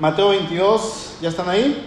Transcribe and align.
Mateo 0.00 0.30
22, 0.30 1.18
¿ya 1.20 1.28
están 1.28 1.50
ahí? 1.50 1.86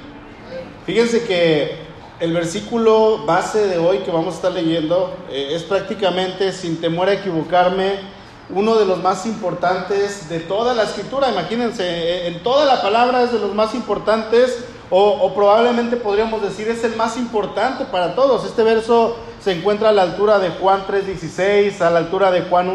Fíjense 0.86 1.24
que 1.24 1.78
el 2.20 2.32
versículo 2.32 3.26
base 3.26 3.68
de 3.68 3.80
hoy 3.80 4.00
que 4.00 4.12
vamos 4.12 4.36
a 4.36 4.38
estar 4.38 4.52
leyendo 4.52 5.16
eh, 5.32 5.50
es 5.54 5.64
prácticamente, 5.64 6.52
sin 6.52 6.80
temor 6.80 7.10
a 7.10 7.14
equivocarme, 7.14 8.02
uno 8.52 8.76
de 8.76 8.86
los 8.86 9.02
más 9.02 9.26
importantes 9.26 10.30
de 10.30 10.42
toda 10.42 10.76
la 10.76 10.84
escritura. 10.84 11.32
Imagínense, 11.32 11.84
eh, 11.84 12.28
en 12.28 12.44
toda 12.44 12.66
la 12.66 12.84
palabra 12.84 13.24
es 13.24 13.32
de 13.32 13.40
los 13.40 13.56
más 13.56 13.74
importantes 13.74 14.64
o, 14.92 15.02
o, 15.02 15.34
probablemente 15.34 15.98
podríamos 15.98 16.40
decir 16.44 16.68
es 16.68 16.84
el 16.84 16.96
más 16.96 17.18
importante 17.18 17.86
para 17.86 18.14
todos. 18.14 18.46
Este 18.46 18.62
verso 18.62 19.16
se 19.44 19.54
encuentra 19.54 19.90
a 19.90 19.92
la 19.92 20.04
altura 20.04 20.38
de 20.38 20.52
Juan 20.52 20.86
3.16, 20.86 21.82
a 21.82 21.90
la 21.90 21.98
altura 21.98 22.30
de 22.30 22.42
Juan 22.44 22.70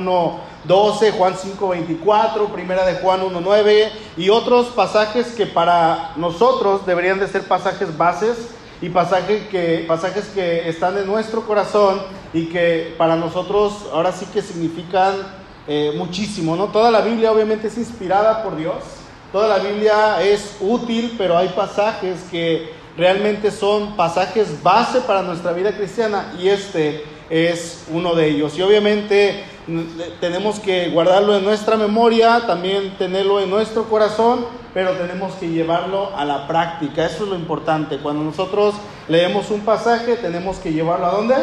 1.12, 0.69 1.13
Juan 1.13 1.35
5.24, 1.35 2.53
primera 2.53 2.85
de 2.85 2.97
Juan 2.97 3.23
1.9 3.23 3.89
y 4.19 4.29
otros 4.29 4.67
pasajes 4.67 5.29
que 5.29 5.47
para 5.47 6.13
nosotros 6.17 6.85
deberían 6.85 7.19
de 7.19 7.27
ser 7.27 7.45
pasajes 7.45 7.97
bases 7.97 8.37
y 8.83 8.91
pasajes 8.91 9.49
que, 9.49 9.85
pasajes 9.89 10.27
que 10.27 10.69
están 10.69 10.99
en 10.99 11.07
nuestro 11.07 11.47
corazón 11.47 12.03
y 12.35 12.47
que 12.47 12.95
para 12.99 13.17
nosotros 13.17 13.87
ahora 13.93 14.13
sí 14.13 14.27
que 14.27 14.43
significan 14.43 15.15
eh, 15.67 15.95
muchísimo, 15.97 16.55
¿no? 16.55 16.67
Toda 16.67 16.91
la 16.91 17.01
Biblia 17.01 17.33
obviamente 17.33 17.69
es 17.69 17.79
inspirada 17.79 18.43
por 18.43 18.57
Dios, 18.57 18.77
toda 19.33 19.49
la 19.49 19.65
Biblia 19.65 20.23
es 20.23 20.57
útil, 20.61 21.15
pero 21.17 21.37
hay 21.37 21.49
pasajes 21.49 22.21
que 22.31 22.73
realmente 22.97 23.51
son 23.51 23.97
pasajes 23.97 24.63
base 24.63 25.01
para 25.01 25.23
nuestra 25.23 25.53
vida 25.53 25.73
cristiana 25.73 26.35
y 26.39 26.49
este 26.49 27.05
es 27.31 27.85
uno 27.91 28.15
de 28.15 28.29
ellos. 28.29 28.57
Y 28.59 28.63
obviamente 28.63 29.45
tenemos 30.21 30.59
que 30.61 30.89
guardarlo 30.89 31.37
en 31.37 31.45
nuestra 31.45 31.77
memoria, 31.77 32.45
también 32.47 32.97
tenerlo 32.97 33.41
en 33.41 33.51
nuestro 33.51 33.85
corazón, 33.85 34.47
pero 34.73 34.93
tenemos 34.93 35.35
que 35.35 35.49
llevarlo 35.49 36.11
a 36.17 36.25
la 36.25 36.47
práctica. 36.47 37.05
Eso 37.05 37.25
es 37.25 37.31
lo 37.31 37.37
importante. 37.37 37.99
Cuando 37.99 38.25
nosotros 38.25 38.75
leemos 39.09 39.51
un 39.51 39.61
pasaje, 39.61 40.17
tenemos 40.17 40.59
que 40.59 40.73
llevarlo 40.73 41.07
a 41.07 41.11
dónde? 41.11 41.35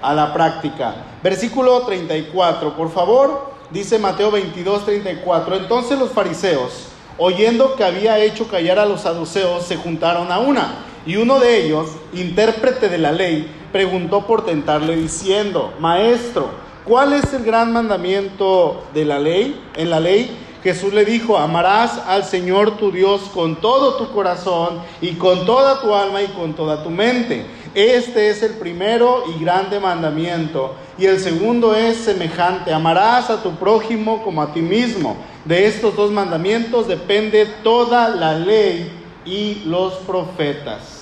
A 0.00 0.14
la 0.14 0.32
práctica. 0.32 0.94
Versículo 1.22 1.82
34, 1.82 2.76
por 2.76 2.90
favor. 2.90 3.52
Dice 3.70 3.98
Mateo 3.98 4.30
22, 4.30 4.84
34. 4.84 5.56
Entonces 5.56 5.98
los 5.98 6.10
fariseos, 6.10 6.88
oyendo 7.16 7.76
que 7.76 7.84
había 7.84 8.18
hecho 8.18 8.48
callar 8.48 8.78
a 8.78 8.86
los 8.86 9.02
saduceos, 9.02 9.64
se 9.64 9.76
juntaron 9.76 10.30
a 10.32 10.38
una. 10.38 10.86
Y 11.06 11.16
uno 11.16 11.38
de 11.38 11.64
ellos, 11.64 11.90
intérprete 12.12 12.88
de 12.88 12.98
la 12.98 13.12
ley, 13.12 13.50
preguntó 13.72 14.26
por 14.26 14.44
tentarle 14.44 14.96
diciendo, 14.96 15.72
Maestro, 15.80 16.50
¿cuál 16.84 17.12
es 17.12 17.32
el 17.32 17.44
gran 17.44 17.72
mandamiento 17.72 18.84
de 18.94 19.04
la 19.04 19.18
ley? 19.18 19.60
En 19.76 19.90
la 19.90 20.00
ley 20.00 20.36
Jesús 20.62 20.92
le 20.92 21.04
dijo, 21.04 21.36
amarás 21.36 22.00
al 22.06 22.24
Señor 22.24 22.76
tu 22.76 22.92
Dios 22.92 23.22
con 23.34 23.56
todo 23.56 23.96
tu 23.96 24.12
corazón 24.12 24.80
y 25.00 25.14
con 25.14 25.44
toda 25.44 25.80
tu 25.80 25.92
alma 25.92 26.22
y 26.22 26.28
con 26.28 26.54
toda 26.54 26.84
tu 26.84 26.90
mente. 26.90 27.44
Este 27.74 28.30
es 28.30 28.44
el 28.44 28.52
primero 28.52 29.24
y 29.34 29.42
grande 29.42 29.80
mandamiento. 29.80 30.76
Y 30.98 31.06
el 31.06 31.18
segundo 31.18 31.74
es 31.74 31.96
semejante, 31.96 32.72
amarás 32.72 33.28
a 33.28 33.42
tu 33.42 33.56
prójimo 33.56 34.22
como 34.22 34.40
a 34.40 34.52
ti 34.52 34.60
mismo. 34.60 35.16
De 35.44 35.66
estos 35.66 35.96
dos 35.96 36.12
mandamientos 36.12 36.86
depende 36.86 37.46
toda 37.64 38.08
la 38.10 38.34
ley 38.34 38.92
y 39.24 39.62
los 39.64 39.94
profetas. 39.94 41.01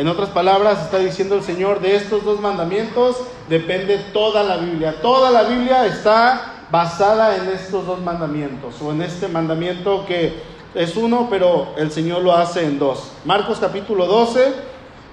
En 0.00 0.08
otras 0.08 0.30
palabras, 0.30 0.80
está 0.80 0.96
diciendo 0.96 1.34
el 1.34 1.42
Señor, 1.42 1.80
de 1.80 1.94
estos 1.94 2.24
dos 2.24 2.40
mandamientos 2.40 3.18
depende 3.50 3.98
toda 4.14 4.42
la 4.42 4.56
Biblia. 4.56 4.94
Toda 5.02 5.30
la 5.30 5.42
Biblia 5.42 5.84
está 5.84 6.64
basada 6.70 7.36
en 7.36 7.50
estos 7.50 7.84
dos 7.84 8.00
mandamientos, 8.00 8.80
o 8.80 8.92
en 8.92 9.02
este 9.02 9.28
mandamiento 9.28 10.06
que 10.06 10.40
es 10.74 10.96
uno, 10.96 11.26
pero 11.28 11.74
el 11.76 11.92
Señor 11.92 12.22
lo 12.22 12.34
hace 12.34 12.64
en 12.64 12.78
dos. 12.78 13.12
Marcos 13.26 13.58
capítulo 13.60 14.06
12, 14.06 14.54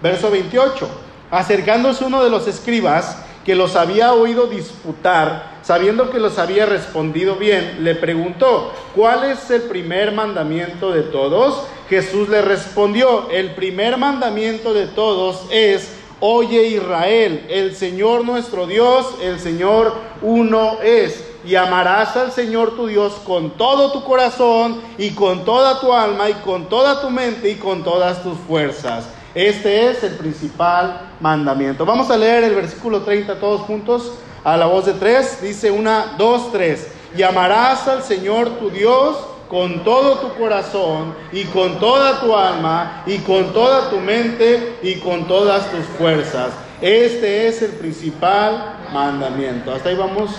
verso 0.01 0.31
28. 0.31 0.88
Acercándose 1.31 2.06
uno 2.06 2.23
de 2.23 2.29
los 2.29 2.47
escribas, 2.47 3.17
que 3.44 3.56
los 3.56 3.75
había 3.75 4.13
oído 4.13 4.47
disputar, 4.47 5.56
sabiendo 5.67 6.09
que 6.09 6.22
los 6.22 6.39
había 6.39 6.66
respondido 6.66 7.35
bien, 7.35 7.79
le 7.83 7.94
preguntó, 7.94 8.72
¿cuál 8.95 9.25
es 9.25 9.51
el 9.51 9.63
primer 9.63 10.13
mandamiento 10.13 10.94
de 10.94 11.01
todos? 11.01 11.61
Jesús 11.89 12.29
le 12.29 12.41
respondió, 12.41 13.29
el 13.31 13.53
primer 13.53 13.97
mandamiento 13.97 14.73
de 14.73 14.88
todos 14.88 15.41
es, 15.51 15.91
oye 16.22 16.69
Israel, 16.69 17.45
el 17.50 17.75
Señor 17.75 18.23
nuestro 18.23 18.66
Dios, 18.66 19.16
el 19.22 19.41
Señor 19.41 19.94
uno 20.22 20.78
es. 20.81 21.25
Y 21.45 21.55
amarás 21.55 22.16
al 22.16 22.31
Señor 22.31 22.78
tu 22.78 22.88
Dios 22.88 23.13
con 23.25 23.51
todo 23.51 23.91
tu 23.91 24.05
corazón 24.05 24.79
y 24.97 25.09
con 25.11 25.44
toda 25.44 25.81
tu 25.81 25.91
alma 25.91 26.29
y 26.29 26.34
con 26.35 26.69
toda 26.69 27.01
tu 27.01 27.09
mente 27.09 27.49
y 27.49 27.55
con 27.55 27.84
todas 27.84 28.23
tus 28.23 28.38
fuerzas. 28.38 29.09
Este 29.35 29.89
es 29.89 30.01
el 30.03 30.13
principal 30.13 31.11
mandamiento. 31.19 31.85
Vamos 31.85 32.09
a 32.09 32.17
leer 32.17 32.45
el 32.45 32.55
versículo 32.55 33.01
30 33.01 33.38
todos 33.41 33.61
juntos 33.61 34.13
a 34.47 34.56
la 34.56 34.66
voz 34.66 34.85
de 34.85 34.94
tres. 34.94 35.41
Dice 35.41 35.69
una, 35.69 36.16
dos, 36.18 36.53
tres. 36.53 36.88
Y 37.18 37.22
amarás 37.22 37.85
al 37.90 38.02
Señor 38.02 38.52
tu 38.59 38.69
Dios 38.69 39.18
con 39.50 39.84
todo 39.84 40.19
tu 40.19 40.34
corazón 40.35 41.13
y 41.34 41.44
con 41.46 41.80
toda 41.80 42.22
tu 42.22 42.34
alma 42.34 43.03
y 43.06 43.18
con 43.19 43.52
toda 43.52 43.90
tu 43.90 43.97
mente 43.97 44.78
y 44.81 44.96
con 44.96 45.28
todas 45.28 45.69
tus 45.69 45.85
fuerzas. 45.97 46.52
Este 46.80 47.47
es 47.47 47.62
el 47.62 47.72
principal 47.72 48.78
mandamiento. 48.94 49.74
Hasta 49.74 49.90
ahí 49.90 49.96
vamos 49.96 50.31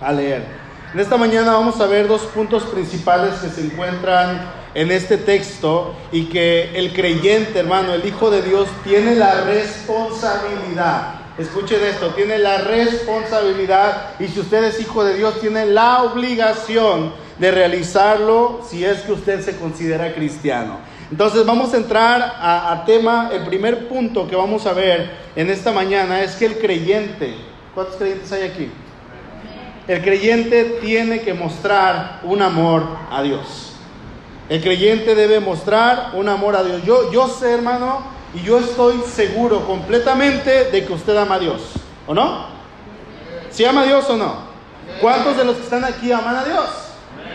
a 0.00 0.10
leer. 0.10 0.46
En 0.94 1.00
esta 1.00 1.18
mañana 1.18 1.52
vamos 1.52 1.78
a 1.82 1.86
ver 1.86 2.08
dos 2.08 2.22
puntos 2.22 2.62
principales 2.64 3.34
que 3.40 3.48
se 3.48 3.60
encuentran 3.60 4.40
en 4.72 4.90
este 4.90 5.18
texto 5.18 5.94
y 6.12 6.26
que 6.26 6.78
el 6.78 6.94
creyente, 6.94 7.58
hermano, 7.58 7.92
el 7.92 8.06
Hijo 8.06 8.30
de 8.30 8.40
Dios, 8.40 8.68
tiene 8.84 9.14
la 9.16 9.42
responsabilidad. 9.42 11.21
Escuchen 11.38 11.82
esto, 11.82 12.10
tiene 12.10 12.38
la 12.38 12.58
responsabilidad 12.58 14.20
y 14.20 14.28
si 14.28 14.40
usted 14.40 14.64
es 14.64 14.80
hijo 14.80 15.02
de 15.02 15.14
Dios, 15.16 15.40
tiene 15.40 15.64
la 15.64 16.02
obligación 16.02 17.12
de 17.38 17.50
realizarlo 17.50 18.60
si 18.68 18.84
es 18.84 18.98
que 19.00 19.12
usted 19.12 19.40
se 19.40 19.56
considera 19.56 20.14
cristiano. 20.14 20.78
Entonces 21.10 21.46
vamos 21.46 21.72
a 21.72 21.78
entrar 21.78 22.20
a, 22.22 22.72
a, 22.72 22.84
tema, 22.84 23.30
el 23.32 23.44
primer 23.44 23.88
punto 23.88 24.28
que 24.28 24.36
vamos 24.36 24.66
a 24.66 24.74
ver 24.74 25.10
en 25.34 25.48
esta 25.48 25.72
mañana 25.72 26.20
es 26.20 26.36
que 26.36 26.46
el 26.46 26.58
creyente, 26.58 27.34
¿cuántos 27.74 27.96
creyentes 27.96 28.30
hay 28.32 28.42
aquí? 28.42 28.70
El 29.88 30.02
creyente 30.02 30.78
tiene 30.82 31.22
que 31.22 31.32
mostrar 31.32 32.20
un 32.24 32.42
amor 32.42 32.84
a 33.10 33.22
Dios. 33.22 33.72
El 34.48 34.60
creyente 34.60 35.14
debe 35.14 35.40
mostrar 35.40 36.10
un 36.14 36.28
amor 36.28 36.56
a 36.56 36.62
Dios. 36.62 36.84
Yo, 36.84 37.10
yo 37.10 37.26
sé, 37.28 37.52
hermano, 37.52 38.02
y 38.34 38.42
yo 38.42 38.58
estoy 38.58 39.02
seguro 39.02 39.66
completamente 39.66 40.70
de 40.70 40.86
que 40.86 40.92
usted 40.92 41.16
ama 41.16 41.36
a 41.36 41.38
Dios, 41.38 41.62
¿o 42.06 42.14
no? 42.14 42.46
¿Si 43.50 43.64
ama 43.64 43.82
a 43.82 43.84
Dios 43.84 44.08
o 44.08 44.16
no? 44.16 44.52
¿Cuántos 45.00 45.36
de 45.36 45.44
los 45.44 45.56
que 45.56 45.62
están 45.62 45.84
aquí 45.84 46.10
aman 46.10 46.36
a 46.36 46.44
Dios? 46.44 46.68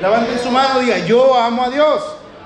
Levanten 0.02 0.40
su 0.40 0.50
mano 0.50 0.82
y 0.82 0.86
digan, 0.86 1.06
yo 1.06 1.36
amo 1.36 1.64
a 1.64 1.70
Dios. 1.70 2.04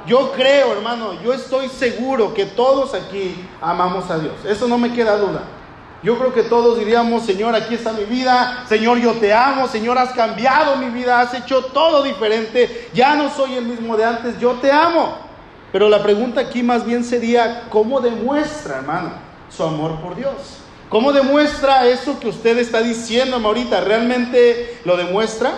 Yo 0.07 0.31
creo, 0.31 0.73
hermano, 0.73 1.13
yo 1.23 1.33
estoy 1.33 1.69
seguro 1.69 2.33
que 2.33 2.45
todos 2.45 2.93
aquí 2.93 3.47
amamos 3.61 4.09
a 4.09 4.17
Dios. 4.17 4.33
Eso 4.45 4.67
no 4.67 4.77
me 4.77 4.91
queda 4.93 5.17
duda. 5.17 5.43
Yo 6.03 6.17
creo 6.17 6.33
que 6.33 6.41
todos 6.41 6.79
diríamos, 6.79 7.23
Señor, 7.23 7.55
aquí 7.55 7.75
está 7.75 7.93
mi 7.93 8.05
vida, 8.05 8.65
Señor, 8.67 8.97
yo 8.97 9.13
te 9.13 9.31
amo, 9.31 9.67
Señor, 9.67 9.99
has 9.99 10.11
cambiado 10.13 10.77
mi 10.77 10.89
vida, 10.89 11.19
has 11.19 11.33
hecho 11.35 11.65
todo 11.65 12.01
diferente, 12.01 12.89
ya 12.91 13.15
no 13.15 13.29
soy 13.29 13.53
el 13.53 13.65
mismo 13.65 13.95
de 13.95 14.05
antes, 14.05 14.39
yo 14.39 14.53
te 14.53 14.71
amo. 14.71 15.30
Pero 15.71 15.87
la 15.87 16.03
pregunta 16.03 16.41
aquí 16.41 16.63
más 16.63 16.85
bien 16.85 17.03
sería, 17.03 17.63
¿cómo 17.69 18.01
demuestra, 18.01 18.77
hermano, 18.77 19.11
su 19.49 19.63
amor 19.63 19.99
por 20.01 20.15
Dios? 20.15 20.33
¿Cómo 20.89 21.13
demuestra 21.13 21.87
eso 21.87 22.19
que 22.19 22.27
usted 22.27 22.57
está 22.57 22.81
diciendo 22.81 23.37
ahorita? 23.37 23.79
¿Realmente 23.79 24.79
lo 24.83 24.97
demuestra? 24.97 25.53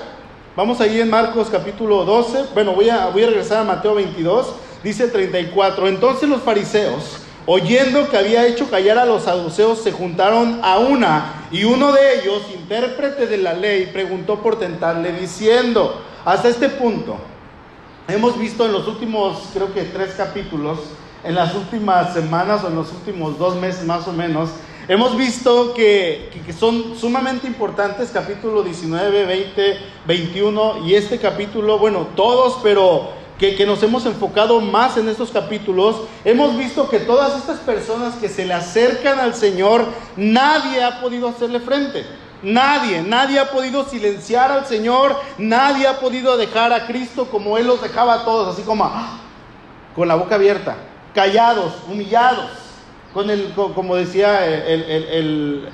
Vamos 0.55 0.79
ahí 0.79 1.01
en 1.01 1.09
Marcos 1.09 1.49
capítulo 1.49 2.05
12. 2.05 2.53
Bueno, 2.53 2.73
voy 2.73 2.89
a, 2.89 3.07
voy 3.07 3.23
a 3.23 3.27
regresar 3.27 3.57
a 3.57 3.63
Mateo 3.63 3.95
22. 3.95 4.53
Dice 4.83 5.07
34. 5.07 5.87
Entonces 5.87 6.29
los 6.29 6.43
fariseos, 6.43 7.17
oyendo 7.47 8.07
que 8.07 8.17
había 8.17 8.45
hecho 8.45 8.69
callar 8.69 8.99
a 8.99 9.05
los 9.05 9.23
saduceos, 9.23 9.81
se 9.81 9.91
juntaron 9.91 10.59
a 10.61 10.77
una. 10.77 11.47
Y 11.51 11.63
uno 11.63 11.91
de 11.91 12.19
ellos, 12.19 12.43
intérprete 12.53 13.25
de 13.25 13.37
la 13.39 13.53
ley, 13.53 13.89
preguntó 13.91 14.43
por 14.43 14.59
tentarle, 14.59 15.13
diciendo, 15.13 15.99
hasta 16.23 16.49
este 16.49 16.69
punto, 16.69 17.17
hemos 18.07 18.37
visto 18.37 18.65
en 18.65 18.71
los 18.73 18.87
últimos, 18.87 19.49
creo 19.53 19.73
que 19.73 19.83
tres 19.83 20.13
capítulos, 20.15 20.79
en 21.23 21.35
las 21.35 21.55
últimas 21.55 22.13
semanas 22.13 22.63
o 22.63 22.67
en 22.67 22.75
los 22.75 22.91
últimos 22.91 23.37
dos 23.37 23.55
meses 23.55 23.85
más 23.85 24.07
o 24.07 24.13
menos, 24.13 24.49
Hemos 24.85 25.15
visto 25.15 25.73
que, 25.73 26.29
son 26.59 26.97
sumamente 26.97 27.47
importantes 27.47 28.09
capítulo 28.11 28.63
19, 28.63 29.25
20, 29.25 29.77
21 30.05 30.85
y 30.85 30.95
este 30.95 31.19
capítulo, 31.19 31.79
bueno, 31.79 32.07
todos, 32.17 32.59
pero 32.61 33.11
que, 33.39 33.55
que, 33.55 33.65
nos 33.65 33.81
hemos 33.81 34.05
enfocado 34.05 34.59
más 34.59 34.97
en 34.97 35.07
estos 35.07 35.31
capítulos. 35.31 36.01
Hemos 36.25 36.57
visto 36.57 36.89
que 36.89 36.99
todas 36.99 37.39
estas 37.39 37.59
personas 37.59 38.15
que 38.15 38.27
se 38.27 38.45
le 38.45 38.53
acercan 38.53 39.19
al 39.19 39.35
Señor, 39.35 39.85
nadie 40.17 40.83
ha 40.83 40.99
podido 40.99 41.29
hacerle 41.29 41.61
frente. 41.61 42.03
Nadie, 42.43 43.01
nadie 43.01 43.39
ha 43.39 43.49
podido 43.49 43.85
silenciar 43.85 44.51
al 44.51 44.65
Señor, 44.65 45.15
nadie 45.37 45.87
ha 45.87 46.01
podido 46.01 46.35
dejar 46.35 46.73
a 46.73 46.85
Cristo 46.85 47.29
como 47.31 47.57
Él 47.57 47.67
los 47.67 47.81
dejaba 47.81 48.15
a 48.15 48.25
todos, 48.25 48.53
así 48.53 48.63
como, 48.63 48.91
con 49.95 50.09
la 50.09 50.15
boca 50.15 50.35
abierta, 50.35 50.75
callados, 51.15 51.73
humillados, 51.87 52.51
con 53.13 53.29
el, 53.29 53.53
como 53.53 53.95
decía 53.95 54.45
el, 54.45 55.69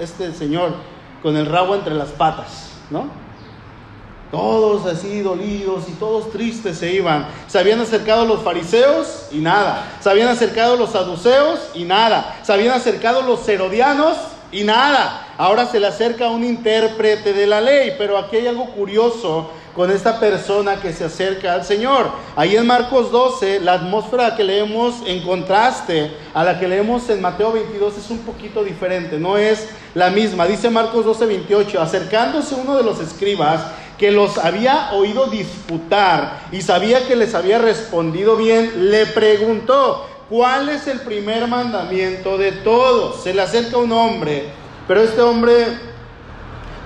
este 0.00 0.32
señor, 0.32 0.74
con 1.22 1.36
el 1.36 1.46
rabo 1.46 1.76
entre 1.76 1.94
las 1.94 2.08
patas, 2.08 2.70
¿no? 2.90 3.22
Todos 4.32 4.86
así 4.86 5.20
dolidos 5.20 5.90
y 5.90 5.92
todos 5.92 6.32
tristes 6.32 6.78
se 6.78 6.90
iban. 6.94 7.26
Se 7.48 7.58
habían 7.58 7.80
acercado 7.80 8.24
los 8.24 8.40
fariseos 8.40 9.28
y 9.30 9.40
nada. 9.40 9.92
Se 10.00 10.08
habían 10.08 10.28
acercado 10.28 10.78
los 10.78 10.92
saduceos 10.92 11.60
y 11.74 11.84
nada. 11.84 12.40
Se 12.42 12.50
habían 12.50 12.72
acercado 12.72 13.20
los 13.20 13.46
herodianos 13.46 14.16
y 14.52 14.62
nada. 14.64 15.34
Ahora 15.38 15.66
se 15.66 15.80
le 15.80 15.88
acerca 15.88 16.28
un 16.28 16.44
intérprete 16.44 17.32
de 17.32 17.46
la 17.46 17.60
ley. 17.60 17.94
Pero 17.98 18.16
aquí 18.18 18.36
hay 18.36 18.46
algo 18.46 18.66
curioso 18.66 19.50
con 19.74 19.90
esta 19.90 20.20
persona 20.20 20.80
que 20.80 20.92
se 20.92 21.04
acerca 21.04 21.54
al 21.54 21.64
Señor. 21.64 22.10
Ahí 22.36 22.56
en 22.56 22.66
Marcos 22.66 23.10
12, 23.10 23.60
la 23.60 23.74
atmósfera 23.74 24.36
que 24.36 24.44
leemos 24.44 24.96
en 25.06 25.22
contraste 25.22 26.12
a 26.34 26.44
la 26.44 26.60
que 26.60 26.68
leemos 26.68 27.08
en 27.08 27.22
Mateo 27.22 27.52
22 27.52 27.96
es 27.96 28.10
un 28.10 28.18
poquito 28.18 28.62
diferente, 28.62 29.18
no 29.18 29.38
es 29.38 29.68
la 29.94 30.10
misma. 30.10 30.46
Dice 30.46 30.68
Marcos 30.68 31.04
12, 31.04 31.26
28, 31.26 31.80
acercándose 31.80 32.54
uno 32.54 32.76
de 32.76 32.82
los 32.82 33.00
escribas 33.00 33.62
que 33.98 34.10
los 34.10 34.36
había 34.38 34.90
oído 34.92 35.26
disputar 35.26 36.40
y 36.50 36.60
sabía 36.62 37.06
que 37.06 37.14
les 37.14 37.34
había 37.34 37.58
respondido 37.58 38.36
bien, 38.36 38.90
le 38.90 39.06
preguntó, 39.06 40.06
¿cuál 40.32 40.70
es 40.70 40.86
el 40.86 41.00
primer 41.00 41.46
mandamiento 41.46 42.38
de 42.38 42.52
todos? 42.52 43.22
Se 43.22 43.34
le 43.34 43.42
acerca 43.42 43.76
un 43.76 43.92
hombre, 43.92 44.46
pero 44.88 45.02
este 45.02 45.20
hombre 45.20 45.52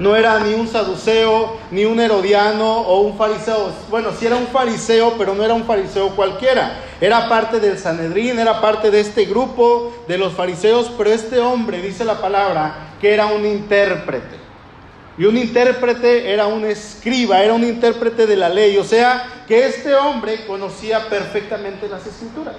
no 0.01 0.17
era 0.17 0.41
ni 0.41 0.53
un 0.55 0.67
saduceo, 0.67 1.57
ni 1.71 1.85
un 1.85 2.01
herodiano 2.01 2.81
o 2.81 3.03
un 3.03 3.17
fariseo. 3.17 3.71
Bueno, 3.89 4.11
sí 4.19 4.27
era 4.27 4.35
un 4.35 4.49
fariseo, 4.49 5.15
pero 5.17 5.33
no 5.37 5.45
era 5.45 5.55
un 5.55 5.65
fariseo 5.65 6.09
cualquiera. 6.17 6.81
Era 7.01 7.29
parte 7.29 7.61
del 7.61 7.79
Sanedrín, 7.79 8.37
era 8.37 8.61
parte 8.61 8.91
de 8.91 8.99
este 8.99 9.27
grupo 9.27 9.95
de 10.09 10.19
los 10.19 10.33
fariseos, 10.33 10.91
pero 10.99 11.11
este 11.11 11.39
hombre, 11.39 11.81
dice 11.81 12.05
la 12.05 12.21
palabra, 12.21 12.97
que 13.01 13.15
era 13.15 13.27
un 13.27 13.47
intérprete. 13.47 14.35
Y 15.19 15.25
un 15.25 15.37
intérprete 15.37 16.33
era 16.33 16.49
un 16.49 16.65
escriba, 16.65 17.45
era 17.45 17.55
un 17.55 17.63
intérprete 17.63 18.27
de 18.27 18.37
la 18.37 18.49
ley. 18.49 18.77
O 18.77 18.85
sea, 18.85 19.45
que 19.47 19.67
este 19.67 19.95
hombre 19.95 20.45
conocía 20.47 21.09
perfectamente 21.09 21.89
las 21.89 22.05
escrituras 22.05 22.57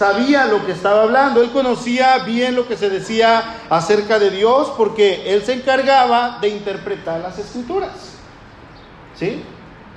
sabía 0.00 0.46
lo 0.46 0.64
que 0.64 0.72
estaba 0.72 1.02
hablando, 1.02 1.42
él 1.42 1.50
conocía 1.50 2.20
bien 2.20 2.56
lo 2.56 2.66
que 2.66 2.78
se 2.78 2.88
decía 2.88 3.58
acerca 3.68 4.18
de 4.18 4.30
Dios 4.30 4.72
porque 4.74 5.34
él 5.34 5.42
se 5.42 5.52
encargaba 5.52 6.38
de 6.40 6.48
interpretar 6.48 7.20
las 7.20 7.38
escrituras. 7.38 7.90
¿Sí? 9.14 9.42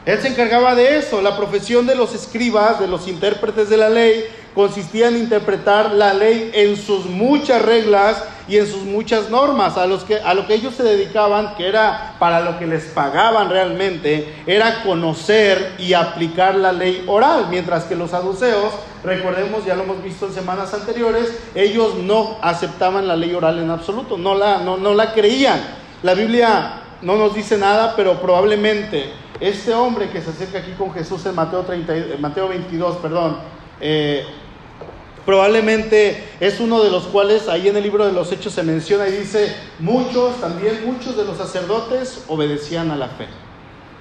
Él 0.06 0.22
se 0.22 0.28
encargaba 0.28 0.76
de 0.76 0.98
eso. 0.98 1.22
La 1.22 1.38
profesión 1.38 1.88
de 1.88 1.96
los 1.96 2.14
escribas, 2.14 2.82
de 2.82 2.90
los 2.90 3.08
intérpretes 3.08 3.70
de 3.70 3.78
la 3.78 3.88
ley, 3.88 4.26
consistía 4.54 5.08
en 5.08 5.16
interpretar 5.16 5.92
la 5.94 6.14
ley 6.14 6.52
en 6.54 6.76
sus 6.76 7.06
muchas 7.06 7.62
reglas 7.62 8.22
y 8.48 8.58
en 8.58 8.68
sus 8.68 8.84
muchas 8.84 9.30
normas. 9.30 9.78
A, 9.78 9.86
los 9.86 10.04
que, 10.04 10.18
a 10.18 10.34
lo 10.34 10.48
que 10.48 10.56
ellos 10.56 10.76
se 10.76 10.84
dedicaban, 10.84 11.56
que 11.56 11.68
era 11.68 12.16
para 12.20 12.42
lo 12.42 12.60
que 12.60 12.68
les 12.68 12.86
pagaban 12.86 13.50
realmente, 13.50 14.44
era 14.46 14.84
conocer 14.84 15.74
y 15.78 15.94
aplicar 15.94 16.56
la 16.56 16.72
ley 16.72 17.04
oral. 17.08 17.48
Mientras 17.50 17.86
que 17.86 17.96
los 17.96 18.12
saduceos, 18.12 18.74
recordemos, 19.04 19.66
ya 19.66 19.76
lo 19.76 19.84
hemos 19.84 20.04
visto 20.04 20.28
en 20.28 20.34
semanas 20.34 20.74
anteriores, 20.74 21.38
ellos 21.56 21.96
no 21.96 22.38
aceptaban 22.42 23.08
la 23.08 23.16
ley 23.16 23.34
oral 23.34 23.60
en 23.60 23.70
absoluto, 23.70 24.18
no 24.18 24.36
la, 24.36 24.60
no, 24.60 24.78
no 24.78 24.94
la 24.94 25.14
creían. 25.14 25.60
La 26.04 26.14
Biblia 26.14 26.82
no 27.02 27.16
nos 27.18 27.34
dice 27.34 27.58
nada, 27.58 27.96
pero 27.96 28.22
probablemente 28.22 29.12
este 29.40 29.74
hombre 29.74 30.10
que 30.10 30.22
se 30.22 30.30
acerca 30.30 30.60
aquí 30.60 30.72
con 30.78 30.94
Jesús 30.94 31.26
en 31.26 31.36
Mateo, 31.36 31.62
30, 31.62 31.94
Mateo 32.20 32.48
22, 32.48 32.98
perdón, 32.98 33.38
eh, 33.82 34.26
probablemente 35.26 36.24
es 36.40 36.60
uno 36.60 36.84
de 36.84 36.92
los 36.92 37.04
cuales 37.06 37.48
ahí 37.48 37.68
en 37.68 37.78
el 37.78 37.84
libro 37.84 38.06
de 38.06 38.14
los 38.14 38.32
Hechos 38.32 38.54
se 38.54 38.64
menciona 38.64 39.08
y 39.08 39.12
dice, 39.12 39.56
muchos, 39.80 40.40
también 40.42 40.86
muchos 40.86 41.16
de 41.18 41.26
los 41.26 41.38
sacerdotes 41.38 42.24
obedecían 42.28 42.92
a 42.92 42.96
la 42.96 43.10
fe. 43.10 43.28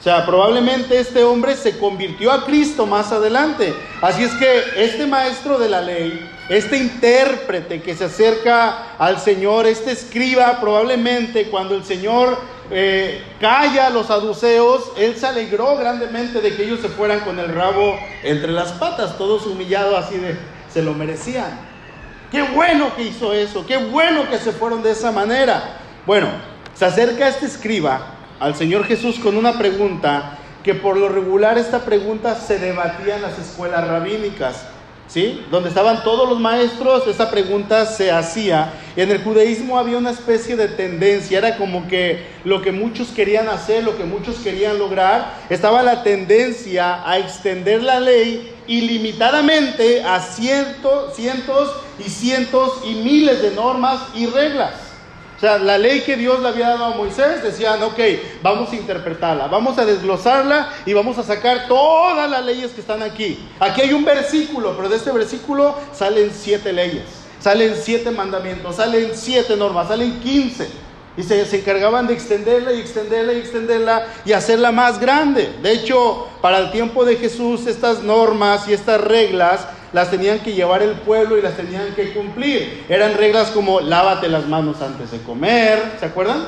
O 0.03 0.05
sea, 0.05 0.27
probablemente 0.27 0.99
este 0.99 1.23
hombre 1.23 1.55
se 1.55 1.79
convirtió 1.79 2.33
a 2.33 2.45
Cristo 2.45 2.87
más 2.87 3.13
adelante. 3.13 3.73
Así 4.01 4.25
es 4.25 4.33
que 4.33 4.85
este 4.85 5.07
maestro 5.07 5.61
de 5.61 5.69
la 5.69 5.81
ley, 5.81 6.29
este 6.49 6.77
intérprete 6.77 7.81
que 7.83 7.95
se 7.95 8.07
acerca 8.07 8.97
al 8.99 9.21
Señor, 9.21 9.65
este 9.65 9.93
escriba, 9.93 10.59
probablemente 10.61 11.47
cuando 11.51 11.77
el 11.77 11.85
Señor 11.85 12.37
eh, 12.73 13.23
calla 13.41 13.87
a 13.87 13.91
los 13.91 14.09
saduceos, 14.09 14.91
él 14.97 15.15
se 15.15 15.27
alegró 15.27 15.77
grandemente 15.77 16.41
de 16.41 16.57
que 16.57 16.65
ellos 16.65 16.81
se 16.81 16.89
fueran 16.89 17.21
con 17.21 17.39
el 17.39 17.55
rabo 17.55 17.97
entre 18.25 18.51
las 18.51 18.73
patas, 18.73 19.17
todos 19.17 19.47
humillados 19.47 19.95
así 20.05 20.17
de, 20.17 20.37
se 20.73 20.83
lo 20.83 20.95
merecían. 20.95 21.59
Qué 22.31 22.43
bueno 22.43 22.97
que 22.97 23.03
hizo 23.05 23.33
eso, 23.33 23.67
qué 23.67 23.77
bueno 23.77 24.29
que 24.31 24.39
se 24.39 24.53
fueron 24.53 24.83
de 24.83 24.93
esa 24.93 25.13
manera. 25.13 25.77
Bueno, 26.07 26.29
se 26.75 26.85
acerca 26.85 27.29
este 27.29 27.47
escriba 27.47 28.07
al 28.41 28.55
Señor 28.55 28.87
Jesús 28.87 29.19
con 29.19 29.37
una 29.37 29.59
pregunta 29.59 30.39
que 30.65 30.75
por 30.75 30.97
lo 30.97 31.09
regular 31.09 31.59
esta 31.59 31.81
pregunta 31.81 32.35
se 32.35 32.59
debatía 32.59 33.17
en 33.17 33.23
las 33.23 33.39
escuelas 33.39 33.87
rabínicas. 33.87 34.65
¿Sí? 35.13 35.45
Donde 35.51 35.69
estaban 35.69 36.03
todos 36.05 36.27
los 36.27 36.41
maestros, 36.41 37.07
esa 37.07 37.31
pregunta 37.31 37.85
se 37.85 38.11
hacía. 38.11 38.73
En 38.97 39.11
el 39.11 39.23
judaísmo 39.23 39.79
había 39.79 39.99
una 39.99 40.11
especie 40.11 40.57
de 40.57 40.69
tendencia, 40.69 41.37
era 41.37 41.59
como 41.59 41.87
que 41.87 42.27
lo 42.45 42.63
que 42.63 42.73
muchos 42.73 43.09
querían 43.09 43.49
hacer, 43.49 43.85
lo 43.85 43.97
que 43.99 44.05
muchos 44.05 44.37
querían 44.37 44.79
lograr, 44.79 45.35
estaba 45.51 45.83
la 45.83 46.03
tendencia 46.03 47.07
a 47.09 47.19
extender 47.19 47.83
la 47.83 48.01
ley 48.01 48.55
ilimitadamente 48.67 50.03
a 50.03 50.21
cientos, 50.21 51.15
cientos 51.15 51.71
y 51.99 52.09
cientos 52.09 52.81
y 52.87 52.95
miles 52.95 53.43
de 53.43 53.51
normas 53.51 54.01
y 54.15 54.27
reglas. 54.27 54.92
O 55.43 55.45
sea, 55.45 55.59
la 55.59 55.77
ley 55.77 56.03
que 56.03 56.17
Dios 56.17 56.41
le 56.41 56.47
había 56.47 56.69
dado 56.69 56.85
a 56.85 56.97
Moisés 56.97 57.43
decían, 57.43 57.83
ok, 57.83 57.99
vamos 58.45 58.71
a 58.71 58.77
interpretarla, 58.77 59.49
vamos 59.49 59.77
a 59.77 59.85
desglosarla 59.85 60.73
y 60.87 60.93
vamos 60.93 61.19
a 61.19 61.25
sacar 61.25 61.67
todas 61.67 62.31
las 62.31 62.45
leyes 62.47 62.71
que 62.71 62.81
están 62.81 63.03
aquí. 63.03 63.45
Aquí 63.59 63.81
hay 63.81 63.93
un 63.93 64.05
versículo, 64.05 64.77
pero 64.77 64.89
de 64.89 64.99
este 64.99 65.11
versículo 65.11 65.75
salen 65.93 66.31
siete 66.33 66.73
leyes, 66.73 67.07
salen 67.41 67.75
siete 67.75 68.13
mandamientos, 68.13 68.77
salen 68.77 69.11
siete 69.15 69.57
normas, 69.57 69.89
salen 69.89 70.21
quince. 70.21 70.69
Y 71.17 71.25
se, 71.25 71.45
se, 71.45 71.59
encargaban 71.59 72.07
de 72.07 72.15
extenderla 72.15 72.73
y 72.73 72.81
extenderla 72.81 73.33
y 73.33 73.39
extenderla 73.39 74.07
y 74.25 74.33
hacerla 74.33 74.71
más 74.71 75.01
grande. 75.01 75.53
De 75.61 75.73
hecho, 75.73 76.29
para 76.41 76.59
el 76.59 76.71
tiempo 76.71 77.05
de 77.05 77.17
Jesús, 77.17 77.67
estas 77.67 78.05
normas 78.05 78.69
y 78.69 78.75
estas 78.75 79.01
reglas 79.01 79.67
las 79.93 80.11
tenían 80.11 80.41
que 80.41 80.53
llevar 80.53 80.83
el 80.83 80.93
pueblo 80.93 81.37
y 81.39 81.43
las 81.43 81.57
tenían 81.57 81.95
que 81.95 82.13
cumplir. 82.13 82.87
Eran 82.89 83.15
reglas 83.15 83.51
como 83.51 83.81
lávate 83.81 84.29
las 84.29 84.47
manos 84.47 84.81
antes 84.81 85.11
de 85.11 85.21
comer, 85.23 85.97
¿se 86.01 86.07
acuerdan? 86.07 86.45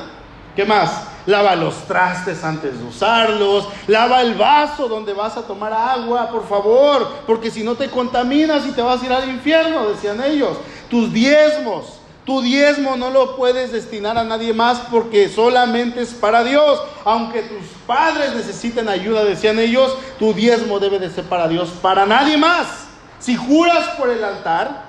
¿Qué 0.55 0.65
más? 0.65 1.07
Lava 1.25 1.55
los 1.55 1.85
trastes 1.87 2.43
antes 2.43 2.79
de 2.79 2.85
usarlos, 2.85 3.67
lava 3.87 4.21
el 4.21 4.35
vaso 4.35 4.87
donde 4.87 5.13
vas 5.13 5.35
a 5.37 5.41
tomar 5.41 5.73
agua, 5.73 6.29
por 6.29 6.47
favor, 6.47 7.07
porque 7.25 7.51
si 7.51 7.63
no 7.63 7.75
te 7.75 7.89
contaminas 7.89 8.65
y 8.65 8.71
te 8.71 8.81
vas 8.81 9.01
a 9.01 9.05
ir 9.05 9.11
al 9.11 9.29
infierno, 9.29 9.89
decían 9.89 10.23
ellos. 10.23 10.57
Tus 10.89 11.11
diezmos, 11.11 11.99
tu 12.25 12.41
diezmo 12.41 12.95
no 12.95 13.09
lo 13.09 13.35
puedes 13.35 13.71
destinar 13.71 14.17
a 14.17 14.23
nadie 14.23 14.53
más 14.53 14.79
porque 14.91 15.27
solamente 15.27 16.01
es 16.01 16.13
para 16.13 16.43
Dios. 16.43 16.81
Aunque 17.03 17.41
tus 17.41 17.67
padres 17.85 18.33
necesiten 18.33 18.87
ayuda, 18.87 19.25
decían 19.25 19.59
ellos, 19.59 19.95
tu 20.17 20.33
diezmo 20.33 20.79
debe 20.79 20.99
de 20.99 21.09
ser 21.09 21.25
para 21.25 21.47
Dios, 21.47 21.69
para 21.81 22.05
nadie 22.05 22.37
más. 22.37 22.84
Si 23.25 23.35
juras 23.35 23.95
por 23.97 24.11
el 24.11 24.23
altar, 24.23 24.83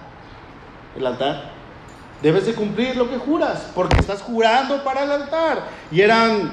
el 0.95 1.07
altar, 1.07 1.53
debes 2.21 2.45
de 2.45 2.55
cumplir 2.55 2.95
lo 2.95 3.09
que 3.09 3.17
juras, 3.17 3.71
porque 3.75 3.99
estás 3.99 4.21
jurando 4.21 4.85
para 4.85 5.05
el 5.05 5.11
altar. 5.11 5.63
Y 5.91 6.03
eran 6.03 6.53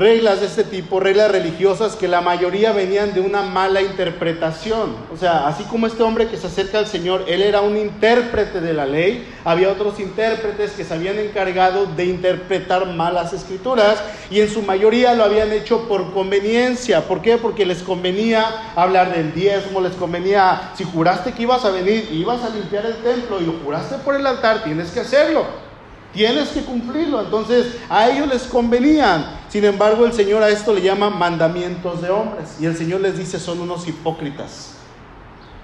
reglas 0.00 0.40
de 0.40 0.46
este 0.46 0.64
tipo, 0.64 0.98
reglas 0.98 1.30
religiosas 1.30 1.94
que 1.94 2.08
la 2.08 2.22
mayoría 2.22 2.72
venían 2.72 3.12
de 3.12 3.20
una 3.20 3.42
mala 3.42 3.82
interpretación. 3.82 4.96
O 5.12 5.16
sea, 5.18 5.46
así 5.46 5.62
como 5.64 5.86
este 5.86 6.02
hombre 6.02 6.26
que 6.28 6.38
se 6.38 6.46
acerca 6.46 6.78
al 6.78 6.86
Señor, 6.86 7.26
él 7.28 7.42
era 7.42 7.60
un 7.60 7.76
intérprete 7.76 8.62
de 8.62 8.72
la 8.72 8.86
ley, 8.86 9.28
había 9.44 9.68
otros 9.68 10.00
intérpretes 10.00 10.72
que 10.72 10.84
se 10.84 10.94
habían 10.94 11.18
encargado 11.18 11.84
de 11.84 12.06
interpretar 12.06 12.86
malas 12.86 13.34
escrituras 13.34 14.02
y 14.30 14.40
en 14.40 14.48
su 14.48 14.62
mayoría 14.62 15.12
lo 15.12 15.22
habían 15.22 15.52
hecho 15.52 15.86
por 15.86 16.14
conveniencia. 16.14 17.02
¿Por 17.02 17.20
qué? 17.20 17.36
Porque 17.36 17.66
les 17.66 17.82
convenía 17.82 18.72
hablar 18.76 19.14
del 19.14 19.34
diezmo, 19.34 19.82
les 19.82 19.92
convenía, 19.96 20.72
si 20.76 20.84
juraste 20.84 21.32
que 21.32 21.42
ibas 21.42 21.66
a 21.66 21.70
venir 21.70 22.08
ibas 22.10 22.42
a 22.42 22.48
limpiar 22.48 22.86
el 22.86 22.96
templo 23.02 23.38
y 23.38 23.44
lo 23.44 23.52
juraste 23.62 23.96
por 23.96 24.16
el 24.16 24.26
altar, 24.26 24.64
tienes 24.64 24.90
que 24.92 25.00
hacerlo. 25.00 25.69
Tienes 26.12 26.48
que 26.48 26.62
cumplirlo. 26.62 27.20
Entonces 27.20 27.76
a 27.88 28.08
ellos 28.08 28.28
les 28.28 28.42
convenían. 28.44 29.38
Sin 29.48 29.64
embargo, 29.64 30.06
el 30.06 30.12
Señor 30.12 30.42
a 30.42 30.48
esto 30.48 30.74
le 30.74 30.82
llama 30.82 31.10
mandamientos 31.10 32.02
de 32.02 32.10
hombres. 32.10 32.56
Y 32.60 32.66
el 32.66 32.76
Señor 32.76 33.00
les 33.00 33.18
dice, 33.18 33.38
son 33.38 33.60
unos 33.60 33.86
hipócritas. 33.86 34.74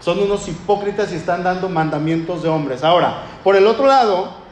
Son 0.01 0.19
unos 0.19 0.47
hipócritas 0.47 1.13
y 1.13 1.17
están 1.17 1.43
dando 1.43 1.69
mandamientos 1.69 2.43
de 2.43 2.49
hombres. 2.49 2.85
Ahora, 2.85 3.23
por 3.43 3.57
el 3.57 3.67
otro 3.67 3.87
lado, 3.87 4.47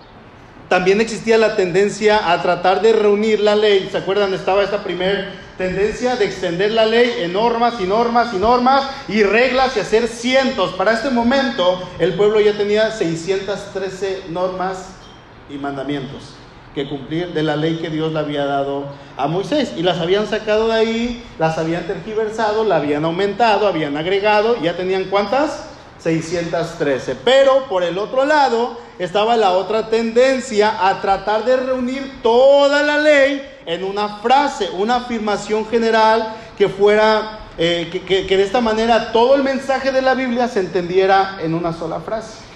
también 0.69 1.01
existía 1.01 1.39
la 1.39 1.57
tendencia 1.57 2.33
a 2.33 2.43
tratar 2.43 2.81
de 2.81 2.93
reunir 2.93 3.39
la 3.39 3.55
ley. 3.55 3.89
¿Se 3.93 3.99
acuerdan? 3.99 4.35
Estaba 4.35 4.65
esta 4.65 4.83
primera 4.83 5.33
tendencia 5.57 6.17
de 6.17 6.25
extender 6.25 6.73
la 6.73 6.87
ley 6.87 7.13
en 7.19 7.33
normas 7.33 7.75
y 7.81 7.85
normas 7.85 8.33
y 8.35 8.39
normas 8.39 8.83
y 9.07 9.23
reglas 9.23 9.77
y 9.77 9.81
hacer 9.81 10.09
cientos. 10.09 10.73
Para 10.73 10.93
este 10.93 11.11
momento 11.11 11.89
el 11.99 12.15
pueblo 12.15 12.41
ya 12.41 12.57
tenía 12.57 12.91
613 12.91 14.25
normas 14.31 14.94
y 15.51 15.55
mandamientos 15.55 16.35
que 16.75 16.89
cumplir 16.89 17.33
de 17.33 17.43
la 17.43 17.57
ley 17.57 17.77
que 17.77 17.89
Dios 17.89 18.13
le 18.13 18.19
había 18.19 18.45
dado 18.45 18.87
a 19.17 19.29
Moisés. 19.29 19.73
Y 19.77 19.83
las 19.83 19.99
habían 20.01 20.27
sacado 20.27 20.69
de 20.69 20.75
ahí, 20.75 21.25
las 21.39 21.57
habían 21.57 21.87
tergiversado, 21.87 22.65
la 22.65 22.77
habían 22.77 23.05
aumentado, 23.05 23.69
habían 23.69 23.97
agregado, 23.97 24.61
ya 24.61 24.77
tenían 24.77 25.05
cuántas? 25.05 25.67
613. 26.01 27.17
Pero 27.25 27.67
por 27.69 27.83
el 27.83 27.97
otro 27.97 28.25
lado 28.25 28.79
estaba 28.99 29.37
la 29.37 29.53
otra 29.53 29.89
tendencia 29.89 30.87
a 30.87 31.01
tratar 31.01 31.45
de 31.45 31.57
reunir 31.57 32.21
toda 32.23 32.83
la 32.83 32.99
ley 32.99 33.43
en 33.65 33.85
una 33.85 34.17
frase, 34.19 34.69
una 34.71 34.97
afirmación 34.97 35.67
general 35.67 36.35
que 36.59 36.69
fuera, 36.69 37.39
eh, 37.57 37.89
que, 38.07 38.27
que 38.27 38.37
de 38.37 38.43
esta 38.43 38.61
manera 38.61 39.13
todo 39.13 39.35
el 39.35 39.43
mensaje 39.43 39.93
de 39.93 40.03
la 40.03 40.15
Biblia 40.15 40.49
se 40.49 40.61
entendiera 40.61 41.39
en 41.41 41.55
una 41.55 41.73
sola 41.73 42.01
frase. 42.01 42.54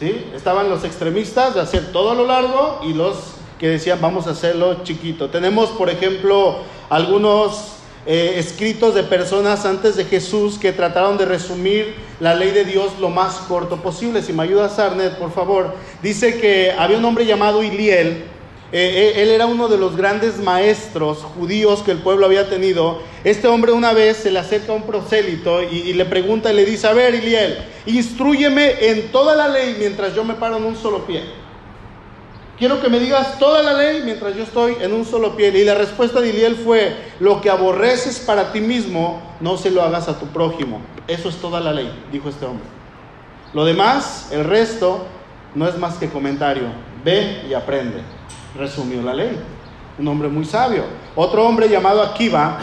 Estaban 0.00 0.68
los 0.68 0.84
extremistas 0.84 1.54
de 1.54 1.60
hacer 1.60 1.90
todo 1.92 2.14
lo 2.14 2.24
largo 2.26 2.80
y 2.84 2.94
los 2.94 3.16
que 3.58 3.68
decían 3.68 4.00
vamos 4.00 4.26
a 4.26 4.30
hacerlo 4.30 4.84
chiquito. 4.84 5.28
Tenemos, 5.30 5.70
por 5.70 5.90
ejemplo, 5.90 6.58
algunos 6.88 7.72
eh, 8.06 8.34
escritos 8.38 8.94
de 8.94 9.02
personas 9.02 9.66
antes 9.66 9.96
de 9.96 10.04
Jesús 10.04 10.58
que 10.58 10.72
trataron 10.72 11.18
de 11.18 11.26
resumir 11.26 11.94
la 12.20 12.34
ley 12.34 12.52
de 12.52 12.64
Dios 12.64 12.92
lo 13.00 13.10
más 13.10 13.34
corto 13.48 13.82
posible. 13.82 14.22
Si 14.22 14.32
me 14.32 14.44
ayuda 14.44 14.68
Sarnet, 14.68 15.18
por 15.18 15.32
favor. 15.32 15.74
Dice 16.00 16.40
que 16.40 16.72
había 16.72 16.98
un 16.98 17.04
hombre 17.04 17.26
llamado 17.26 17.62
Iliel. 17.62 18.24
Eh, 18.70 19.14
eh, 19.16 19.22
él 19.22 19.30
era 19.30 19.46
uno 19.46 19.68
de 19.68 19.78
los 19.78 19.96
grandes 19.96 20.38
maestros 20.38 21.18
judíos 21.18 21.82
que 21.82 21.90
el 21.90 21.98
pueblo 21.98 22.26
había 22.26 22.50
tenido. 22.50 23.00
Este 23.24 23.48
hombre 23.48 23.72
una 23.72 23.92
vez 23.92 24.18
se 24.18 24.30
le 24.30 24.38
acerca 24.38 24.72
a 24.72 24.76
un 24.76 24.82
prosélito 24.82 25.62
y, 25.62 25.78
y 25.78 25.92
le 25.94 26.04
pregunta 26.04 26.52
y 26.52 26.56
le 26.56 26.64
dice, 26.64 26.86
a 26.86 26.92
ver 26.92 27.14
Iliel, 27.14 27.58
instruyeme 27.86 28.90
en 28.90 29.10
toda 29.10 29.34
la 29.34 29.48
ley 29.48 29.76
mientras 29.78 30.14
yo 30.14 30.22
me 30.22 30.34
paro 30.34 30.58
en 30.58 30.64
un 30.64 30.76
solo 30.76 31.06
pie. 31.06 31.22
Quiero 32.58 32.80
que 32.80 32.88
me 32.88 32.98
digas 32.98 33.38
toda 33.38 33.62
la 33.62 33.72
ley 33.72 34.02
mientras 34.04 34.34
yo 34.34 34.42
estoy 34.42 34.76
en 34.80 34.92
un 34.92 35.04
solo 35.04 35.36
pie. 35.36 35.50
Y 35.56 35.64
la 35.64 35.76
respuesta 35.76 36.20
de 36.20 36.30
Iliel 36.30 36.56
fue, 36.56 36.92
lo 37.20 37.40
que 37.40 37.50
aborreces 37.50 38.18
para 38.18 38.52
ti 38.52 38.60
mismo, 38.60 39.22
no 39.40 39.56
se 39.56 39.70
lo 39.70 39.80
hagas 39.80 40.08
a 40.08 40.18
tu 40.18 40.26
prójimo. 40.26 40.80
Eso 41.06 41.28
es 41.28 41.36
toda 41.36 41.60
la 41.60 41.72
ley, 41.72 41.88
dijo 42.10 42.28
este 42.28 42.46
hombre. 42.46 42.66
Lo 43.54 43.64
demás, 43.64 44.30
el 44.32 44.44
resto, 44.44 45.06
no 45.54 45.68
es 45.68 45.78
más 45.78 45.98
que 45.98 46.08
comentario. 46.08 46.64
Ve 47.04 47.44
y 47.48 47.54
aprende. 47.54 48.02
Resumió 48.56 49.02
la 49.02 49.14
ley. 49.14 49.38
Un 49.98 50.08
hombre 50.08 50.28
muy 50.28 50.44
sabio. 50.44 50.84
Otro 51.16 51.46
hombre 51.46 51.68
llamado 51.68 52.02
Akiva, 52.02 52.58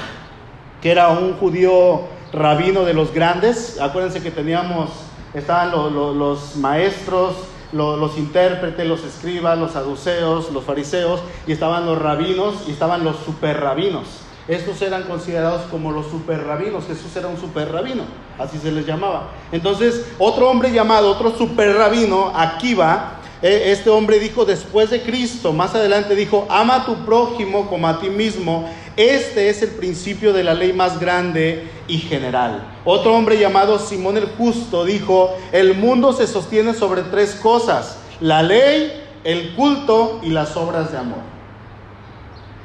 que 0.82 0.92
era 0.92 1.10
un 1.10 1.34
judío 1.34 2.02
rabino 2.32 2.84
de 2.84 2.94
los 2.94 3.14
grandes. 3.14 3.80
Acuérdense 3.80 4.22
que 4.22 4.32
teníamos, 4.32 4.90
estaban 5.34 5.72
los, 5.72 6.56
maestros, 6.58 7.36
los, 7.72 8.18
intérpretes, 8.18 8.88
los 8.88 9.04
escribas, 9.04 9.58
los 9.58 9.72
saduceos, 9.72 10.52
los 10.52 10.64
fariseos, 10.64 11.22
y 11.48 11.52
estaban 11.52 11.86
los 11.86 12.02
rabinos 12.02 12.64
y 12.68 12.72
estaban 12.72 13.04
los 13.04 13.18
super 13.18 13.60
rabinos. 13.60 14.22
Estos 14.48 14.80
eran 14.84 15.04
considerados 15.04 15.64
como 15.72 15.92
los 15.92 16.06
super 16.06 16.46
rabinos. 16.46 16.86
Jesús 16.86 17.16
era 17.16 17.28
un 17.28 17.38
super 17.38 17.72
rabino, 17.72 18.04
así 18.38 18.60
se 18.60 18.72
les 18.72 18.86
llamaba. 18.86 19.30
Entonces, 19.52 20.06
otro 20.20 20.50
hombre 20.50 20.72
llamado, 20.72 21.10
otro 21.10 21.32
super 21.32 21.76
rabino, 21.76 22.32
Akiva, 22.36 23.14
este 23.48 23.92
hombre 23.92 24.18
dijo 24.18 24.44
después 24.44 24.90
de 24.90 25.04
Cristo, 25.04 25.54
más 25.54 25.76
adelante 25.76 26.16
dijo, 26.16 26.48
ama 26.50 26.78
a 26.78 26.86
tu 26.86 27.06
prójimo 27.06 27.70
como 27.70 27.88
a 27.88 28.00
ti 28.00 28.10
mismo. 28.10 28.68
Este 28.98 29.50
es 29.50 29.62
el 29.62 29.70
principio 29.70 30.34
de 30.34 30.44
la 30.44 30.56
ley 30.56 30.74
más 30.74 31.00
grande 31.00 31.70
y 31.88 32.00
general. 32.00 32.64
Otro 32.86 33.14
hombre 33.14 33.38
llamado 33.38 33.78
Simón 33.78 34.18
el 34.18 34.26
Justo 34.26 34.84
dijo, 34.84 35.36
el 35.52 35.76
mundo 35.76 36.12
se 36.14 36.26
sostiene 36.26 36.74
sobre 36.74 37.04
tres 37.04 37.36
cosas, 37.36 38.00
la 38.20 38.42
ley, 38.42 39.04
el 39.24 39.54
culto 39.54 40.22
y 40.24 40.30
las 40.30 40.58
obras 40.58 40.92
de 40.92 40.98
amor. 40.98 41.20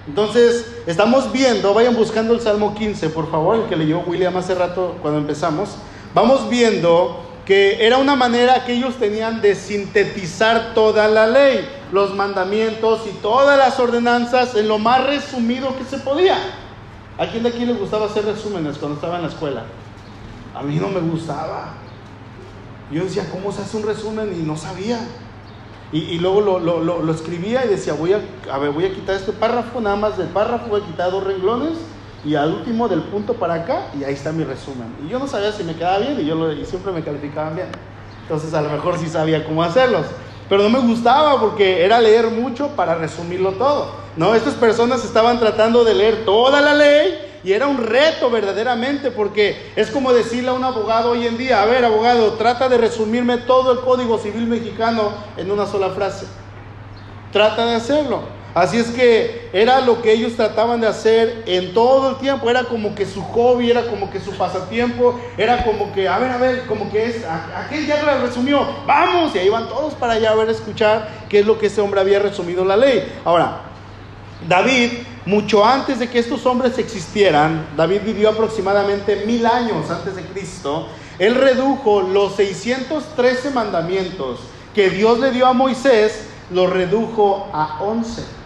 Entonces, 0.06 0.64
estamos 0.86 1.30
viendo, 1.30 1.74
vayan 1.74 1.94
buscando 1.94 2.32
el 2.32 2.40
Salmo 2.40 2.74
15, 2.74 3.10
por 3.10 3.30
favor, 3.30 3.56
el 3.56 3.68
que 3.68 3.76
leyó 3.76 4.00
William 4.06 4.34
hace 4.36 4.54
rato 4.54 4.96
cuando 5.02 5.20
empezamos. 5.20 5.76
Vamos 6.14 6.48
viendo 6.48 7.29
que 7.50 7.84
era 7.84 7.98
una 7.98 8.14
manera 8.14 8.64
que 8.64 8.74
ellos 8.74 8.94
tenían 8.94 9.40
de 9.40 9.56
sintetizar 9.56 10.72
toda 10.72 11.08
la 11.08 11.26
ley, 11.26 11.68
los 11.90 12.14
mandamientos 12.14 13.00
y 13.08 13.10
todas 13.20 13.58
las 13.58 13.80
ordenanzas 13.80 14.54
en 14.54 14.68
lo 14.68 14.78
más 14.78 15.04
resumido 15.04 15.76
que 15.76 15.82
se 15.82 15.98
podía. 15.98 16.38
¿A 17.18 17.26
quién 17.26 17.42
de 17.42 17.48
aquí 17.48 17.66
le 17.66 17.72
gustaba 17.72 18.06
hacer 18.06 18.24
resúmenes 18.24 18.78
cuando 18.78 18.94
estaba 18.94 19.16
en 19.16 19.22
la 19.22 19.28
escuela? 19.30 19.64
A 20.54 20.62
mí 20.62 20.76
no 20.76 20.90
me 20.90 21.00
gustaba. 21.00 21.72
Yo 22.92 23.02
decía, 23.02 23.28
¿cómo 23.32 23.50
se 23.50 23.62
hace 23.62 23.78
un 23.78 23.82
resumen? 23.82 24.32
Y 24.32 24.44
no 24.44 24.56
sabía. 24.56 25.00
Y, 25.90 26.18
luego 26.18 26.42
lo, 26.42 26.60
lo, 26.60 27.02
lo, 27.02 27.12
escribía 27.12 27.64
y 27.64 27.68
decía, 27.70 27.94
voy 27.94 28.12
a, 28.12 28.20
voy 28.58 28.84
a 28.84 28.94
quitar 28.94 29.16
este 29.16 29.32
párrafo, 29.32 29.80
nada 29.80 29.96
más 29.96 30.16
del 30.16 30.28
párrafo 30.28 30.68
voy 30.68 30.82
a 30.82 30.86
quitar 30.86 31.10
dos 31.10 31.24
renglones 31.24 31.72
y 32.24 32.34
al 32.34 32.52
último 32.52 32.88
del 32.88 33.02
punto 33.02 33.34
para 33.34 33.54
acá 33.54 33.86
y 33.98 34.04
ahí 34.04 34.14
está 34.14 34.32
mi 34.32 34.44
resumen. 34.44 34.94
Y 35.04 35.08
yo 35.08 35.18
no 35.18 35.26
sabía 35.26 35.52
si 35.52 35.64
me 35.64 35.74
quedaba 35.74 35.98
bien 35.98 36.20
y 36.20 36.26
yo 36.26 36.34
lo, 36.34 36.52
y 36.52 36.64
siempre 36.64 36.92
me 36.92 37.02
calificaban 37.02 37.54
bien. 37.54 37.68
Entonces 38.22 38.52
a 38.54 38.60
lo 38.60 38.68
mejor 38.70 38.98
sí 38.98 39.08
sabía 39.08 39.44
cómo 39.44 39.62
hacerlos. 39.62 40.06
Pero 40.48 40.64
no 40.64 40.68
me 40.68 40.80
gustaba 40.80 41.40
porque 41.40 41.84
era 41.84 42.00
leer 42.00 42.28
mucho 42.28 42.68
para 42.76 42.96
resumirlo 42.96 43.52
todo. 43.52 43.92
No, 44.16 44.34
estas 44.34 44.54
personas 44.54 45.04
estaban 45.04 45.38
tratando 45.38 45.84
de 45.84 45.94
leer 45.94 46.24
toda 46.24 46.60
la 46.60 46.74
ley 46.74 47.18
y 47.42 47.52
era 47.52 47.68
un 47.68 47.78
reto 47.78 48.30
verdaderamente 48.30 49.10
porque 49.10 49.72
es 49.76 49.90
como 49.90 50.12
decirle 50.12 50.50
a 50.50 50.52
un 50.52 50.64
abogado 50.64 51.12
hoy 51.12 51.26
en 51.26 51.38
día, 51.38 51.62
a 51.62 51.66
ver 51.66 51.84
abogado, 51.84 52.32
trata 52.32 52.68
de 52.68 52.76
resumirme 52.78 53.38
todo 53.38 53.72
el 53.72 53.80
Código 53.80 54.18
Civil 54.18 54.46
mexicano 54.46 55.12
en 55.36 55.50
una 55.50 55.66
sola 55.66 55.90
frase. 55.90 56.26
Trata 57.32 57.64
de 57.66 57.76
hacerlo. 57.76 58.39
Así 58.54 58.78
es 58.78 58.88
que 58.88 59.48
era 59.52 59.80
lo 59.80 60.02
que 60.02 60.12
ellos 60.12 60.34
trataban 60.34 60.80
de 60.80 60.88
hacer 60.88 61.44
en 61.46 61.72
todo 61.72 62.10
el 62.10 62.16
tiempo, 62.16 62.50
era 62.50 62.64
como 62.64 62.94
que 62.96 63.06
su 63.06 63.22
hobby, 63.22 63.70
era 63.70 63.86
como 63.86 64.10
que 64.10 64.18
su 64.18 64.32
pasatiempo, 64.32 65.20
era 65.36 65.64
como 65.64 65.92
que, 65.92 66.08
a 66.08 66.18
ver, 66.18 66.32
a 66.32 66.36
ver, 66.36 66.66
como 66.66 66.90
que 66.90 67.04
es, 67.06 67.24
aquel 67.56 67.86
ya 67.86 68.02
lo 68.02 68.26
resumió, 68.26 68.66
vamos, 68.86 69.34
y 69.36 69.38
ahí 69.38 69.48
van 69.48 69.68
todos 69.68 69.94
para 69.94 70.14
allá 70.14 70.32
a 70.32 70.34
ver, 70.34 70.48
escuchar 70.48 71.08
qué 71.28 71.40
es 71.40 71.46
lo 71.46 71.58
que 71.58 71.66
ese 71.66 71.80
hombre 71.80 72.00
había 72.00 72.18
resumido 72.18 72.64
la 72.64 72.76
ley. 72.76 73.12
Ahora, 73.24 73.60
David, 74.48 74.90
mucho 75.26 75.64
antes 75.64 76.00
de 76.00 76.08
que 76.08 76.18
estos 76.18 76.44
hombres 76.44 76.76
existieran, 76.78 77.66
David 77.76 78.00
vivió 78.04 78.30
aproximadamente 78.30 79.24
mil 79.26 79.46
años 79.46 79.88
antes 79.90 80.16
de 80.16 80.22
Cristo, 80.22 80.88
él 81.20 81.36
redujo 81.36 82.00
los 82.00 82.34
613 82.34 83.50
mandamientos 83.50 84.40
que 84.74 84.90
Dios 84.90 85.20
le 85.20 85.30
dio 85.30 85.46
a 85.46 85.52
Moisés, 85.52 86.24
los 86.50 86.68
redujo 86.68 87.48
a 87.52 87.78
11. 87.82 88.39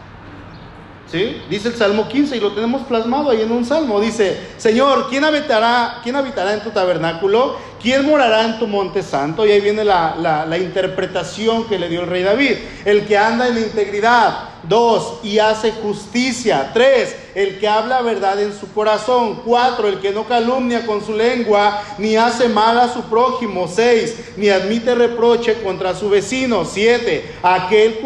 ¿Sí? 1.11 1.43
Dice 1.49 1.69
el 1.69 1.75
Salmo 1.77 2.09
15 2.09 2.37
y 2.37 2.41
lo 2.41 2.53
tenemos 2.53 2.83
plasmado 2.83 3.31
ahí 3.31 3.43
en 3.43 3.53
un 3.53 3.65
salmo. 3.65 4.01
Dice, 4.01 4.37
Señor, 4.57 5.09
¿quién 5.11 5.25
habitará, 5.25 6.01
quién 6.03 6.17
habitará 6.17 6.55
en 6.55 6.63
tu 6.63 6.71
tabernáculo? 6.71 7.57
¿Quién 7.81 8.07
morará 8.07 8.45
en 8.45 8.59
tu 8.59 8.67
monte 8.67 9.03
santo? 9.03 9.47
Y 9.47 9.53
ahí 9.53 9.61
viene 9.61 9.85
la, 9.85 10.17
la, 10.19 10.47
la 10.47 10.59
interpretación 10.59 11.69
que 11.69 11.79
le 11.79 11.89
dio 11.89 12.01
el 12.01 12.09
rey 12.09 12.23
David. 12.23 12.57
El 12.85 13.07
que 13.07 13.17
anda 13.17 13.47
en 13.49 13.59
integridad. 13.59 14.54
Dos, 14.68 15.21
y 15.23 15.38
hace 15.38 15.73
justicia. 15.73 16.71
Tres, 16.73 17.16
el 17.35 17.59
que 17.59 17.68
habla 17.68 18.02
verdad 18.02 18.40
en 18.40 18.52
su 18.52 18.73
corazón. 18.73 19.42
Cuatro, 19.44 19.88
el 19.88 20.00
que 20.00 20.12
no 20.12 20.25
calumnia 20.25 20.87
con 20.87 21.04
su 21.04 21.12
lengua, 21.12 21.83
ni 21.99 22.16
hace 22.16 22.49
mal 22.49 22.78
a 22.78 22.92
su 22.92 23.02
prójimo. 23.02 23.68
Seis, 23.68 24.14
ni 24.37 24.49
admite 24.49 24.94
reproche 24.94 25.62
contra 25.62 25.94
su 25.94 26.09
vecino. 26.09 26.64
Siete, 26.64 27.35
aquel, 27.42 27.99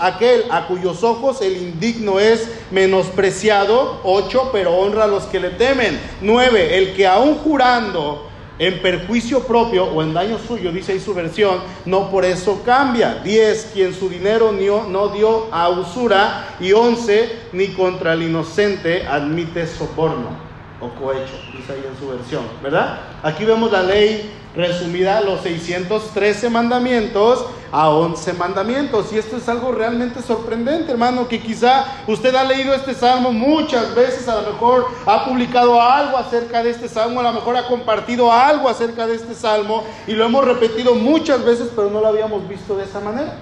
aquel 0.00 0.44
a 0.50 0.66
cuyos 0.66 1.02
ojos 1.02 1.40
el 1.40 1.56
indigno 1.56 2.20
es 2.20 2.48
menospreciado. 2.70 4.00
Ocho, 4.04 4.50
pero 4.52 4.74
honra 4.74 5.04
a 5.04 5.08
los 5.08 5.24
que 5.24 5.40
le 5.40 5.50
temen. 5.50 6.00
Nueve, 6.20 6.78
el 6.78 6.94
que 6.94 7.06
aún 7.06 7.36
jurando 7.38 8.31
en 8.58 8.80
perjuicio 8.80 9.44
propio 9.44 9.84
o 9.84 10.02
en 10.02 10.12
daño 10.12 10.38
suyo, 10.38 10.72
dice 10.72 10.92
ahí 10.92 11.00
su 11.00 11.14
versión, 11.14 11.58
no 11.84 12.10
por 12.10 12.24
eso 12.24 12.62
cambia. 12.64 13.20
10, 13.22 13.70
quien 13.72 13.94
su 13.94 14.08
dinero 14.08 14.52
no, 14.52 15.08
dio 15.08 15.52
a 15.52 15.68
usura. 15.68 16.56
Y 16.60 16.72
11, 16.72 17.30
ni 17.52 17.68
contra 17.68 18.12
el 18.12 18.22
inocente 18.22 19.06
admite 19.06 19.66
soborno 19.66 20.41
o 20.82 20.88
cohecho, 21.00 21.32
dice 21.56 21.72
ahí 21.72 21.84
en 21.88 21.98
su 21.98 22.08
versión, 22.08 22.42
¿verdad? 22.62 22.98
Aquí 23.22 23.44
vemos 23.44 23.70
la 23.70 23.82
ley 23.82 24.32
resumida, 24.54 25.20
los 25.20 25.40
613 25.42 26.50
mandamientos 26.50 27.46
a 27.70 27.88
11 27.88 28.34
mandamientos. 28.34 29.12
Y 29.12 29.18
esto 29.18 29.36
es 29.36 29.48
algo 29.48 29.72
realmente 29.72 30.20
sorprendente, 30.20 30.90
hermano, 30.92 31.28
que 31.28 31.40
quizá 31.40 31.84
usted 32.06 32.34
ha 32.34 32.44
leído 32.44 32.74
este 32.74 32.94
salmo 32.94 33.32
muchas 33.32 33.94
veces, 33.94 34.28
a 34.28 34.42
lo 34.42 34.52
mejor 34.52 34.86
ha 35.06 35.24
publicado 35.24 35.80
algo 35.80 36.18
acerca 36.18 36.62
de 36.62 36.70
este 36.70 36.88
salmo, 36.88 37.20
a 37.20 37.22
lo 37.22 37.32
mejor 37.32 37.56
ha 37.56 37.66
compartido 37.66 38.30
algo 38.30 38.68
acerca 38.68 39.06
de 39.06 39.14
este 39.14 39.34
salmo 39.34 39.84
y 40.06 40.12
lo 40.12 40.24
hemos 40.24 40.44
repetido 40.44 40.94
muchas 40.94 41.44
veces, 41.44 41.68
pero 41.74 41.88
no 41.90 42.00
lo 42.00 42.08
habíamos 42.08 42.46
visto 42.48 42.76
de 42.76 42.84
esa 42.84 43.00
manera. 43.00 43.34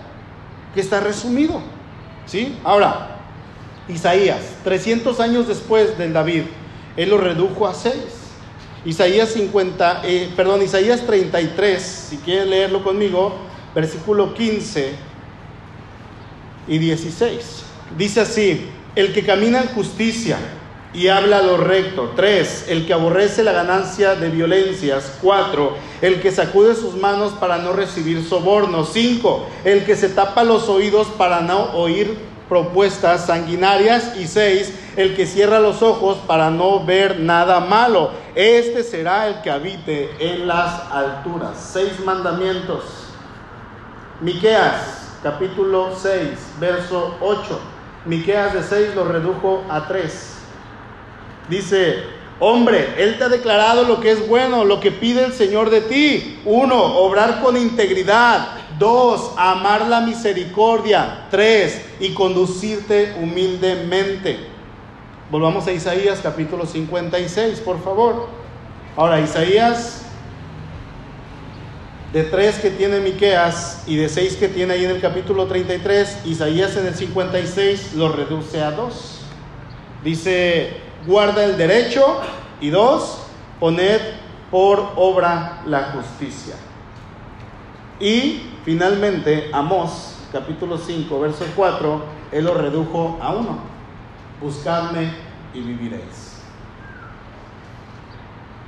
que 0.75 0.81
está 0.81 1.01
resumido. 1.01 1.61
¿Sí? 2.27 2.57
Ahora, 2.63 3.17
Isaías, 3.89 4.41
300 4.63 5.19
años 5.19 5.49
después 5.49 5.99
del 5.99 6.13
David, 6.13 6.45
él 6.97 7.11
lo 7.11 7.19
redujo 7.19 7.67
a 7.67 7.75
6. 7.75 7.95
Isaías 8.85 9.31
50, 9.31 10.03
eh, 10.05 10.31
perdón, 10.35 10.63
Isaías 10.63 11.07
33, 11.07 11.83
si 11.83 12.17
quieren 12.19 12.51
leerlo 12.51 12.83
conmigo, 12.83 13.35
versículo 13.75 14.33
15 14.33 14.93
y 16.67 16.79
16. 16.79 17.65
Dice 17.99 18.21
así, 18.21 18.69
el 18.97 19.13
que 19.13 19.25
camina 19.25 19.61
en 19.61 19.69
justicia 19.69 20.39
y 20.93 21.09
habla 21.09 21.43
lo 21.43 21.57
recto. 21.57 22.13
3. 22.17 22.67
El 22.69 22.87
que 22.87 22.93
aborrece 22.93 23.45
la 23.45 23.53
ganancia 23.53 24.15
de 24.15 24.29
violencias. 24.29 25.13
4. 25.21 25.77
El 26.03 26.21
que 26.21 26.33
sacude 26.33 26.75
sus 26.75 26.97
manos 26.97 27.33
para 27.33 27.59
no 27.59 27.73
recibir 27.73 28.25
soborno. 28.25 28.85
5. 28.85 29.47
El 29.65 29.85
que 29.85 29.97
se 29.97 30.09
tapa 30.09 30.43
los 30.43 30.69
oídos 30.69 31.09
para 31.09 31.41
no 31.41 31.73
oír 31.75 32.17
propuestas 32.49 33.27
sanguinarias. 33.27 34.17
Y 34.19 34.27
6. 34.27 34.73
El 34.97 35.15
que 35.15 35.27
cierra 35.27 35.61
los 35.61 35.83
ojos 35.83 36.19
para 36.27 36.51
no 36.51 36.85
ver 36.85 37.21
nada 37.21 37.61
malo. 37.61 38.11
Este 38.35 38.83
será 38.83 39.29
el 39.29 39.41
que 39.43 39.51
habite 39.51 40.11
en 40.19 40.49
las 40.49 40.83
alturas. 40.91 41.71
Seis 41.73 42.01
mandamientos. 42.05 42.85
Miqueas 44.21 45.01
capítulo 45.23 45.91
6, 45.97 46.23
verso 46.59 47.17
8. 47.21 47.61
Miqueas 48.07 48.55
de 48.55 48.63
6 48.63 48.95
lo 48.95 49.05
redujo 49.05 49.63
a 49.69 49.87
3. 49.87 50.35
Dice, 51.49 52.03
hombre, 52.39 52.95
Él 52.97 53.19
te 53.19 53.25
ha 53.25 53.29
declarado 53.29 53.85
lo 53.85 54.01
que 54.01 54.13
es 54.13 54.27
bueno, 54.29 54.65
lo 54.65 54.81
que 54.81 54.91
pide 54.91 55.25
el 55.25 55.33
Señor 55.33 55.71
de 55.71 55.83
ti. 55.83 56.41
Uno, 56.45 56.83
obrar 56.99 57.43
con 57.43 57.57
integridad. 57.57 58.49
Dos, 58.79 59.33
amar 59.37 59.87
la 59.87 60.01
misericordia. 60.01 61.27
Tres, 61.31 61.85
y 62.01 62.15
conducirte 62.15 63.15
humildemente. 63.21 64.50
Volvamos 65.31 65.65
a 65.69 65.73
Isaías 65.73 66.19
capítulo 66.21 66.67
56, 66.67 67.61
por 67.61 67.81
favor. 67.85 68.27
Ahora, 68.97 69.21
Isaías, 69.21 70.03
de 72.13 72.25
tres 72.25 72.59
que 72.59 72.71
tiene 72.71 72.99
Miqueas 72.99 73.85
y 73.87 73.95
de 73.95 74.09
seis 74.09 74.35
que 74.35 74.49
tiene 74.49 74.75
ahí 74.75 74.85
en 74.85 74.91
el 74.91 75.01
capítulo 75.01 75.47
33, 75.47 76.27
Isaías 76.27 76.77
en 76.77 76.87
el 76.89 76.97
56 76.97 77.95
lo 77.95 78.09
reduce 78.11 78.61
a 78.61 78.73
dos. 78.73 79.21
Dice, 80.03 80.79
guarda 81.07 81.45
el 81.45 81.57
derecho 81.57 82.05
y 82.61 82.71
dos, 82.71 83.23
poned 83.61 84.01
por 84.51 84.95
obra 84.97 85.63
la 85.65 85.93
justicia. 85.93 86.57
Y 88.01 88.51
finalmente, 88.65 89.49
Amós, 89.53 90.17
capítulo 90.33 90.77
5, 90.77 91.21
verso 91.21 91.45
4, 91.55 92.03
él 92.33 92.45
lo 92.47 92.55
redujo 92.55 93.17
a 93.23 93.33
uno. 93.33 93.80
Buscadme 94.41 95.13
y 95.53 95.61
viviréis. 95.61 96.41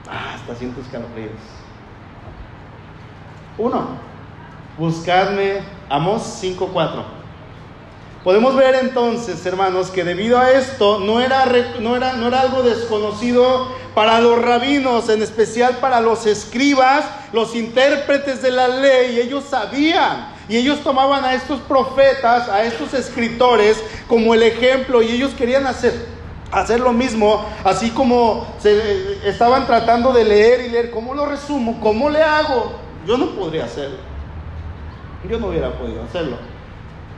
Ah, 0.08 0.34
hasta 0.34 0.54
siento 0.54 0.80
escalofríos. 0.80 1.30
Uno, 3.58 3.96
buscadme, 4.78 5.60
Amós 5.88 6.22
5, 6.40 6.68
4 6.72 7.22
Podemos 8.24 8.54
ver 8.54 8.76
entonces, 8.76 9.44
hermanos, 9.46 9.90
que 9.90 10.04
debido 10.04 10.38
a 10.38 10.52
esto 10.52 11.00
no 11.00 11.20
era, 11.20 11.44
no, 11.80 11.96
era, 11.96 12.12
no 12.12 12.28
era 12.28 12.40
algo 12.40 12.62
desconocido 12.62 13.66
para 13.96 14.20
los 14.20 14.40
rabinos, 14.40 15.08
en 15.08 15.22
especial 15.22 15.78
para 15.78 16.00
los 16.00 16.24
escribas, 16.26 17.04
los 17.32 17.56
intérpretes 17.56 18.40
de 18.40 18.52
la 18.52 18.68
ley. 18.68 19.18
Ellos 19.18 19.42
sabían 19.50 20.31
y 20.48 20.56
ellos 20.56 20.80
tomaban 20.82 21.24
a 21.24 21.34
estos 21.34 21.60
profetas, 21.60 22.48
a 22.48 22.64
estos 22.64 22.94
escritores 22.94 23.82
como 24.08 24.34
el 24.34 24.42
ejemplo 24.42 25.02
y 25.02 25.10
ellos 25.10 25.32
querían 25.34 25.66
hacer, 25.66 26.06
hacer 26.50 26.80
lo 26.80 26.92
mismo, 26.92 27.44
así 27.64 27.90
como 27.90 28.46
se, 28.58 29.28
estaban 29.28 29.66
tratando 29.66 30.12
de 30.12 30.24
leer 30.24 30.66
y 30.66 30.68
leer, 30.70 30.90
¿cómo 30.90 31.14
lo 31.14 31.26
resumo? 31.26 31.80
¿Cómo 31.80 32.10
le 32.10 32.22
hago? 32.22 32.72
Yo 33.06 33.16
no 33.16 33.30
podría 33.30 33.64
hacerlo. 33.64 33.98
Yo 35.28 35.38
no 35.38 35.48
hubiera 35.48 35.72
podido 35.78 36.02
hacerlo 36.02 36.36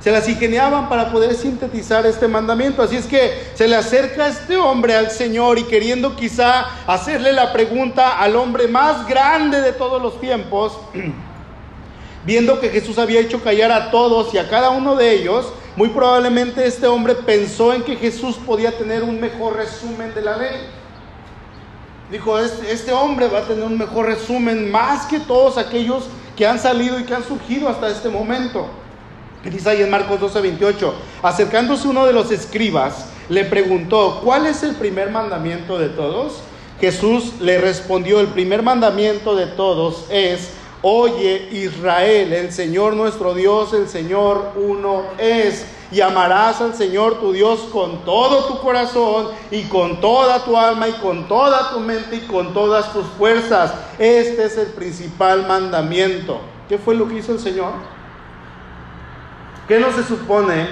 se 0.05 0.11
las 0.11 0.29
ingeniaban 0.29 0.91
para 0.91 1.11
poder 1.11 1.35
sintetizar 1.35 2.05
este 2.05 2.29
mandamiento. 2.29 2.83
Así 2.83 2.95
es 2.95 3.07
que 3.07 3.53
se 3.55 3.67
le 3.67 3.75
acerca 3.75 4.29
este 4.29 4.55
hombre 4.59 4.95
al 4.95 5.11
Señor 5.11 5.59
y 5.59 5.65
queriendo 5.65 6.15
quizá 6.15 6.67
hacerle 6.87 7.33
la 7.33 7.55
pregunta 7.55 8.19
al 8.19 8.37
hombre 8.37 8.69
más 8.69 9.07
grande 9.07 9.63
de 9.63 9.73
todos 9.73 10.03
los 10.03 10.21
tiempos, 10.21 10.79
viendo 12.25 12.61
que 12.61 12.71
Jesús 12.71 12.99
había 12.99 13.21
hecho 13.21 13.43
callar 13.43 13.71
a 13.73 13.91
todos 13.91 14.33
y 14.35 14.39
a 14.39 14.49
cada 14.49 14.71
uno 14.71 14.97
de 14.97 15.13
ellos, 15.13 15.53
muy 15.77 15.89
probablemente 15.89 16.67
este 16.67 16.87
hombre 16.87 17.15
pensó 17.15 17.73
en 17.73 17.83
que 17.83 17.97
Jesús 17.97 18.37
podía 18.37 18.77
tener 18.77 19.03
un 19.03 19.21
mejor 19.21 19.57
resumen 19.57 20.15
de 20.15 20.23
la 20.23 20.37
ley. 20.37 20.69
Dijo, 22.11 22.39
este, 22.39 22.93
hombre 22.93 23.29
va 23.29 23.41
a 23.41 23.49
tener 23.49 23.65
un 23.65 23.79
mejor 23.79 24.07
resumen 24.07 24.71
más 24.71 25.07
que 25.07 25.19
todos 25.21 25.59
aquellos 25.59 26.05
que 26.37 26.47
han 26.47 26.59
salido 26.59 27.01
y 27.01 27.05
que 27.05 27.15
han 27.15 27.25
surgido 27.25 27.69
hasta 27.69 27.89
este 27.89 28.09
momento. 28.09 28.69
Dice 29.43 29.69
ahí 29.69 29.83
en 29.83 29.91
Marcos 29.91 30.21
12, 30.21 30.41
28, 30.41 30.95
acercándose 31.23 31.89
uno 31.89 32.07
de 32.07 32.13
los 32.13 32.31
escribas, 32.31 33.07
le 33.29 33.45
preguntó, 33.45 34.21
¿cuál 34.23 34.47
es 34.47 34.63
el 34.63 34.75
primer 34.75 35.11
mandamiento 35.11 35.79
de 35.79 35.89
todos? 35.89 36.41
Jesús 36.81 37.41
le 37.41 37.59
respondió, 37.59 38.21
el 38.21 38.29
primer 38.29 38.63
mandamiento 38.63 39.35
de 39.35 39.47
todos 39.47 40.07
es, 40.11 40.51
oye 40.87 41.49
Israel, 41.51 42.31
el 42.35 42.53
Señor 42.53 42.95
nuestro 42.95 43.33
Dios, 43.33 43.73
el 43.73 43.89
Señor 43.89 44.53
uno 44.57 45.05
es, 45.17 45.65
y 45.91 46.03
amarás 46.03 46.61
al 46.61 46.75
Señor 46.75 47.21
tu 47.21 47.33
Dios 47.33 47.61
con 47.73 48.05
todo 48.05 48.45
tu 48.45 48.61
corazón 48.61 49.29
y 49.51 49.63
con 49.63 50.03
toda 50.03 50.45
tu 50.45 50.59
alma 50.59 50.87
y 50.87 50.93
con 50.93 51.27
toda 51.27 51.71
tu 51.71 51.81
mente 51.81 52.17
y 52.17 52.21
con 52.27 52.53
todas 52.53 52.93
tus 52.93 53.07
fuerzas. 53.17 53.73
Este 53.99 54.45
es 54.45 54.59
el 54.59 54.67
principal 54.69 55.47
mandamiento. 55.47 56.41
¿Qué 56.69 56.77
fue 56.77 56.95
lo 56.95 57.09
que 57.09 57.15
hizo 57.15 57.33
el 57.33 57.41
Señor? 57.41 57.73
¿Qué 59.67 59.79
no 59.81 59.91
se 59.91 60.05
supone 60.05 60.69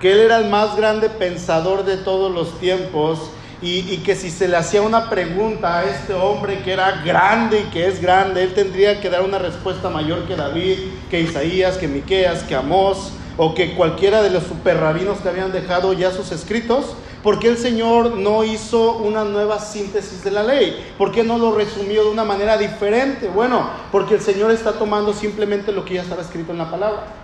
que 0.00 0.12
él 0.12 0.20
era 0.20 0.38
el 0.38 0.48
más 0.48 0.74
grande 0.74 1.10
pensador 1.10 1.84
de 1.84 1.98
todos 1.98 2.32
los 2.32 2.58
tiempos 2.60 3.30
y, 3.62 3.98
que 3.98 4.14
si 4.14 4.30
se 4.30 4.48
le 4.48 4.56
hacía 4.56 4.80
una 4.80 5.10
pregunta 5.10 5.80
a 5.80 5.84
este 5.84 6.14
hombre 6.14 6.62
que 6.62 6.72
era 6.72 7.02
grande 7.04 7.60
y 7.60 7.70
que 7.70 7.86
es 7.86 8.00
grande, 8.00 8.42
él 8.42 8.54
tendría 8.54 9.00
que 9.00 9.10
dar 9.10 9.22
una 9.22 9.38
respuesta 9.38 9.90
mayor 9.90 10.26
que 10.26 10.34
David, 10.34 10.78
que 11.10 11.20
Isaías, 11.20 11.76
que 11.76 11.86
Miqueas, 11.86 12.42
que 12.44 12.54
Amós 12.54 13.12
o 13.36 13.54
que 13.54 13.74
cualquiera 13.74 14.22
de 14.22 14.30
los 14.30 14.44
superrabinos 14.44 15.18
que 15.18 15.28
habían 15.28 15.52
dejado 15.52 15.92
ya 15.92 16.10
sus 16.10 16.32
escritos? 16.32 16.94
¿Por 17.22 17.38
qué 17.38 17.48
el 17.48 17.58
Señor 17.58 18.16
no 18.16 18.44
hizo 18.44 18.96
una 18.96 19.24
nueva 19.24 19.58
síntesis 19.58 20.24
de 20.24 20.30
la 20.30 20.42
ley? 20.42 20.92
¿Por 20.96 21.12
qué 21.12 21.22
no 21.22 21.36
lo 21.36 21.54
resumió 21.54 22.04
de 22.04 22.10
una 22.10 22.24
manera 22.24 22.56
diferente? 22.56 23.28
Bueno, 23.28 23.68
porque 23.92 24.14
el 24.14 24.20
Señor 24.22 24.50
está 24.50 24.72
tomando 24.72 25.12
simplemente 25.12 25.70
lo 25.70 25.84
que 25.84 25.94
ya 25.94 26.02
estaba 26.02 26.22
escrito 26.22 26.52
en 26.52 26.58
la 26.58 26.70
palabra. 26.70 27.19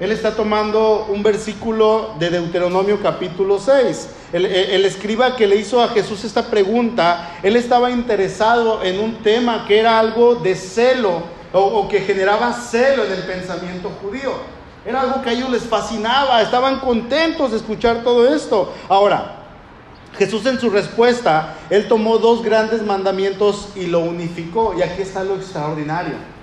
Él 0.00 0.10
está 0.10 0.34
tomando 0.34 1.06
un 1.08 1.22
versículo 1.22 2.14
de 2.18 2.28
Deuteronomio 2.28 3.00
capítulo 3.00 3.60
6. 3.60 4.08
El, 4.32 4.84
escriba 4.84 5.36
que 5.36 5.46
le 5.46 5.54
hizo 5.54 5.80
a 5.80 5.88
Jesús 5.88 6.24
esta 6.24 6.46
pregunta, 6.46 7.38
él 7.44 7.54
estaba 7.54 7.92
interesado 7.92 8.82
en 8.82 8.98
un 8.98 9.22
tema 9.22 9.64
que 9.68 9.78
era 9.78 10.00
algo 10.00 10.34
de 10.34 10.56
celo 10.56 11.22
o, 11.52 11.60
o 11.60 11.88
que 11.88 12.00
generaba 12.00 12.52
celo 12.52 13.04
en 13.04 13.12
el 13.12 13.22
pensamiento 13.22 13.92
judío. 14.02 14.32
Era 14.84 15.02
algo 15.02 15.22
que 15.22 15.30
a 15.30 15.32
ellos 15.32 15.50
les 15.50 15.62
fascinaba, 15.62 16.42
estaban 16.42 16.80
contentos 16.80 17.52
de 17.52 17.58
escuchar 17.58 18.02
todo 18.02 18.34
esto. 18.34 18.74
Ahora, 18.88 19.44
Jesús 20.18 20.44
en 20.46 20.58
su 20.58 20.70
respuesta, 20.70 21.54
él 21.70 21.86
tomó 21.86 22.18
dos 22.18 22.42
grandes 22.42 22.82
mandamientos 22.82 23.68
y 23.76 23.86
lo 23.86 24.00
unificó. 24.00 24.74
Y 24.76 24.82
aquí 24.82 25.02
está 25.02 25.22
lo 25.22 25.36
extraordinario. 25.36 26.33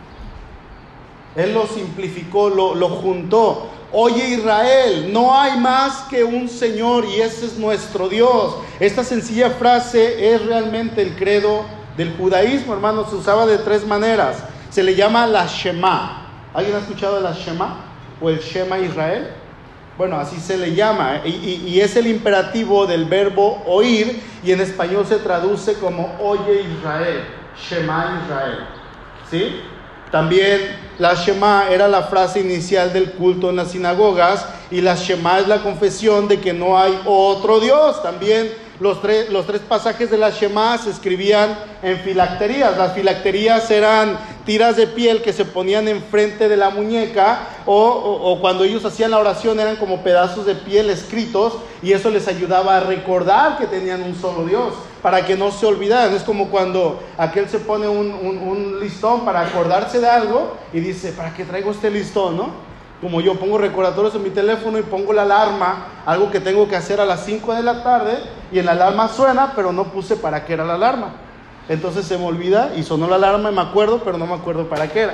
Él 1.36 1.54
lo 1.54 1.68
simplificó, 1.68 2.50
lo, 2.50 2.76
lo 2.76 2.90
juntó. 2.90 3.70
Oye 3.94 4.30
Israel, 4.30 5.12
no 5.12 5.38
hay 5.38 5.60
más 5.60 6.04
que 6.10 6.24
un 6.24 6.48
Señor 6.48 7.06
y 7.06 7.22
ese 7.22 7.46
es 7.46 7.58
nuestro 7.58 8.08
Dios. 8.08 8.56
Esta 8.80 9.04
sencilla 9.04 9.50
frase 9.50 10.34
es 10.34 10.46
realmente 10.46 11.02
el 11.02 11.16
credo 11.16 11.66
del 11.98 12.16
judaísmo, 12.16 12.74
hermanos. 12.74 13.10
Se 13.10 13.16
usaba 13.16 13.46
de 13.46 13.58
tres 13.58 13.86
maneras. 13.86 14.38
Se 14.70 14.82
le 14.82 14.96
llama 14.96 15.28
la 15.28 15.46
Shema. 15.46 16.28
¿Alguien 16.54 16.76
ha 16.76 16.80
escuchado 16.80 17.20
la 17.20 17.34
Shema? 17.34 17.86
¿O 18.22 18.30
el 18.30 18.40
Shema 18.40 18.80
Israel? 18.80 19.32
Bueno, 19.98 20.18
así 20.18 20.40
se 20.40 20.58
le 20.58 20.74
llama. 20.74 21.22
Y, 21.26 21.64
y, 21.68 21.82
es 21.82 21.96
el 21.98 22.08
imperativo 22.08 22.88
del 22.88 23.06
verbo 23.06 23.62
oír 23.68 24.22
y 24.44 24.52
en 24.52 24.62
español 24.62 25.06
se 25.06 25.18
traduce 25.18 25.74
como 25.76 26.16
oye 26.22 26.62
Israel. 26.78 27.26
Shema 27.62 28.22
Israel. 28.24 28.60
¿Sí? 29.30 29.62
También 30.12 30.60
la 31.00 31.14
Shema 31.14 31.70
era 31.70 31.88
la 31.88 32.04
frase 32.04 32.42
inicial 32.42 32.92
del 32.92 33.12
culto 33.14 33.50
en 33.50 33.56
las 33.56 33.72
sinagogas 33.72 34.46
y 34.70 34.82
la 34.82 34.96
Shema 34.96 35.40
es 35.40 35.48
la 35.48 35.64
confesión 35.64 36.28
de 36.28 36.40
que 36.40 36.54
no 36.54 36.78
hay 36.78 37.00
otro 37.06 37.60
Dios. 37.60 38.04
También 38.04 38.52
los 38.82 39.00
tres, 39.00 39.30
los 39.30 39.46
tres 39.46 39.62
pasajes 39.62 40.10
de 40.10 40.18
la 40.18 40.32
Shema 40.32 40.76
se 40.80 40.90
escribían 40.90 41.56
en 41.84 42.00
filacterías. 42.00 42.76
Las 42.76 42.94
filacterías 42.94 43.70
eran 43.70 44.18
tiras 44.44 44.76
de 44.76 44.88
piel 44.88 45.22
que 45.22 45.34
se 45.34 45.46
ponían 45.46 45.88
enfrente 45.88 46.50
de 46.50 46.58
la 46.58 46.72
muñeca 46.72 47.48
o, 47.68 48.40
cuando 48.42 48.64
ellos 48.64 48.84
hacían 48.84 49.12
la 49.12 49.20
oración 49.20 49.60
eran 49.60 49.76
como 49.76 50.02
pedazos 50.02 50.48
de 50.48 50.56
piel 50.56 50.90
escritos 50.90 51.58
y 51.84 51.92
eso 51.92 52.10
les 52.10 52.28
ayudaba 52.28 52.78
a 52.78 52.80
recordar 52.80 53.60
que 53.60 53.68
tenían 53.68 54.02
un 54.02 54.16
solo 54.16 54.48
Dios, 54.48 54.74
para 55.04 55.28
que 55.28 55.38
no 55.38 55.52
se 55.52 55.68
olvidaran. 55.68 56.16
Es 56.16 56.24
como 56.24 56.50
cuando 56.50 57.04
aquel 57.20 57.48
se 57.50 57.60
pone 57.60 57.88
un, 57.88 58.12
un 58.12 58.80
listón 58.80 59.26
para 59.26 59.42
acordarse 59.42 60.00
de 60.00 60.10
algo 60.10 60.58
y 60.74 60.80
dice, 60.80 61.12
¿para 61.12 61.36
qué 61.36 61.46
traigo 61.46 61.70
este 61.70 61.92
listón? 61.92 62.36
¿no? 62.36 62.71
Como 63.02 63.20
yo 63.20 63.36
pongo 63.36 63.58
recordatorios 63.58 64.14
en 64.14 64.24
mi 64.24 64.30
teléfono 64.30 64.78
y 64.78 64.84
pongo 64.84 65.12
la 65.12 65.24
alarma, 65.24 65.88
algo 66.06 66.30
que 66.30 66.40
tengo 66.40 66.68
que 66.68 66.76
hacer 66.76 67.02
a 67.02 67.06
las 67.06 67.26
5 67.26 67.56
de 67.56 67.64
la 67.64 67.84
tarde, 67.84 68.20
y 68.52 68.62
la 68.62 68.74
alarma 68.74 69.08
suena, 69.08 69.54
pero 69.56 69.74
no 69.74 69.86
puse 69.86 70.16
para 70.16 70.46
qué 70.46 70.54
era 70.54 70.66
la 70.66 70.76
alarma. 70.76 71.16
Entonces 71.68 72.06
se 72.06 72.18
me 72.18 72.26
olvida 72.26 72.74
y 72.76 72.84
sonó 72.84 73.08
la 73.08 73.16
alarma 73.16 73.50
y 73.52 73.56
me 73.56 73.62
acuerdo, 73.62 74.02
pero 74.04 74.18
no 74.18 74.28
me 74.28 74.36
acuerdo 74.36 74.70
para 74.70 74.88
qué 74.88 75.02
era. 75.02 75.14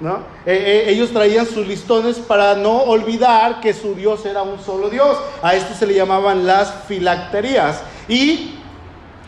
¿no? 0.00 0.18
Eh, 0.46 0.84
eh, 0.86 0.90
ellos 0.90 1.10
traían 1.10 1.46
sus 1.46 1.66
listones 1.66 2.18
para 2.18 2.54
no 2.54 2.82
olvidar 2.82 3.60
que 3.60 3.74
su 3.74 3.94
Dios 3.94 4.24
era 4.24 4.42
un 4.42 4.58
solo 4.60 4.90
Dios. 4.90 5.18
A 5.42 5.54
esto 5.54 5.74
se 5.74 5.86
le 5.86 5.94
llamaban 5.94 6.46
las 6.46 6.72
filacterías. 6.86 7.82
Y 8.08 8.54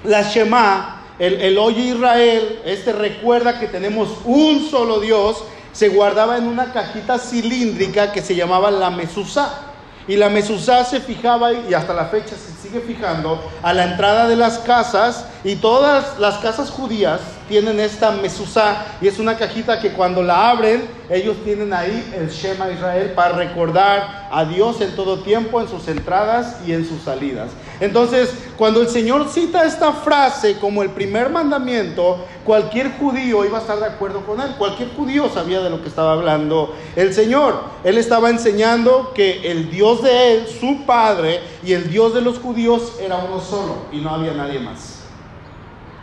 la 0.05 0.23
Shema, 0.23 1.03
el, 1.19 1.35
el 1.41 1.59
Oye 1.59 1.83
Israel, 1.83 2.61
este 2.65 2.93
recuerda 2.93 3.59
que 3.59 3.67
tenemos 3.67 4.19
un 4.25 4.69
solo 4.69 5.01
Dios 5.01 5.45
se 5.73 5.89
guardaba 5.89 6.37
en 6.37 6.49
una 6.49 6.73
cajita 6.73 7.19
cilíndrica 7.19 8.13
que 8.13 8.23
se 8.23 8.35
llamaba 8.35 8.71
la 8.71 8.91
mesusa. 8.91 9.67
Y 10.09 10.17
la 10.17 10.29
mesusa 10.29 10.85
se 10.85 11.01
fijaba, 11.01 11.53
y 11.53 11.75
hasta 11.75 11.95
la 11.95 12.07
fecha 12.07 12.35
se 12.35 12.53
sigue 12.61 12.81
fijando, 12.81 13.41
a 13.63 13.73
la 13.73 13.85
entrada 13.85 14.27
de 14.27 14.37
las 14.37 14.59
casas. 14.59 15.25
Y 15.45 15.57
todas 15.57 16.19
las 16.19 16.39
casas 16.39 16.71
judías 16.71 17.21
tienen 17.51 17.81
esta 17.81 18.13
mesusa. 18.13 18.87
Y 19.03 19.09
es 19.09 19.19
una 19.19 19.37
cajita 19.37 19.81
que 19.81 19.91
cuando 19.91 20.23
la 20.23 20.49
abren, 20.51 20.89
ellos 21.11 21.37
tienen 21.45 21.75
ahí 21.75 22.15
el 22.17 22.31
Shema 22.31 22.71
Israel 22.71 23.13
para 23.15 23.35
recordar 23.35 24.29
a 24.31 24.45
Dios 24.45 24.81
en 24.81 24.95
todo 24.95 25.19
tiempo, 25.19 25.61
en 25.61 25.69
sus 25.69 25.89
entradas 25.89 26.61
y 26.65 26.73
en 26.73 26.89
sus 26.89 27.03
salidas. 27.03 27.51
Entonces, 27.81 28.33
cuando 28.57 28.81
el 28.81 28.89
Señor 28.89 29.29
cita 29.29 29.65
esta 29.65 29.93
frase 29.93 30.59
como 30.59 30.83
el 30.83 30.91
primer 30.91 31.31
mandamiento, 31.31 32.25
cualquier 32.45 32.93
judío 32.99 33.45
iba 33.45 33.59
a 33.59 33.61
estar 33.61 33.81
de 33.81 33.87
acuerdo 33.87 34.25
con 34.25 34.41
él. 34.41 34.55
Cualquier 34.57 34.91
judío 34.95 35.29
sabía 35.29 35.61
de 35.61 35.71
lo 35.71 35.83
que 35.83 35.89
estaba 35.89 36.13
hablando 36.13 36.75
el 36.95 37.13
Señor. 37.13 37.65
Él 37.83 37.99
estaba 37.99 38.31
enseñando 38.31 39.13
que 39.13 39.51
el 39.51 39.71
Dios 39.71 40.03
de 40.03 40.35
él, 40.35 40.47
su 40.47 40.87
Padre, 40.87 41.41
y 41.65 41.73
el 41.73 41.91
Dios 41.91 42.15
de 42.15 42.21
los 42.21 42.39
judíos 42.39 42.99
era 43.01 43.17
uno 43.17 43.41
solo 43.41 43.87
y 43.91 43.97
no 43.97 44.11
había 44.11 44.33
nadie 44.33 44.61
más. 44.61 45.01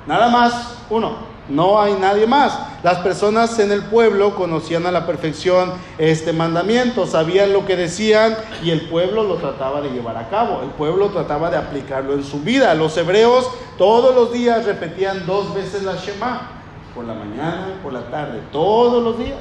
Nada 0.05 0.29
más 0.29 0.77
uno. 0.89 1.36
No 1.49 1.81
hay 1.81 1.93
nadie 1.93 2.27
más. 2.27 2.57
Las 2.83 2.99
personas 2.99 3.57
en 3.59 3.71
el 3.71 3.83
pueblo 3.83 4.35
conocían 4.35 4.85
a 4.85 4.91
la 4.91 5.05
perfección 5.05 5.73
este 5.97 6.33
mandamiento, 6.33 7.07
sabían 7.07 7.53
lo 7.53 7.65
que 7.65 7.75
decían 7.75 8.35
y 8.63 8.71
el 8.71 8.89
pueblo 8.89 9.23
lo 9.23 9.35
trataba 9.35 9.81
de 9.81 9.89
llevar 9.89 10.17
a 10.17 10.29
cabo. 10.29 10.61
El 10.63 10.69
pueblo 10.71 11.07
trataba 11.09 11.49
de 11.49 11.57
aplicarlo 11.57 12.13
en 12.13 12.23
su 12.23 12.41
vida. 12.41 12.73
Los 12.75 12.97
hebreos 12.97 13.49
todos 13.77 14.13
los 14.13 14.33
días 14.33 14.65
repetían 14.65 15.25
dos 15.25 15.53
veces 15.53 15.83
la 15.83 15.95
Shema, 15.95 16.51
por 16.93 17.05
la 17.05 17.13
mañana 17.13 17.75
y 17.77 17.83
por 17.83 17.93
la 17.93 18.09
tarde, 18.09 18.41
todos 18.51 19.03
los 19.03 19.17
días, 19.17 19.37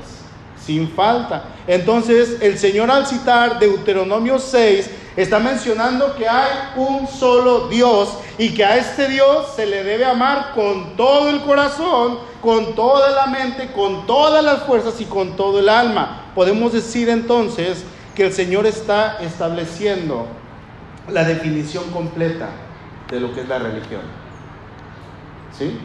sin 0.61 0.89
falta. 0.91 1.45
Entonces 1.67 2.39
el 2.41 2.59
Señor 2.59 2.91
al 2.91 3.07
citar 3.07 3.59
Deuteronomio 3.59 4.39
6 4.39 4.91
está 5.17 5.39
mencionando 5.39 6.15
que 6.15 6.29
hay 6.29 6.51
un 6.77 7.09
solo 7.09 7.69
Dios 7.69 8.19
y 8.39 8.53
que 8.55 8.65
a 8.65 8.77
este 8.77 9.09
Dios 9.09 9.55
se 9.57 9.67
le 9.67 9.83
debe 9.83 10.05
amar 10.05 10.53
con 10.55 10.97
todo 10.97 11.31
el 11.31 11.41
corazón, 11.41 12.19
con 12.43 12.75
toda 12.75 13.11
la 13.11 13.27
mente, 13.27 13.73
con 13.73 14.07
todas 14.07 14.45
las 14.45 14.65
fuerzas 14.65 15.01
y 15.01 15.07
con 15.07 15.35
todo 15.37 15.59
el 15.59 15.69
alma. 15.69 16.31
Podemos 16.35 16.73
decir 16.73 17.09
entonces 17.09 17.85
que 18.15 18.27
el 18.27 18.33
Señor 18.33 18.67
está 18.67 19.17
estableciendo 19.21 20.27
la 21.11 21.25
definición 21.25 21.91
completa 21.91 22.49
de 23.11 23.21
lo 23.21 23.35
que 23.35 23.41
es 23.41 23.49
la 23.49 23.59
religión. 23.59 24.03
¿Sí? 25.57 25.79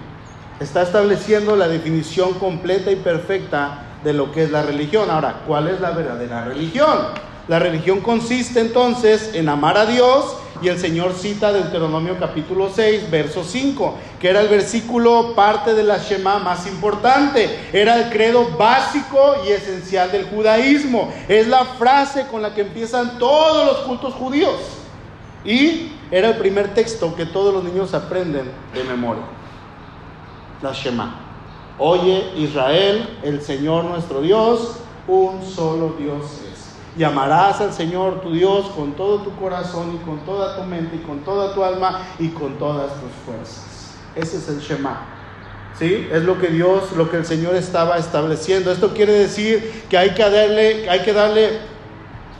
Está 0.60 0.82
estableciendo 0.82 1.56
la 1.56 1.68
definición 1.68 2.34
completa 2.34 2.92
y 2.92 2.98
perfecta 2.98 3.86
de 4.04 4.14
lo 4.14 4.32
que 4.32 4.44
es 4.44 4.52
la 4.52 4.64
religión. 4.64 5.10
Ahora, 5.10 5.44
¿cuál 5.48 5.70
es 5.70 5.80
la 5.80 5.92
verdadera 5.92 6.46
religión? 6.46 7.31
La 7.52 7.60
religión 7.60 8.00
consiste 8.00 8.62
entonces 8.62 9.32
en 9.34 9.50
amar 9.50 9.78
a 9.78 9.86
Dios 9.86 10.38
y 10.62 10.70
el 10.70 10.80
Señor 10.80 11.12
cita 11.12 11.52
Deuteronomio 11.52 12.18
capítulo 12.18 12.70
6, 12.74 13.12
verso 13.12 13.44
5, 13.44 13.94
que 14.22 14.30
era 14.30 14.40
el 14.40 14.48
versículo 14.48 15.36
parte 15.36 15.74
de 15.74 15.84
la 15.84 15.98
Shema 15.98 16.40
más 16.40 16.66
importante, 16.66 17.50
era 17.74 17.98
el 17.98 18.10
credo 18.10 18.58
básico 18.58 19.36
y 19.46 19.50
esencial 19.50 20.14
del 20.14 20.28
judaísmo, 20.28 21.14
es 21.28 21.46
la 21.50 21.66
frase 21.66 22.26
con 22.28 22.42
la 22.42 22.54
que 22.54 22.62
empiezan 22.62 23.20
todos 23.20 23.66
los 23.66 23.78
cultos 23.80 24.14
judíos. 24.14 24.56
Y 25.44 25.92
era 26.10 26.30
el 26.30 26.38
primer 26.38 26.74
texto 26.74 27.14
que 27.18 27.26
todos 27.26 27.54
los 27.54 27.66
niños 27.66 27.94
aprenden 27.94 28.50
de 28.74 28.84
memoria, 28.86 29.24
la 30.62 30.72
Shema. 30.72 31.20
Oye 31.78 32.32
Israel, 32.38 33.20
el 33.24 33.42
Señor 33.42 33.84
nuestro 33.84 34.22
Dios, 34.22 34.78
un 35.06 35.44
solo 35.44 35.96
Dios 36.00 36.24
y 36.98 37.04
amarás 37.04 37.62
al 37.62 37.74
Señor 37.74 38.22
tu 38.22 38.34
Dios 38.34 38.68
con 38.76 38.94
todo 38.94 39.20
tu 39.22 39.36
corazón 39.38 39.96
y 39.96 40.06
con 40.06 40.20
toda 40.26 40.58
tu 40.58 40.64
mente 40.64 40.98
y 40.98 41.00
con 41.00 41.20
toda 41.20 41.54
tu 41.54 41.64
alma 41.64 42.08
y 42.20 42.30
con 42.30 42.58
todas 42.58 42.92
tus 42.94 43.12
fuerzas. 43.26 43.96
Ese 44.16 44.38
es 44.38 44.50
el 44.50 44.60
Shema. 44.60 45.08
¿Sí? 45.80 46.08
Es 46.12 46.24
lo 46.24 46.38
que 46.38 46.48
Dios, 46.48 46.92
lo 46.96 47.10
que 47.10 47.18
el 47.18 47.26
Señor 47.26 47.56
estaba 47.56 47.98
estableciendo. 47.98 48.72
Esto 48.72 48.94
quiere 48.94 49.14
decir 49.14 49.86
que 49.90 49.98
hay 49.98 50.12
que 50.12 50.22
darle, 50.22 50.90
hay 50.90 51.00
que 51.00 51.14
darle 51.14 51.60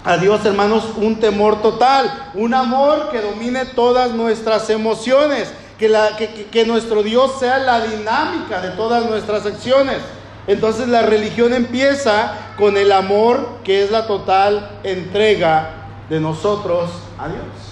a 0.04 0.18
Dios, 0.18 0.44
hermanos, 0.46 0.90
un 0.98 1.20
temor 1.20 1.62
total, 1.62 2.32
un 2.34 2.54
amor 2.54 3.10
que 3.12 3.22
domine 3.22 3.66
todas 3.66 4.12
nuestras 4.12 4.70
emociones, 4.70 5.52
que, 5.80 5.88
la, 5.88 6.18
que, 6.18 6.48
que 6.52 6.66
nuestro 6.66 7.04
Dios 7.04 7.40
sea 7.40 7.60
la 7.60 7.82
dinámica 7.82 8.62
de 8.62 8.72
todas 8.72 9.06
nuestras 9.06 9.46
acciones. 9.46 9.98
Entonces 10.48 10.88
la 10.88 11.04
religión 11.04 11.54
empieza 11.54 12.34
con 12.58 12.78
el 12.78 12.92
amor 12.92 13.60
que 13.64 13.84
es 13.84 13.92
la 13.92 14.08
total 14.08 14.80
entrega 14.84 15.70
de 16.10 16.20
nosotros 16.20 16.90
a 17.18 17.28
Dios. 17.28 17.71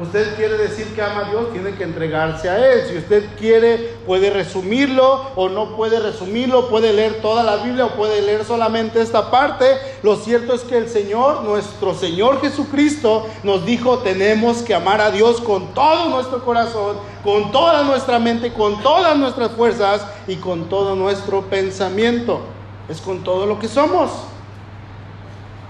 Usted 0.00 0.36
quiere 0.36 0.56
decir 0.56 0.94
que 0.94 1.02
ama 1.02 1.26
a 1.26 1.30
Dios, 1.30 1.52
tiene 1.52 1.74
que 1.74 1.82
entregarse 1.82 2.48
a 2.48 2.56
Él. 2.56 2.86
Si 2.88 2.96
usted 2.98 3.24
quiere, 3.36 3.96
puede 4.06 4.30
resumirlo 4.30 5.30
o 5.34 5.48
no 5.48 5.74
puede 5.74 5.98
resumirlo, 5.98 6.68
puede 6.68 6.92
leer 6.92 7.20
toda 7.20 7.42
la 7.42 7.56
Biblia 7.56 7.86
o 7.86 7.96
puede 7.96 8.22
leer 8.22 8.44
solamente 8.44 9.02
esta 9.02 9.32
parte. 9.32 9.66
Lo 10.04 10.14
cierto 10.14 10.54
es 10.54 10.60
que 10.60 10.78
el 10.78 10.88
Señor, 10.88 11.42
nuestro 11.42 11.94
Señor 11.94 12.40
Jesucristo, 12.40 13.26
nos 13.42 13.66
dijo, 13.66 13.98
tenemos 13.98 14.58
que 14.58 14.72
amar 14.72 15.00
a 15.00 15.10
Dios 15.10 15.40
con 15.40 15.74
todo 15.74 16.08
nuestro 16.10 16.44
corazón, 16.44 16.98
con 17.24 17.50
toda 17.50 17.82
nuestra 17.82 18.20
mente, 18.20 18.52
con 18.52 18.80
todas 18.84 19.16
nuestras 19.18 19.50
fuerzas 19.50 20.06
y 20.28 20.36
con 20.36 20.68
todo 20.68 20.94
nuestro 20.94 21.42
pensamiento. 21.46 22.40
Es 22.88 23.00
con 23.00 23.24
todo 23.24 23.46
lo 23.46 23.58
que 23.58 23.66
somos. 23.66 24.12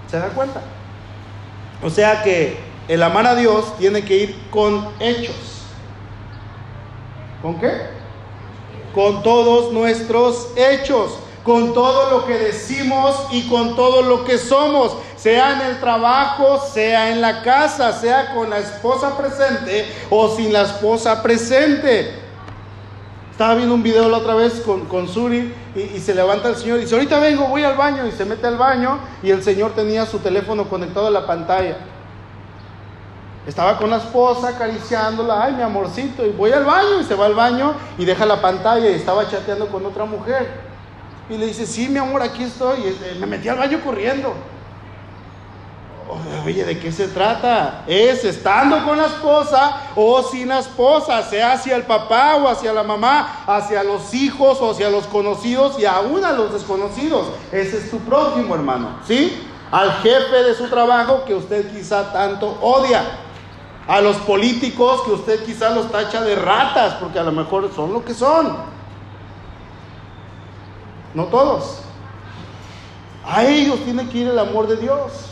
¿Se 0.07 0.19
da 0.19 0.27
cuenta? 0.29 0.61
O 1.81 1.89
sea 1.89 2.21
que 2.21 2.68
el 2.89 3.03
amar 3.03 3.27
a 3.27 3.35
Dios 3.35 3.77
tiene 3.77 4.03
que 4.03 4.17
ir 4.17 4.35
con 4.49 4.89
hechos. 4.99 5.35
¿Con 7.39 7.59
qué? 7.59 7.71
Con 8.95 9.21
todos 9.21 9.71
nuestros 9.71 10.47
hechos, 10.55 11.11
con 11.43 11.75
todo 11.75 12.09
lo 12.09 12.25
que 12.25 12.33
decimos 12.33 13.27
y 13.31 13.47
con 13.47 13.75
todo 13.75 14.01
lo 14.01 14.25
que 14.25 14.39
somos, 14.39 14.93
sea 15.15 15.53
en 15.53 15.61
el 15.69 15.79
trabajo, 15.79 16.59
sea 16.73 17.11
en 17.11 17.21
la 17.21 17.43
casa, 17.43 17.93
sea 17.93 18.33
con 18.33 18.49
la 18.49 18.57
esposa 18.57 19.15
presente 19.15 19.85
o 20.09 20.35
sin 20.35 20.51
la 20.51 20.63
esposa 20.63 21.21
presente. 21.21 22.11
Estaba 23.31 23.53
viendo 23.53 23.75
un 23.75 23.83
video 23.83 24.09
la 24.09 24.17
otra 24.17 24.33
vez 24.33 24.61
con, 24.65 24.85
con 24.87 25.07
Suri 25.07 25.53
y, 25.75 25.79
y, 25.79 25.99
se 25.99 26.15
levanta 26.15 26.49
el 26.49 26.55
Señor 26.55 26.79
y 26.79 26.81
dice, 26.81 26.95
ahorita 26.95 27.19
vengo, 27.19 27.45
voy 27.45 27.63
al 27.63 27.77
baño 27.77 28.07
y 28.07 28.11
se 28.11 28.25
mete 28.25 28.47
al 28.47 28.57
baño 28.57 28.99
y 29.21 29.29
el 29.29 29.43
Señor 29.43 29.75
tenía 29.75 30.07
su 30.07 30.17
teléfono 30.17 30.67
conectado 30.67 31.05
a 31.05 31.11
la 31.11 31.27
pantalla. 31.27 31.77
Estaba 33.47 33.77
con 33.77 33.89
la 33.89 33.97
esposa 33.97 34.49
acariciándola, 34.49 35.43
ay 35.43 35.53
mi 35.53 35.61
amorcito, 35.61 36.25
y 36.25 36.29
voy 36.29 36.51
al 36.51 36.65
baño 36.65 36.99
y 36.99 37.03
se 37.03 37.15
va 37.15 37.25
al 37.25 37.33
baño 37.33 37.73
y 37.97 38.05
deja 38.05 38.25
la 38.25 38.41
pantalla 38.41 38.89
y 38.89 38.93
estaba 38.93 39.27
chateando 39.29 39.67
con 39.67 39.85
otra 39.85 40.05
mujer. 40.05 40.69
Y 41.29 41.37
le 41.37 41.45
dice, 41.45 41.65
sí, 41.65 41.87
mi 41.87 41.99
amor, 41.99 42.21
aquí 42.21 42.43
estoy. 42.43 42.79
Eh, 42.81 43.17
me 43.19 43.27
metí 43.27 43.47
al 43.47 43.57
baño 43.57 43.79
corriendo. 43.83 44.33
Oye, 46.43 46.65
¿de 46.65 46.79
qué 46.79 46.91
se 46.91 47.07
trata? 47.07 47.83
Es 47.85 48.25
estando 48.25 48.83
con 48.83 48.97
la 48.97 49.05
esposa 49.05 49.81
o 49.95 50.23
sin 50.23 50.47
la 50.47 50.57
esposa, 50.57 51.21
sea 51.21 51.51
hacia 51.51 51.75
el 51.75 51.83
papá 51.83 52.35
o 52.37 52.47
hacia 52.47 52.73
la 52.73 52.81
mamá, 52.81 53.43
hacia 53.45 53.83
los 53.83 54.11
hijos 54.15 54.59
o 54.59 54.71
hacia 54.71 54.89
los 54.89 55.05
conocidos 55.05 55.79
y 55.79 55.85
aún 55.85 56.25
a 56.25 56.31
los 56.31 56.51
desconocidos. 56.51 57.27
Ese 57.51 57.77
es 57.77 57.91
tu 57.91 57.99
prójimo, 57.99 58.55
hermano, 58.55 58.99
¿sí? 59.07 59.47
Al 59.71 59.91
jefe 60.01 60.43
de 60.43 60.55
su 60.55 60.67
trabajo 60.67 61.25
que 61.25 61.35
usted 61.35 61.71
quizá 61.71 62.11
tanto 62.11 62.57
odia 62.59 63.03
a 63.89 64.01
los 64.01 64.17
políticos 64.17 65.01
que 65.01 65.11
usted 65.13 65.43
quizás 65.43 65.73
los 65.73 65.91
tacha 65.91 66.21
de 66.21 66.35
ratas, 66.35 66.93
porque 67.01 67.17
a 67.17 67.23
lo 67.23 67.31
mejor 67.31 67.71
son 67.75 67.91
lo 67.91 68.05
que 68.05 68.13
son. 68.13 68.55
no 71.15 71.25
todos. 71.25 71.81
A 73.25 73.43
ellos 73.45 73.79
tiene 73.83 74.07
que 74.07 74.19
ir 74.19 74.27
el 74.27 74.37
amor 74.37 74.67
de 74.67 74.77
Dios. 74.77 75.31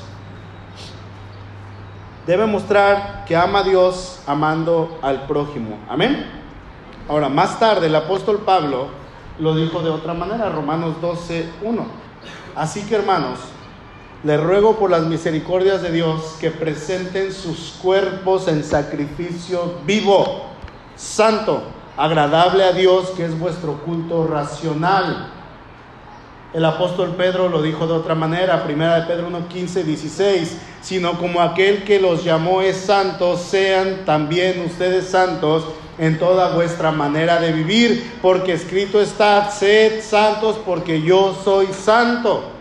Debe 2.25 2.47
mostrar 2.47 3.25
que 3.27 3.35
ama 3.35 3.59
a 3.59 3.63
Dios 3.63 4.21
amando 4.25 4.97
al 5.03 5.27
prójimo. 5.27 5.77
Amén. 5.87 6.25
Ahora, 7.07 7.29
más 7.29 7.59
tarde 7.59 7.85
el 7.85 7.95
apóstol 7.95 8.39
Pablo 8.39 8.87
lo 9.37 9.55
dijo 9.55 9.83
de 9.83 9.91
otra 9.91 10.15
manera, 10.15 10.49
Romanos 10.49 10.95
12, 10.99 11.47
1. 11.61 11.85
Así 12.55 12.81
que 12.87 12.95
hermanos, 12.95 13.37
le 14.23 14.37
ruego 14.37 14.77
por 14.77 14.89
las 14.89 15.03
misericordias 15.03 15.81
de 15.81 15.91
Dios 15.91 16.37
que 16.39 16.49
presenten 16.49 17.31
sus 17.31 17.75
cuerpos 17.81 18.47
en 18.47 18.63
sacrificio 18.63 19.75
vivo, 19.85 20.45
santo, 20.95 21.63
agradable 21.95 22.63
a 22.63 22.71
Dios, 22.71 23.09
que 23.15 23.25
es 23.25 23.37
vuestro 23.37 23.73
culto 23.83 24.27
racional. 24.27 25.31
El 26.53 26.65
apóstol 26.65 27.13
Pedro 27.15 27.49
lo 27.49 27.61
dijo 27.61 27.85
de 27.85 27.93
otra 27.93 28.15
manera, 28.15 28.63
primera 28.63 28.99
de 28.99 29.05
Pedro 29.05 29.27
1, 29.27 29.47
15, 29.49 29.83
16, 29.83 30.57
sino 30.81 31.19
como 31.19 31.41
aquel 31.41 31.83
que 31.83 31.99
los 31.99 32.23
llamó 32.23 32.61
es 32.61 32.77
santo, 32.77 33.37
sean 33.37 34.05
también 34.05 34.65
ustedes 34.65 35.09
santos 35.09 35.65
en 35.99 36.17
toda 36.17 36.55
vuestra 36.55 36.91
manera 36.91 37.39
de 37.39 37.51
vivir, 37.51 38.13
porque 38.21 38.53
escrito 38.53 39.01
está, 39.01 39.51
sed 39.51 40.01
santos 40.01 40.57
porque 40.65 41.01
yo 41.01 41.37
soy 41.43 41.67
santo. 41.67 42.56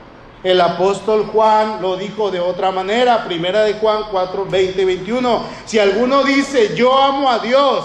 El 0.46 0.61
apóstol 0.61 1.26
Juan 1.26 1.82
lo 1.82 1.96
dijo 1.96 2.30
de 2.30 2.38
otra 2.38 2.70
manera, 2.70 3.24
primera 3.24 3.64
de 3.64 3.74
Juan 3.74 4.04
4, 4.12 4.46
20 4.46 4.85
21. 4.85 5.42
Si 5.64 5.76
alguno 5.80 6.22
dice, 6.22 6.76
yo 6.76 6.96
amo 6.96 7.28
a 7.28 7.40
Dios 7.40 7.85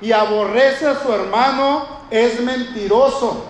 y 0.00 0.10
aborrece 0.10 0.88
a 0.88 1.00
su 1.00 1.12
hermano, 1.12 1.86
es 2.10 2.40
mentiroso. 2.40 3.44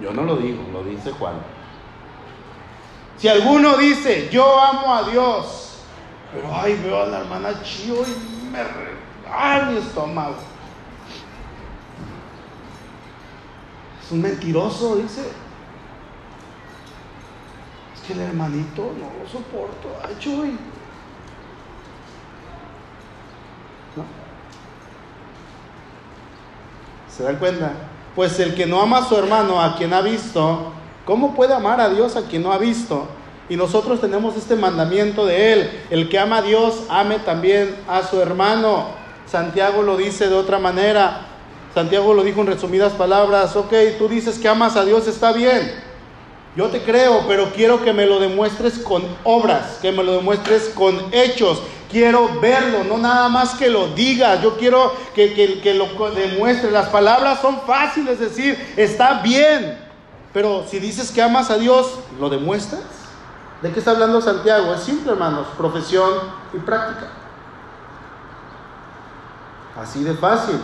Yo 0.00 0.10
no 0.14 0.22
lo 0.22 0.36
digo, 0.38 0.62
lo 0.72 0.84
dice 0.84 1.12
Juan. 1.12 1.34
Si 3.18 3.28
alguno 3.28 3.76
dice, 3.76 4.30
yo 4.32 4.58
amo 4.58 4.94
a 4.94 5.02
Dios, 5.10 5.82
pero 6.32 6.48
ay, 6.50 6.80
veo 6.82 7.02
a 7.02 7.06
la 7.08 7.18
hermana 7.18 7.62
Chio 7.62 7.96
y 7.96 8.46
me 8.50 8.60
ay 9.30 9.66
mi 9.66 9.78
estómago. 9.80 10.36
Es 14.02 14.12
un 14.12 14.22
mentiroso, 14.22 14.96
dice. 14.96 15.44
Que 18.06 18.12
el 18.12 18.20
hermanito 18.20 18.92
no 18.98 19.22
lo 19.22 19.28
soporto. 19.28 19.88
Ay, 20.06 20.16
Chuy. 20.20 20.50
¿No? 23.96 24.04
¿Se 27.14 27.22
dan 27.24 27.36
cuenta? 27.36 27.72
Pues 28.14 28.38
el 28.38 28.54
que 28.54 28.66
no 28.66 28.80
ama 28.80 28.98
a 28.98 29.04
su 29.08 29.16
hermano, 29.16 29.60
a 29.60 29.76
quien 29.76 29.92
ha 29.92 30.02
visto, 30.02 30.72
¿cómo 31.04 31.34
puede 31.34 31.54
amar 31.54 31.80
a 31.80 31.88
Dios 31.88 32.16
a 32.16 32.26
quien 32.26 32.42
no 32.42 32.52
ha 32.52 32.58
visto? 32.58 33.08
Y 33.48 33.56
nosotros 33.56 34.00
tenemos 34.00 34.36
este 34.36 34.56
mandamiento 34.56 35.26
de 35.26 35.52
Él. 35.52 35.84
El 35.90 36.08
que 36.08 36.18
ama 36.18 36.38
a 36.38 36.42
Dios, 36.42 36.84
ame 36.88 37.18
también 37.18 37.76
a 37.88 38.02
su 38.02 38.20
hermano. 38.20 38.86
Santiago 39.26 39.82
lo 39.82 39.96
dice 39.96 40.28
de 40.28 40.34
otra 40.34 40.58
manera. 40.58 41.26
Santiago 41.74 42.14
lo 42.14 42.22
dijo 42.22 42.40
en 42.40 42.46
resumidas 42.48 42.92
palabras. 42.92 43.54
Ok, 43.56 43.72
tú 43.98 44.08
dices 44.08 44.38
que 44.38 44.48
amas 44.48 44.76
a 44.76 44.84
Dios, 44.84 45.06
está 45.06 45.32
bien. 45.32 45.85
Yo 46.56 46.68
te 46.68 46.82
creo, 46.82 47.24
pero 47.28 47.52
quiero 47.52 47.84
que 47.84 47.92
me 47.92 48.06
lo 48.06 48.18
demuestres 48.18 48.78
con 48.78 49.02
obras, 49.24 49.78
que 49.82 49.92
me 49.92 50.02
lo 50.02 50.12
demuestres 50.12 50.70
con 50.74 50.98
hechos, 51.12 51.60
quiero 51.90 52.40
verlo, 52.40 52.82
no 52.84 52.96
nada 52.96 53.28
más 53.28 53.54
que 53.56 53.68
lo 53.68 53.88
digas, 53.88 54.42
yo 54.42 54.56
quiero 54.56 54.94
que, 55.14 55.34
que, 55.62 55.74
lo 55.74 55.86
demuestre. 56.12 56.70
Las 56.70 56.88
palabras 56.88 57.42
son 57.42 57.60
fáciles 57.66 58.18
decir, 58.18 58.58
está 58.74 59.20
bien, 59.20 59.78
pero 60.32 60.64
si 60.66 60.78
dices 60.78 61.12
que 61.12 61.20
amas 61.20 61.50
a 61.50 61.58
Dios, 61.58 61.98
¿lo 62.18 62.30
demuestras? 62.30 62.84
¿De 63.60 63.70
qué 63.70 63.78
está 63.78 63.90
hablando 63.90 64.22
Santiago? 64.22 64.72
Es 64.72 64.80
simple, 64.80 65.12
hermanos, 65.12 65.46
profesión 65.58 66.10
y 66.54 66.58
práctica. 66.58 67.08
Así 69.78 70.02
de 70.02 70.14
fácil. 70.14 70.58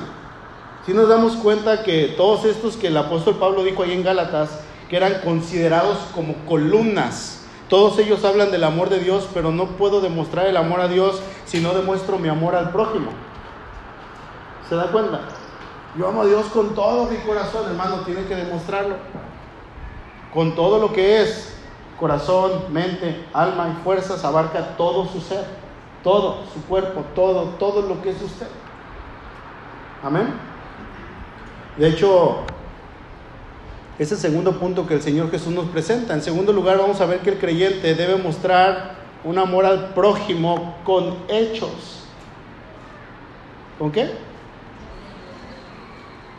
Si 0.87 0.95
nos 0.95 1.07
damos 1.07 1.37
cuenta 1.37 1.83
que 1.83 2.15
todos 2.17 2.47
estos 2.47 2.79
que 2.79 2.89
el 2.89 2.97
apóstol 2.97 3.37
Pablo 3.37 3.63
dijo 3.63 3.83
ahí 3.83 3.93
en 3.93 4.03
Gálatas, 4.03 4.61
que 4.93 4.99
eran 4.99 5.23
considerados 5.25 5.97
como 6.15 6.35
columnas 6.45 7.43
todos 7.73 7.99
ellos 7.99 8.23
hablan 8.27 8.51
del 8.51 8.65
amor 8.65 8.91
de 8.91 8.99
Dios, 8.99 9.27
pero 9.33 9.51
no 9.51 9.65
puedo 9.65 10.03
demostrar 10.03 10.47
el 10.47 10.59
amor 10.59 10.83
a 10.83 10.89
Dios 10.89 11.23
si 11.47 11.59
no 11.59 11.73
demuestro 11.73 12.19
mi 12.19 12.29
amor 12.29 12.55
al 12.55 12.69
prójimo. 12.69 13.13
¿Se 14.69 14.75
da 14.75 14.93
cuenta? 14.93 15.21
Yo 15.97 16.07
amo 16.07 16.21
a 16.21 16.27
Dios 16.27 16.45
con 16.49 16.75
todo 16.75 17.07
mi 17.07 17.17
corazón, 17.17 17.71
hermano, 17.71 18.03
tiene 18.05 18.27
que 18.27 18.35
demostrarlo. 18.35 18.97
Con 20.35 20.55
todo 20.55 20.81
lo 20.81 20.93
que 20.93 21.23
es 21.23 21.57
corazón, 21.99 22.71
mente, 22.71 23.25
alma 23.33 23.75
y 23.75 23.83
fuerzas, 23.83 24.23
abarca 24.23 24.77
todo 24.77 25.07
su 25.07 25.23
ser, 25.23 25.47
todo 26.05 26.45
su 26.53 26.63
cuerpo, 26.67 27.07
todo, 27.15 27.55
todo 27.59 27.81
lo 27.89 28.03
que 28.03 28.11
es 28.11 28.21
usted. 28.21 28.49
Amén. 30.03 30.27
De 31.79 31.89
hecho, 31.89 32.41
es 33.99 34.11
el 34.11 34.19
segundo 34.19 34.59
punto 34.59 34.87
que 34.87 34.95
el 34.95 35.03
Señor 35.03 35.31
Jesús 35.31 35.53
nos 35.53 35.67
presenta. 35.67 36.15
En 36.15 36.23
segundo 36.23 36.53
lugar, 36.53 36.79
vamos 36.79 37.01
a 37.01 37.07
ver 37.07 37.21
que 37.21 37.31
el 37.31 37.39
creyente 37.39 37.95
debe 37.95 38.17
mostrar 38.17 38.97
un 39.25 39.39
amor 39.39 39.67
al 39.67 39.91
prójimo 39.95 40.77
con 40.85 41.17
hechos. 41.29 42.05
¿Con 43.79 43.93
qué? 43.93 44.11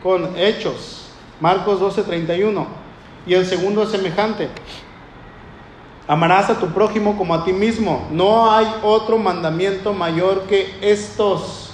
Con 0.02 0.36
hechos. 0.36 1.08
Marcos 1.40 1.80
12:31. 1.80 2.66
Y 3.26 3.34
el 3.34 3.46
segundo 3.46 3.82
es 3.82 3.90
semejante. 3.90 4.50
Amarás 6.06 6.50
a 6.50 6.58
tu 6.58 6.66
prójimo 6.68 7.16
como 7.16 7.34
a 7.34 7.44
ti 7.44 7.52
mismo. 7.52 8.06
No 8.10 8.52
hay 8.52 8.66
otro 8.82 9.16
mandamiento 9.16 9.94
mayor 9.94 10.42
que 10.42 10.76
estos. 10.82 11.70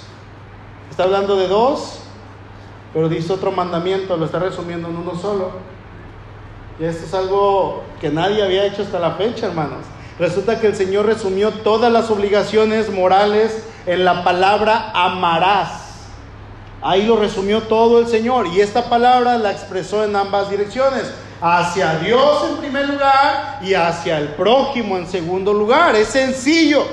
Está 0.89 1.03
hablando 1.03 1.35
de 1.35 1.47
dos, 1.47 1.99
pero 2.93 3.09
dice 3.09 3.33
otro 3.33 3.51
mandamiento, 3.51 4.15
lo 4.15 4.25
está 4.25 4.39
resumiendo 4.39 4.87
en 4.87 4.95
uno 4.95 5.15
solo. 5.15 5.70
Y 6.79 6.85
esto 6.85 7.05
es 7.05 7.13
algo 7.13 7.83
que 7.99 8.09
nadie 8.09 8.43
había 8.43 8.65
hecho 8.65 8.81
hasta 8.81 8.99
la 8.99 9.11
fecha, 9.11 9.47
hermanos. 9.47 9.85
Resulta 10.17 10.59
que 10.59 10.67
el 10.67 10.75
Señor 10.75 11.05
resumió 11.05 11.51
todas 11.51 11.91
las 11.91 12.09
obligaciones 12.09 12.91
morales 12.91 13.63
en 13.85 14.05
la 14.05 14.23
palabra 14.23 14.91
amarás. 14.93 15.81
Ahí 16.81 17.05
lo 17.05 17.17
resumió 17.17 17.61
todo 17.63 17.99
el 17.99 18.07
Señor. 18.07 18.47
Y 18.47 18.61
esta 18.61 18.89
palabra 18.89 19.37
la 19.37 19.51
expresó 19.51 20.03
en 20.03 20.15
ambas 20.15 20.49
direcciones. 20.49 21.11
Hacia 21.41 21.95
Dios 21.95 22.45
en 22.49 22.57
primer 22.57 22.87
lugar 22.87 23.59
y 23.63 23.73
hacia 23.73 24.19
el 24.19 24.29
prójimo 24.29 24.97
en 24.97 25.07
segundo 25.07 25.53
lugar. 25.53 25.95
Es 25.95 26.09
sencillo. 26.09 26.85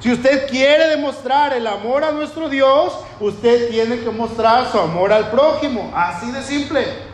Si 0.00 0.12
usted 0.12 0.48
quiere 0.48 0.88
demostrar 0.88 1.52
el 1.52 1.66
amor 1.66 2.04
a 2.04 2.10
nuestro 2.10 2.48
Dios, 2.48 2.92
usted 3.20 3.70
tiene 3.70 4.00
que 4.00 4.10
mostrar 4.10 4.70
su 4.70 4.78
amor 4.78 5.12
al 5.12 5.30
prójimo. 5.30 5.92
Así 5.94 6.30
de 6.32 6.42
simple. 6.42 7.11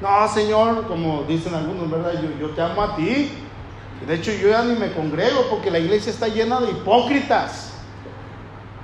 No, 0.00 0.28
Señor, 0.28 0.86
como 0.86 1.24
dicen 1.24 1.54
algunos, 1.54 1.90
¿verdad? 1.90 2.12
Yo, 2.38 2.50
te 2.50 2.60
amo 2.60 2.82
a 2.82 2.96
ti. 2.96 3.30
De 4.06 4.14
hecho, 4.14 4.30
yo 4.32 4.48
ya 4.48 4.62
ni 4.62 4.78
me 4.78 4.92
congrego 4.92 5.46
porque 5.48 5.70
la 5.70 5.78
iglesia 5.78 6.12
está 6.12 6.28
llena 6.28 6.60
de 6.60 6.70
hipócritas. 6.70 7.72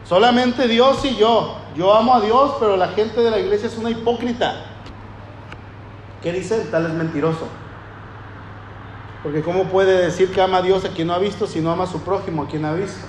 Solamente 0.04 0.66
Dios 0.68 1.04
y 1.04 1.16
yo. 1.16 1.58
Yo 1.76 1.94
amo 1.94 2.14
a 2.14 2.20
Dios, 2.20 2.54
pero 2.58 2.76
la 2.76 2.88
gente 2.88 3.20
de 3.20 3.30
la 3.30 3.38
iglesia 3.38 3.68
es 3.68 3.76
una 3.76 3.90
hipócrita. 3.90 4.64
¿Qué 6.22 6.32
dice? 6.32 6.60
Tal 6.70 6.86
es 6.86 6.92
mentiroso. 6.92 7.46
Porque 9.22 9.42
¿cómo 9.42 9.64
puede 9.64 10.04
decir 10.04 10.32
que 10.32 10.40
ama 10.40 10.58
a 10.58 10.62
Dios 10.62 10.84
a 10.84 10.88
quien 10.88 11.08
no 11.08 11.14
ha 11.14 11.18
visto 11.18 11.46
si 11.46 11.60
no 11.60 11.70
ama 11.70 11.84
a 11.84 11.86
su 11.86 12.00
prójimo 12.00 12.42
a 12.42 12.48
quien 12.48 12.64
ha 12.64 12.72
visto? 12.72 13.06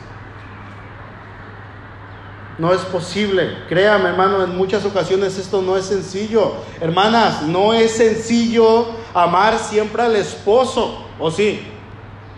No 2.57 2.71
es 2.71 2.81
posible. 2.81 3.57
Créame, 3.67 4.09
hermano, 4.09 4.43
en 4.43 4.55
muchas 4.55 4.85
ocasiones 4.85 5.37
esto 5.39 5.61
no 5.61 5.75
es 5.75 5.85
sencillo. 5.85 6.53
Hermanas, 6.79 7.43
no 7.43 7.73
es 7.73 7.95
sencillo 7.95 8.87
amar 9.13 9.57
siempre 9.57 10.03
al 10.03 10.15
esposo, 10.15 11.05
¿o 11.19 11.31
sí? 11.31 11.65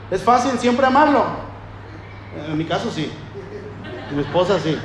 ¿Es 0.10 0.21
fácil 0.23 0.58
siempre 0.58 0.86
amarlo? 0.86 1.25
En 2.47 2.58
mi 2.58 2.65
caso 2.65 2.89
sí. 2.91 3.12
mi 4.13 4.21
esposa 4.21 4.58
sí. 4.60 4.78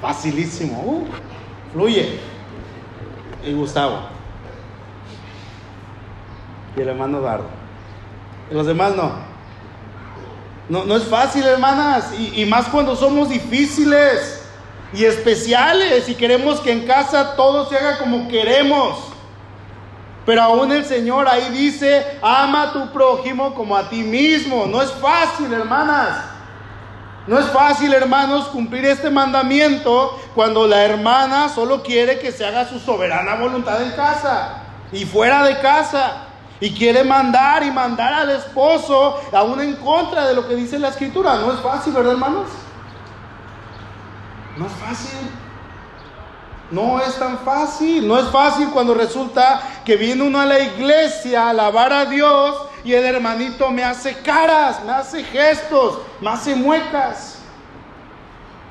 Facilísimo. 0.00 0.80
Uh, 0.80 1.06
fluye. 1.72 2.18
Y 3.44 3.52
Gustavo. 3.52 3.98
Y 6.76 6.80
el 6.80 6.88
hermano 6.88 7.20
Dardo. 7.20 7.48
Y 8.50 8.54
los 8.54 8.66
demás 8.66 8.96
no. 8.96 9.12
No, 10.70 10.84
no 10.84 10.96
es 10.96 11.04
fácil, 11.04 11.44
hermanas. 11.44 12.14
Y, 12.18 12.42
y 12.42 12.46
más 12.46 12.68
cuando 12.68 12.96
somos 12.96 13.28
difíciles 13.28 14.33
y 14.94 15.04
especiales 15.04 16.08
y 16.08 16.14
queremos 16.14 16.60
que 16.60 16.72
en 16.72 16.86
casa 16.86 17.34
todo 17.34 17.68
se 17.68 17.76
haga 17.76 17.98
como 17.98 18.28
queremos. 18.28 18.96
Pero 20.24 20.42
aún 20.42 20.72
el 20.72 20.84
Señor 20.84 21.28
ahí 21.28 21.50
dice, 21.50 22.18
ama 22.22 22.62
a 22.62 22.72
tu 22.72 22.92
prójimo 22.92 23.54
como 23.54 23.76
a 23.76 23.88
ti 23.90 24.02
mismo. 24.02 24.66
No 24.66 24.80
es 24.80 24.90
fácil, 24.92 25.52
hermanas. 25.52 26.16
No 27.26 27.38
es 27.38 27.46
fácil, 27.46 27.92
hermanos, 27.92 28.46
cumplir 28.48 28.84
este 28.84 29.10
mandamiento 29.10 30.18
cuando 30.34 30.66
la 30.66 30.84
hermana 30.84 31.48
solo 31.48 31.82
quiere 31.82 32.18
que 32.18 32.32
se 32.32 32.44
haga 32.46 32.68
su 32.68 32.78
soberana 32.78 33.34
voluntad 33.36 33.82
en 33.82 33.92
casa 33.92 34.62
y 34.92 35.04
fuera 35.04 35.42
de 35.44 35.58
casa. 35.58 36.28
Y 36.60 36.72
quiere 36.72 37.02
mandar 37.02 37.64
y 37.64 37.70
mandar 37.70 38.14
al 38.14 38.30
esposo 38.30 39.20
aún 39.32 39.60
en 39.60 39.74
contra 39.76 40.28
de 40.28 40.34
lo 40.34 40.46
que 40.46 40.54
dice 40.54 40.78
la 40.78 40.88
escritura. 40.88 41.34
No 41.36 41.52
es 41.52 41.60
fácil, 41.60 41.92
¿verdad, 41.92 42.12
hermanos? 42.12 42.46
No 44.56 44.66
es 44.66 44.72
fácil. 44.72 45.30
No 46.70 47.00
es 47.00 47.18
tan 47.18 47.38
fácil. 47.38 48.06
No 48.06 48.18
es 48.18 48.28
fácil 48.28 48.68
cuando 48.70 48.94
resulta 48.94 49.60
que 49.84 49.96
viene 49.96 50.22
uno 50.22 50.40
a 50.40 50.46
la 50.46 50.60
iglesia 50.60 51.46
a 51.46 51.50
alabar 51.50 51.92
a 51.92 52.04
Dios 52.06 52.56
y 52.84 52.92
el 52.92 53.04
hermanito 53.04 53.70
me 53.70 53.82
hace 53.82 54.18
caras, 54.18 54.84
me 54.84 54.92
hace 54.92 55.24
gestos, 55.24 55.98
me 56.20 56.30
hace 56.30 56.54
muecas. 56.54 57.38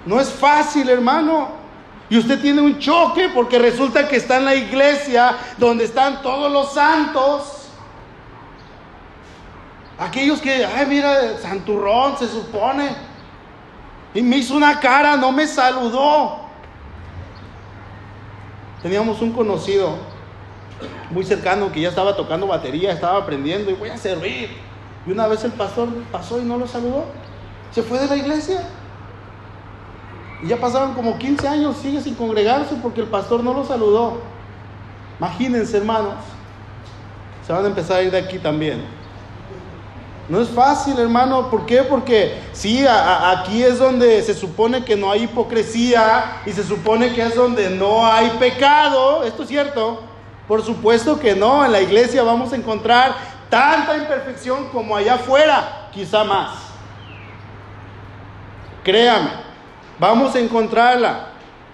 No 0.05 0.19
es 0.19 0.29
fácil, 0.29 0.89
hermano. 0.89 1.63
Y 2.09 2.17
usted 2.17 2.39
tiene 2.41 2.61
un 2.61 2.77
choque 2.79 3.29
porque 3.29 3.57
resulta 3.57 4.07
que 4.07 4.17
está 4.17 4.37
en 4.37 4.45
la 4.45 4.55
iglesia 4.55 5.37
donde 5.57 5.85
están 5.85 6.21
todos 6.21 6.51
los 6.51 6.73
santos. 6.73 7.69
Aquellos 9.97 10.39
que, 10.41 10.65
ay, 10.65 10.85
mira, 10.87 11.37
santurrón 11.39 12.17
se 12.17 12.27
supone. 12.27 13.12
Y 14.13 14.21
me 14.21 14.37
hizo 14.37 14.55
una 14.55 14.79
cara, 14.79 15.17
no 15.17 15.31
me 15.31 15.47
saludó. 15.47 16.43
Teníamos 18.81 19.21
un 19.21 19.31
conocido 19.31 19.97
muy 21.09 21.23
cercano 21.23 21.71
que 21.71 21.81
ya 21.81 21.89
estaba 21.89 22.15
tocando 22.15 22.47
batería, 22.47 22.91
estaba 22.91 23.19
aprendiendo 23.19 23.71
y 23.71 23.73
voy 23.73 23.89
a 23.89 23.97
servir. 23.97 24.49
Y 25.05 25.11
una 25.11 25.27
vez 25.27 25.43
el 25.43 25.53
pastor 25.53 25.89
pasó 26.11 26.39
y 26.39 26.43
no 26.43 26.57
lo 26.57 26.67
saludó. 26.67 27.05
Se 27.71 27.81
fue 27.81 27.99
de 27.99 28.07
la 28.07 28.15
iglesia. 28.15 28.61
Y 30.43 30.47
ya 30.47 30.57
pasaron 30.57 30.93
como 30.93 31.17
15 31.17 31.47
años, 31.47 31.77
sigue 31.77 32.01
sin 32.01 32.15
congregarse 32.15 32.75
porque 32.81 33.01
el 33.01 33.07
pastor 33.07 33.43
no 33.43 33.53
lo 33.53 33.65
saludó. 33.65 34.19
Imagínense, 35.17 35.77
hermanos. 35.77 36.15
Se 37.47 37.53
van 37.53 37.63
a 37.63 37.67
empezar 37.67 37.97
a 37.97 38.03
ir 38.03 38.11
de 38.11 38.17
aquí 38.17 38.39
también. 38.39 38.83
No 40.29 40.41
es 40.41 40.49
fácil, 40.49 40.97
hermano. 40.99 41.49
¿Por 41.49 41.65
qué? 41.65 41.83
Porque 41.83 42.41
sí, 42.53 42.85
aquí 42.87 43.61
es 43.61 43.77
donde 43.77 44.21
se 44.21 44.33
supone 44.33 44.85
que 44.85 44.95
no 44.95 45.11
hay 45.11 45.23
hipocresía 45.23 46.41
y 46.45 46.51
se 46.51 46.63
supone 46.63 47.13
que 47.13 47.23
es 47.23 47.35
donde 47.35 47.69
no 47.69 48.05
hay 48.05 48.29
pecado. 48.39 49.23
¿Esto 49.23 49.43
es 49.43 49.49
cierto? 49.49 50.01
Por 50.47 50.63
supuesto 50.63 51.19
que 51.19 51.35
no, 51.35 51.65
en 51.65 51.71
la 51.71 51.81
iglesia 51.81 52.23
vamos 52.23 52.53
a 52.53 52.55
encontrar 52.55 53.15
tanta 53.49 53.97
imperfección 53.97 54.69
como 54.69 54.95
allá 54.95 55.15
afuera, 55.15 55.89
quizá 55.93 56.23
más. 56.23 56.51
Créame, 58.83 59.29
vamos 59.99 60.35
a 60.35 60.39
encontrarla. 60.39 61.27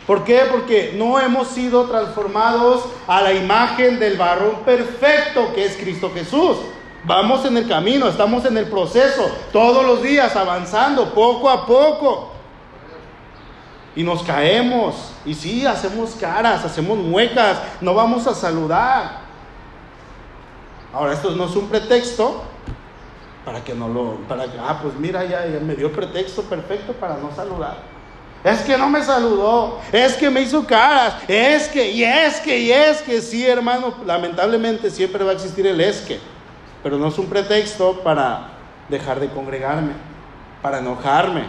¿Por 0.05 0.23
qué? 0.23 0.41
Porque 0.51 0.95
no 0.97 1.19
hemos 1.19 1.49
sido 1.49 1.85
transformados 1.85 2.83
a 3.07 3.21
la 3.21 3.31
imagen 3.33 3.99
del 3.99 4.17
varón 4.17 4.61
perfecto 4.65 5.53
que 5.53 5.65
es 5.65 5.77
Cristo 5.77 6.11
Jesús. 6.13 6.57
Vamos 7.05 7.45
en 7.45 7.57
el 7.57 7.67
camino, 7.67 8.07
estamos 8.07 8.45
en 8.45 8.57
el 8.57 8.65
proceso, 8.65 9.29
todos 9.53 9.85
los 9.85 10.03
días 10.03 10.35
avanzando, 10.35 11.13
poco 11.13 11.49
a 11.49 11.65
poco. 11.65 12.31
Y 13.95 14.03
nos 14.03 14.21
caemos, 14.23 15.13
y 15.25 15.33
sí, 15.33 15.65
hacemos 15.65 16.11
caras, 16.11 16.63
hacemos 16.63 16.97
muecas, 16.97 17.59
no 17.81 17.93
vamos 17.93 18.27
a 18.27 18.35
saludar. 18.35 19.19
Ahora, 20.93 21.13
esto 21.13 21.31
no 21.31 21.45
es 21.45 21.55
un 21.55 21.67
pretexto 21.67 22.43
para 23.45 23.63
que 23.63 23.73
no 23.73 23.87
lo, 23.87 24.15
para 24.27 24.45
que, 24.45 24.57
ah, 24.59 24.79
pues 24.81 24.95
mira, 24.95 25.23
ya, 25.25 25.45
me 25.61 25.75
dio 25.75 25.91
pretexto 25.91 26.43
perfecto 26.43 26.93
para 26.93 27.15
no 27.17 27.33
saludar. 27.35 27.77
Es 28.43 28.59
que 28.61 28.77
no 28.77 28.89
me 28.89 29.03
saludó, 29.03 29.79
es 29.91 30.13
que 30.13 30.29
me 30.29 30.41
hizo 30.41 30.65
caras, 30.65 31.15
es 31.27 31.67
que, 31.67 31.91
y 31.91 32.03
es 32.03 32.39
que, 32.39 32.57
y 32.57 32.71
es 32.71 33.01
que, 33.01 33.21
sí, 33.21 33.45
hermano, 33.45 33.93
lamentablemente 34.05 34.89
siempre 34.89 35.23
va 35.23 35.31
a 35.31 35.33
existir 35.33 35.67
el 35.67 35.81
es 35.81 36.01
que, 36.01 36.19
pero 36.83 36.97
no 36.97 37.07
es 37.07 37.17
un 37.17 37.27
pretexto 37.27 38.01
para 38.03 38.51
dejar 38.89 39.19
de 39.19 39.29
congregarme, 39.29 39.93
para 40.61 40.79
enojarme, 40.79 41.43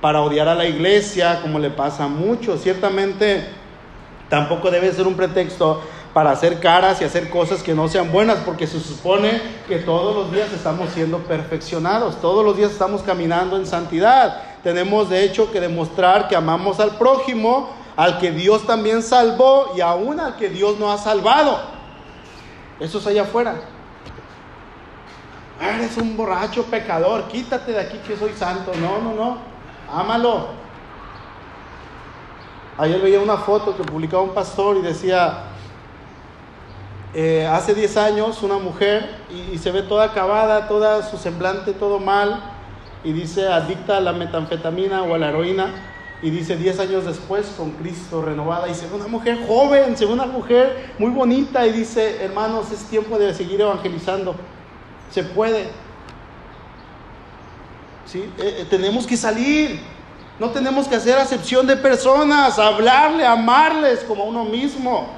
para 0.00 0.20
odiar 0.20 0.48
a 0.48 0.54
la 0.54 0.66
iglesia, 0.66 1.40
como 1.42 1.58
le 1.58 1.70
pasa 1.70 2.04
a 2.04 2.08
muchos. 2.08 2.60
Ciertamente 2.60 3.48
tampoco 4.28 4.70
debe 4.70 4.92
ser 4.92 5.06
un 5.06 5.14
pretexto 5.14 5.82
para 6.12 6.30
hacer 6.30 6.60
caras 6.60 7.00
y 7.00 7.04
hacer 7.04 7.28
cosas 7.28 7.62
que 7.62 7.74
no 7.74 7.88
sean 7.88 8.12
buenas, 8.12 8.38
porque 8.44 8.66
se 8.66 8.78
supone 8.78 9.42
que 9.66 9.78
todos 9.78 10.14
los 10.14 10.32
días 10.32 10.52
estamos 10.52 10.90
siendo 10.90 11.18
perfeccionados, 11.18 12.20
todos 12.20 12.44
los 12.44 12.56
días 12.56 12.70
estamos 12.70 13.02
caminando 13.02 13.56
en 13.56 13.66
santidad. 13.66 14.42
Tenemos 14.62 15.10
de 15.10 15.24
hecho 15.24 15.50
que 15.50 15.60
demostrar 15.60 16.28
que 16.28 16.36
amamos 16.36 16.78
al 16.78 16.96
prójimo, 16.98 17.70
al 17.96 18.18
que 18.18 18.30
Dios 18.30 18.64
también 18.66 19.02
salvó 19.02 19.72
y 19.76 19.80
aún 19.80 20.20
al 20.20 20.36
que 20.36 20.48
Dios 20.48 20.78
no 20.78 20.92
ha 20.92 20.98
salvado. 20.98 21.58
Eso 22.78 22.98
es 22.98 23.06
allá 23.06 23.22
afuera. 23.22 23.56
Eres 25.60 25.96
un 25.96 26.16
borracho 26.16 26.64
pecador, 26.64 27.28
quítate 27.28 27.72
de 27.72 27.80
aquí 27.80 27.98
que 27.98 28.16
soy 28.16 28.32
santo. 28.32 28.72
No, 28.80 28.98
no, 29.00 29.14
no 29.14 29.54
ámalo. 29.92 30.48
Ayer 32.76 33.00
veía 33.00 33.20
una 33.20 33.36
foto 33.36 33.76
que 33.76 33.84
publicaba 33.84 34.22
un 34.22 34.34
pastor 34.34 34.76
y 34.76 34.82
decía, 34.82 35.44
eh, 37.14 37.46
hace 37.46 37.74
10 37.74 37.96
años 37.96 38.42
una 38.42 38.58
mujer 38.58 39.08
y, 39.30 39.58
se 39.58 39.70
ve 39.70 39.82
toda 39.82 40.06
acabada, 40.06 40.66
toda 40.66 41.08
su 41.08 41.16
semblante, 41.16 41.72
todo 41.72 42.00
mal, 42.00 42.42
y 43.04 43.12
dice 43.12 43.46
adicta 43.46 43.98
a 43.98 44.00
la 44.00 44.12
metanfetamina 44.12 45.04
o 45.04 45.14
a 45.14 45.18
la 45.18 45.28
heroína, 45.28 45.68
y 46.20 46.30
dice 46.30 46.56
10 46.56 46.80
años 46.80 47.04
después 47.04 47.54
con 47.56 47.72
Cristo 47.72 48.22
renovada, 48.22 48.68
y 48.68 48.74
se 48.74 48.88
ve 48.88 48.96
una 48.96 49.06
mujer 49.06 49.38
joven, 49.46 49.96
se 49.96 50.06
ve 50.06 50.12
una 50.12 50.26
mujer 50.26 50.94
muy 50.98 51.10
bonita, 51.10 51.64
y 51.66 51.72
dice, 51.72 52.24
hermanos, 52.24 52.72
es 52.72 52.82
tiempo 52.86 53.18
de 53.18 53.32
seguir 53.34 53.60
evangelizando, 53.60 54.34
se 55.10 55.22
puede, 55.22 55.68
¿sí? 58.06 58.20
Eh, 58.38 58.58
eh, 58.60 58.66
tenemos 58.68 59.06
que 59.06 59.16
salir. 59.16 59.80
No 60.38 60.50
tenemos 60.50 60.88
que 60.88 60.96
hacer 60.96 61.16
acepción 61.16 61.66
de 61.66 61.76
personas, 61.76 62.58
hablarle, 62.58 63.24
amarles 63.24 64.00
como 64.00 64.24
uno 64.24 64.44
mismo. 64.44 65.08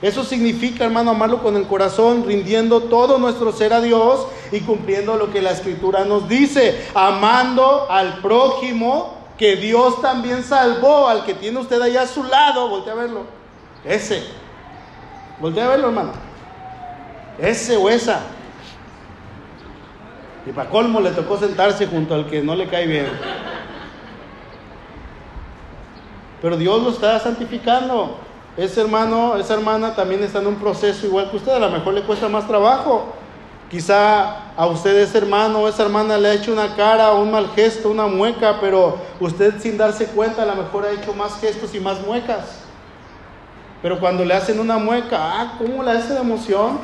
Eso 0.00 0.24
significa, 0.24 0.84
hermano, 0.84 1.12
amarlo 1.12 1.42
con 1.42 1.56
el 1.56 1.66
corazón, 1.66 2.24
rindiendo 2.26 2.82
todo 2.82 3.18
nuestro 3.18 3.52
ser 3.52 3.72
a 3.72 3.80
Dios 3.80 4.26
y 4.50 4.60
cumpliendo 4.60 5.16
lo 5.16 5.32
que 5.32 5.40
la 5.40 5.52
Escritura 5.52 6.04
nos 6.04 6.28
dice, 6.28 6.86
amando 6.94 7.88
al 7.88 8.18
prójimo 8.18 9.14
que 9.38 9.56
Dios 9.56 10.00
también 10.00 10.42
salvó, 10.42 11.08
al 11.08 11.24
que 11.24 11.34
tiene 11.34 11.58
usted 11.58 11.80
ahí 11.80 11.96
a 11.96 12.06
su 12.06 12.24
lado, 12.24 12.68
voltea 12.68 12.92
a 12.92 12.96
verlo, 12.96 13.24
ese, 13.84 14.24
voltea 15.40 15.66
a 15.66 15.68
verlo, 15.68 15.88
hermano, 15.88 16.12
ese 17.38 17.76
o 17.76 17.88
esa. 17.88 18.20
Y 20.46 20.50
para 20.50 20.70
colmo 20.70 21.00
le 21.00 21.10
tocó 21.10 21.38
sentarse 21.38 21.86
junto 21.86 22.14
al 22.14 22.26
que 22.26 22.42
no 22.42 22.54
le 22.54 22.66
cae 22.66 22.86
bien. 22.86 23.06
Pero 26.40 26.56
Dios 26.56 26.82
lo 26.82 26.90
está 26.90 27.20
santificando. 27.20 28.16
Ese 28.56 28.80
hermano, 28.80 29.36
esa 29.36 29.54
hermana 29.54 29.94
también 29.94 30.22
está 30.24 30.40
en 30.40 30.48
un 30.48 30.56
proceso 30.56 31.06
igual 31.06 31.30
que 31.30 31.36
usted. 31.36 31.52
A 31.52 31.60
lo 31.60 31.70
mejor 31.70 31.94
le 31.94 32.02
cuesta 32.02 32.28
más 32.28 32.46
trabajo. 32.48 33.14
Quizá 33.70 34.52
a 34.54 34.66
usted 34.66 34.94
ese 34.98 35.16
hermano 35.16 35.60
o 35.60 35.68
esa 35.68 35.84
hermana 35.84 36.18
le 36.18 36.28
ha 36.28 36.34
hecho 36.34 36.52
una 36.52 36.74
cara, 36.74 37.12
un 37.14 37.30
mal 37.30 37.48
gesto, 37.54 37.88
una 37.88 38.06
mueca, 38.06 38.58
pero 38.60 38.98
usted 39.18 39.54
sin 39.60 39.78
darse 39.78 40.06
cuenta 40.08 40.42
a 40.42 40.46
lo 40.46 40.56
mejor 40.56 40.84
ha 40.84 40.90
hecho 40.90 41.14
más 41.14 41.40
gestos 41.40 41.74
y 41.74 41.80
más 41.80 42.04
muecas. 42.04 42.58
Pero 43.80 43.98
cuando 43.98 44.24
le 44.24 44.34
hacen 44.34 44.60
una 44.60 44.76
mueca, 44.76 45.18
ah, 45.18 45.54
¿cómo 45.56 45.82
la 45.82 45.92
hace 45.92 46.12
de 46.12 46.20
emoción? 46.20 46.80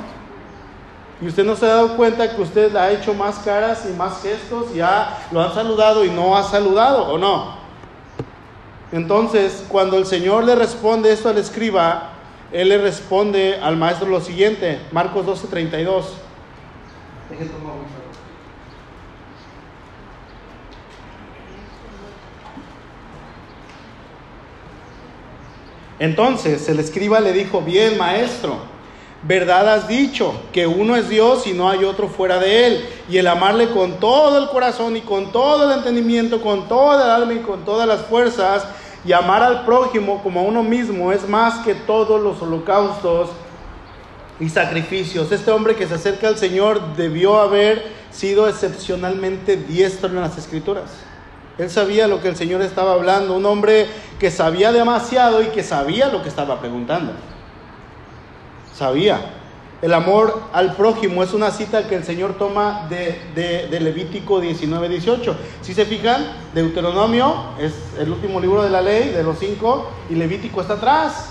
Y 1.20 1.26
usted 1.26 1.44
no 1.44 1.56
se 1.56 1.66
ha 1.66 1.70
dado 1.70 1.96
cuenta 1.96 2.34
que 2.34 2.40
usted 2.40 2.74
ha 2.76 2.92
hecho 2.92 3.12
más 3.12 3.40
caras 3.40 3.84
y 3.90 3.96
más 3.96 4.22
gestos, 4.22 4.72
ya 4.72 5.18
lo 5.32 5.42
han 5.42 5.52
saludado 5.52 6.04
y 6.04 6.10
no 6.10 6.36
ha 6.36 6.44
saludado, 6.44 7.08
¿o 7.08 7.18
no? 7.18 7.56
Entonces, 8.92 9.64
cuando 9.68 9.98
el 9.98 10.06
Señor 10.06 10.44
le 10.44 10.54
responde 10.54 11.12
esto 11.12 11.28
al 11.28 11.38
escriba, 11.38 12.10
Él 12.52 12.68
le 12.68 12.78
responde 12.78 13.58
al 13.60 13.76
maestro 13.76 14.08
lo 14.08 14.20
siguiente, 14.20 14.80
Marcos 14.92 15.26
12:32. 15.26 16.04
Entonces 25.98 26.68
el 26.68 26.78
escriba 26.78 27.18
le 27.20 27.32
dijo, 27.32 27.60
bien 27.60 27.98
maestro, 27.98 28.58
verdad 29.22 29.68
has 29.68 29.88
dicho, 29.88 30.32
que 30.52 30.66
uno 30.66 30.96
es 30.96 31.08
Dios 31.08 31.46
y 31.46 31.52
no 31.52 31.68
hay 31.68 31.84
otro 31.84 32.08
fuera 32.08 32.38
de 32.38 32.66
Él. 32.66 32.88
Y 33.08 33.18
el 33.18 33.26
amarle 33.26 33.68
con 33.70 33.98
todo 33.98 34.38
el 34.38 34.48
corazón 34.48 34.96
y 34.96 35.00
con 35.00 35.32
todo 35.32 35.70
el 35.70 35.78
entendimiento, 35.78 36.40
con 36.40 36.68
toda 36.68 37.04
el 37.04 37.22
alma 37.22 37.32
y 37.34 37.42
con 37.42 37.64
todas 37.64 37.86
las 37.86 38.02
fuerzas, 38.02 38.66
y 39.04 39.12
amar 39.12 39.42
al 39.42 39.64
prójimo 39.64 40.22
como 40.22 40.40
a 40.40 40.42
uno 40.42 40.62
mismo 40.62 41.12
es 41.12 41.28
más 41.28 41.64
que 41.64 41.74
todos 41.74 42.20
los 42.20 42.42
holocaustos 42.42 43.30
y 44.40 44.48
sacrificios. 44.48 45.32
Este 45.32 45.50
hombre 45.50 45.76
que 45.76 45.86
se 45.86 45.94
acerca 45.94 46.28
al 46.28 46.36
Señor 46.36 46.96
debió 46.96 47.40
haber 47.40 47.86
sido 48.10 48.48
excepcionalmente 48.48 49.56
diestro 49.56 50.08
en 50.08 50.20
las 50.20 50.36
escrituras. 50.36 50.90
Él 51.58 51.70
sabía 51.70 52.06
lo 52.06 52.20
que 52.20 52.28
el 52.28 52.36
Señor 52.36 52.62
estaba 52.62 52.92
hablando, 52.92 53.34
un 53.34 53.46
hombre 53.46 53.86
que 54.20 54.30
sabía 54.30 54.70
demasiado 54.72 55.42
y 55.42 55.46
que 55.46 55.64
sabía 55.64 56.08
lo 56.08 56.22
que 56.22 56.28
estaba 56.28 56.60
preguntando. 56.60 57.12
Sabía. 58.78 59.18
El 59.82 59.92
amor 59.92 60.40
al 60.52 60.76
prójimo 60.76 61.24
es 61.24 61.32
una 61.32 61.50
cita 61.50 61.88
que 61.88 61.96
el 61.96 62.04
Señor 62.04 62.38
toma 62.38 62.86
de, 62.88 63.68
Levítico 63.80 64.40
19, 64.40 64.88
18. 64.88 65.36
Si 65.62 65.74
se 65.74 65.84
fijan, 65.84 66.24
Deuteronomio 66.54 67.54
es 67.58 67.72
el 67.98 68.12
último 68.12 68.38
libro 68.38 68.62
de 68.62 68.70
la 68.70 68.80
ley, 68.80 69.08
de 69.08 69.24
los 69.24 69.40
cinco, 69.40 69.90
y 70.08 70.14
Levítico 70.14 70.60
está 70.60 70.74
atrás. 70.74 71.30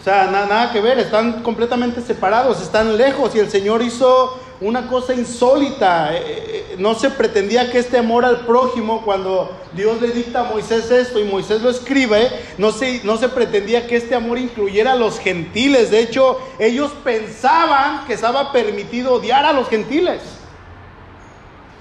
O 0.00 0.02
sea, 0.02 0.30
nada, 0.30 0.46
nada 0.46 0.72
que 0.72 0.80
ver, 0.80 0.98
están 0.98 1.42
completamente 1.42 2.00
separados, 2.00 2.62
están 2.62 2.96
lejos, 2.96 3.34
y 3.34 3.38
el 3.38 3.50
Señor 3.50 3.82
hizo 3.82 4.38
una 4.62 4.88
cosa 4.88 5.12
insólita. 5.12 6.16
Eh, 6.16 6.22
eh, 6.26 6.65
no 6.78 6.94
se 6.94 7.10
pretendía 7.10 7.70
que 7.70 7.78
este 7.78 7.98
amor 7.98 8.24
al 8.24 8.46
prójimo, 8.46 9.02
cuando 9.02 9.56
Dios 9.72 10.00
le 10.00 10.10
dicta 10.10 10.40
a 10.40 10.44
Moisés 10.44 10.90
esto 10.90 11.18
y 11.18 11.24
Moisés 11.24 11.62
lo 11.62 11.70
escribe, 11.70 12.30
no 12.58 12.72
se, 12.72 13.02
no 13.04 13.16
se 13.16 13.28
pretendía 13.28 13.86
que 13.86 13.96
este 13.96 14.14
amor 14.14 14.38
incluyera 14.38 14.92
a 14.92 14.96
los 14.96 15.18
gentiles. 15.18 15.90
De 15.90 16.00
hecho, 16.00 16.38
ellos 16.58 16.92
pensaban 17.04 18.06
que 18.06 18.14
estaba 18.14 18.52
permitido 18.52 19.14
odiar 19.14 19.44
a 19.44 19.52
los 19.52 19.68
gentiles. 19.68 20.22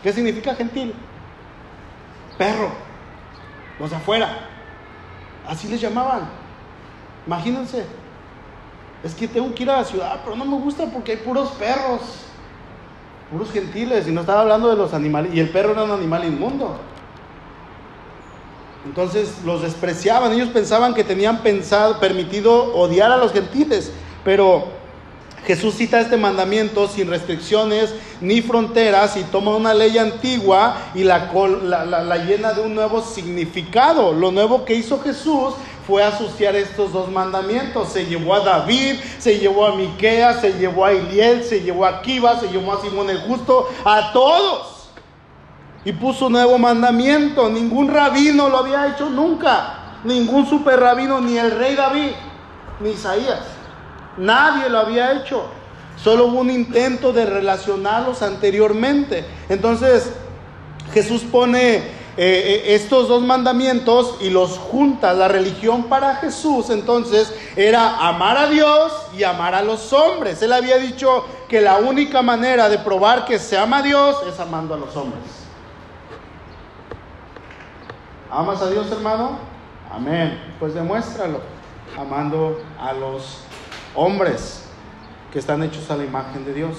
¿Qué 0.04 0.14
significa 0.14 0.56
gentil? 0.56 0.93
Perro. 2.38 2.70
Los 3.80 3.91
afuera. 3.91 4.50
Así 5.48 5.68
les 5.68 5.82
llamaban. 5.82 6.30
Imagínense. 7.26 7.86
Es 9.04 9.14
que 9.14 9.28
tengo 9.28 9.54
que 9.54 9.64
ir 9.64 9.70
a 9.70 9.78
la 9.78 9.84
ciudad, 9.84 10.22
pero 10.24 10.36
no 10.36 10.46
me 10.46 10.58
gusta 10.58 10.86
porque 10.86 11.14
hay 11.14 11.18
puros 11.18 11.50
perros 11.52 12.02
puros 13.32 13.51
gentiles, 13.51 14.07
y 14.07 14.11
no 14.11 14.21
estaba 14.21 14.41
hablando 14.41 14.69
de 14.69 14.76
los 14.76 14.93
animales, 14.93 15.34
y 15.34 15.39
el 15.39 15.49
perro 15.49 15.71
era 15.71 15.84
un 15.84 15.91
animal 15.91 16.26
inmundo. 16.26 16.78
Entonces 18.86 19.39
los 19.43 19.63
despreciaban, 19.63 20.32
ellos 20.34 20.49
pensaban 20.49 20.93
que 20.93 21.03
tenían 21.03 21.39
pensado, 21.39 21.99
permitido 21.99 22.76
odiar 22.76 23.11
a 23.11 23.17
los 23.17 23.34
gentiles, 23.34 23.91
pero 24.23 24.65
Jesús 25.45 25.76
cita 25.76 25.99
este 25.99 26.17
mandamiento 26.17 26.88
sin 26.88 27.07
restricciones 27.07 27.93
ni 28.19 28.41
fronteras 28.41 29.15
y 29.17 29.23
toma 29.23 29.55
una 29.55 29.73
ley 29.73 29.97
antigua 29.97 30.78
y 30.95 31.03
la, 31.03 31.32
la, 31.63 31.86
la, 31.86 32.17
llena 32.17 32.53
de 32.53 32.61
un 32.61 32.73
nuevo 32.73 33.01
significado. 33.01 34.11
Lo 34.11 34.32
nuevo 34.32 34.65
que 34.65 34.73
hizo 34.73 34.99
Jesús 35.01 35.53
fue 35.88 36.03
asociar 36.03 36.55
estos 36.55 36.91
dos 36.91 37.11
mandamientos. 37.11 37.89
Se 37.89 38.05
llevó 38.05 38.36
a 38.36 38.39
David, 38.39 38.95
se 39.19 39.38
llevó 39.39 39.67
a 39.67 39.75
Miqueas, 39.75 40.41
se 40.41 40.53
llevó 40.53 40.86
a 40.86 40.93
Iliel, 40.93 41.43
se 41.43 41.61
llevó 41.61 41.86
a 41.86 42.01
Kiva, 42.01 42.39
se 42.39 42.47
llevó 42.47 42.73
a 42.73 42.81
Simón 42.81 43.09
el 43.09 43.19
Justo, 43.21 43.69
a 43.83 44.11
todos. 44.11 44.89
Y 45.83 45.91
puso 45.93 46.27
un 46.27 46.33
nuevo 46.33 46.57
mandamiento. 46.57 47.49
Ningún 47.49 47.89
rabino 47.89 48.49
lo 48.49 48.57
había 48.57 48.88
hecho 48.88 49.09
nunca. 49.09 49.99
Ningún 50.03 50.47
super 50.47 50.79
rabino, 50.79 51.21
ni 51.21 51.38
el 51.38 51.51
rey 51.51 51.75
David, 51.75 52.11
ni 52.79 52.91
Isaías. 52.91 53.41
Nadie 54.17 54.69
lo 54.69 54.79
había 54.79 55.13
hecho. 55.13 55.45
Solo 56.01 56.25
hubo 56.25 56.39
un 56.39 56.49
intento 56.49 57.13
de 57.13 57.25
relacionarlos 57.25 58.21
anteriormente. 58.21 59.25
Entonces, 59.49 60.11
Jesús 60.93 61.23
pone 61.23 61.83
eh, 62.18 62.63
eh, 62.68 62.76
estos 62.76 63.09
dos 63.09 63.22
mandamientos 63.24 64.18
y 64.22 64.30
los 64.30 64.57
junta. 64.57 65.13
La 65.13 65.28
religión 65.28 65.84
para 65.84 66.16
Jesús 66.16 66.70
entonces 66.70 67.34
era 67.57 68.07
amar 68.07 68.38
a 68.38 68.47
Dios 68.47 68.93
y 69.18 69.24
amar 69.24 69.53
a 69.53 69.61
los 69.61 69.91
hombres. 69.91 70.41
Él 70.41 70.53
había 70.53 70.78
dicho 70.78 71.26
que 71.49 71.59
la 71.59 71.78
única 71.78 72.22
manera 72.22 72.70
de 72.70 72.78
probar 72.78 73.26
que 73.26 73.38
se 73.38 73.57
ama 73.57 73.80
a 73.80 73.82
Dios 73.82 74.18
es 74.28 74.39
amando 74.39 74.74
a 74.74 74.78
los 74.78 74.95
hombres. 74.95 75.24
¿Amas 78.32 78.61
a 78.61 78.70
Dios, 78.70 78.89
hermano? 78.91 79.38
Amén. 79.91 80.55
Pues 80.59 80.74
demuéstralo, 80.74 81.41
amando 81.97 82.61
a 82.80 82.93
los 82.93 83.39
hombres 83.93 84.63
que 85.34 85.39
están 85.39 85.63
hechos 85.63 85.91
a 85.91 85.97
la 85.97 86.05
imagen 86.05 86.45
de 86.45 86.53
Dios. 86.53 86.78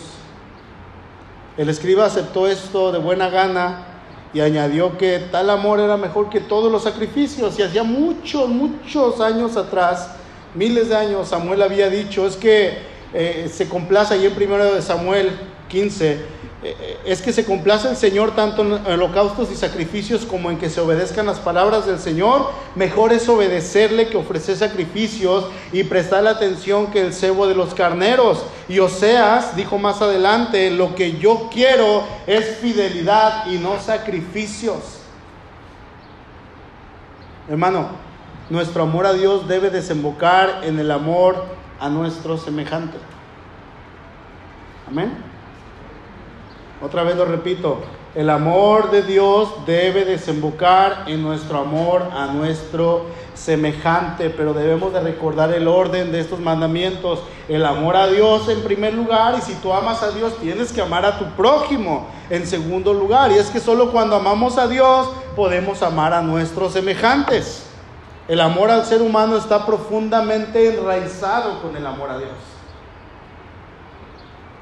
El 1.59 1.69
escriba 1.69 2.07
aceptó 2.07 2.47
esto 2.47 2.91
de 2.93 2.99
buena 2.99 3.29
gana 3.29 3.96
y 4.37 4.41
añadió 4.43 4.99
que 4.99 5.19
tal 5.33 5.49
amor 5.49 5.81
era 5.81 5.97
mejor 5.97 6.29
que 6.29 6.41
todos 6.41 6.71
los 6.71 6.83
sacrificios. 6.83 7.59
Y 7.59 7.63
hacía 7.63 7.83
muchos, 7.83 8.51
muchos 8.51 9.19
años 9.19 9.57
atrás, 9.57 10.11
miles 10.55 10.91
de 10.91 10.97
años, 10.97 11.29
Samuel 11.29 11.63
había 11.63 11.89
dicho, 11.89 12.27
es 12.27 12.37
que 12.37 12.77
eh, 13.15 13.51
se 13.51 13.67
complace 13.67 14.13
ahí 14.13 14.27
en 14.27 14.35
primero 14.35 14.75
de 14.75 14.83
Samuel 14.83 15.31
15, 15.71 16.13
eh, 16.13 16.21
es 17.05 17.23
que 17.23 17.33
se 17.33 17.45
complace 17.45 17.89
el 17.89 17.97
Señor 17.97 18.35
tanto 18.35 18.63
en 18.63 18.87
holocaustos 18.87 19.51
y 19.51 19.57
sacrificios 19.57 20.25
como 20.25 20.51
en 20.51 20.59
que 20.59 20.71
se 20.71 20.81
obedezcan 20.81 21.27
las 21.27 21.39
palabras 21.39 21.87
del 21.87 21.99
Señor. 21.99 22.51
Mejor 22.75 23.13
es 23.13 23.29
obedecerle 23.29 24.09
que 24.09 24.17
ofrecer 24.17 24.57
sacrificios 24.57 25.47
y 25.73 25.85
prestarle 25.85 26.31
atención 26.31 26.89
que 26.89 27.01
el 27.01 27.13
cebo 27.13 27.47
de 27.47 27.55
los 27.55 27.75
carneros. 27.75 28.45
Y 28.69 28.79
Oseas 28.79 29.55
dijo 29.57 29.79
más 29.79 30.03
adelante, 30.03 30.71
lo 30.71 30.95
que 30.95 31.19
yo 31.19 31.49
quiero 31.53 32.05
es 32.27 32.57
fidelidad 32.57 33.47
y 33.47 33.59
no 33.59 33.79
sacrificios. 33.79 35.01
Hermano, 37.49 37.89
nuestro 38.51 38.83
amor 38.83 39.07
a 39.07 39.13
Dios 39.13 39.47
debe 39.47 39.71
desembocar 39.71 40.63
en 40.65 40.79
el 40.79 40.91
amor 40.91 41.45
a 41.79 41.89
nuestro 41.89 42.39
semejante. 42.39 42.99
Amén. 44.89 45.36
Otra 46.83 47.03
vez 47.05 47.17
lo 47.17 47.25
repito, 47.25 47.79
el 48.15 48.29
amor 48.29 48.91
de 48.91 49.03
Dios 49.03 49.49
debe 49.67 50.05
desembocar 50.05 51.05
en 51.07 51.23
nuestro 51.23 51.59
amor 51.59 52.03
a 52.15 52.27
nuestro 52.27 53.07
semejante, 53.35 54.31
pero 54.31 54.53
debemos 54.53 54.93
de 54.93 55.01
recordar 55.01 55.53
el 55.53 55.69
orden 55.69 56.13
de 56.13 56.21
estos 56.21 56.41
mandamientos. 56.41 57.21
El 57.49 57.65
amor 57.65 57.97
a 57.97 58.07
Dios 58.09 58.49
en 58.49 58.63
primer 58.63 58.95
lugar 58.95 59.37
y 59.39 59.43
si 59.43 59.55
tú 59.55 59.73
amas 59.73 60.03
a 60.03 60.11
Dios 60.11 60.37
tienes 60.39 60.73
que 60.73 60.83
amar 60.83 61.05
a 61.05 61.19
tu 61.19 61.25
prójimo 61.37 62.09
en 62.29 62.47
segundo 62.47 62.93
lugar. 62.93 63.33
Y 63.33 63.35
es 63.35 63.49
que 63.49 63.61
solo 63.61 63.91
cuando 63.91 64.17
amamos 64.17 64.59
a 64.59 64.67
Dios 64.67 65.11
podemos 65.35 65.83
amar 65.83 66.13
a 66.13 66.21
nuestros 66.21 66.73
semejantes. 66.73 67.67
El 68.29 68.41
amor 68.41 68.71
al 68.71 68.85
ser 68.85 69.03
humano 69.03 69.37
está 69.37 69.65
profundamente 69.65 70.75
enraizado 70.75 71.63
con 71.63 71.77
el 71.77 71.87
amor 71.87 72.11
a 72.11 72.19
Dios. 72.19 72.33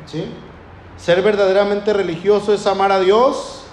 ¿Sí? 0.06 0.28
Ser 0.96 1.22
verdaderamente 1.22 1.92
religioso 1.92 2.54
es 2.54 2.66
amar 2.66 2.92
a 2.92 3.00
Dios 3.00 3.64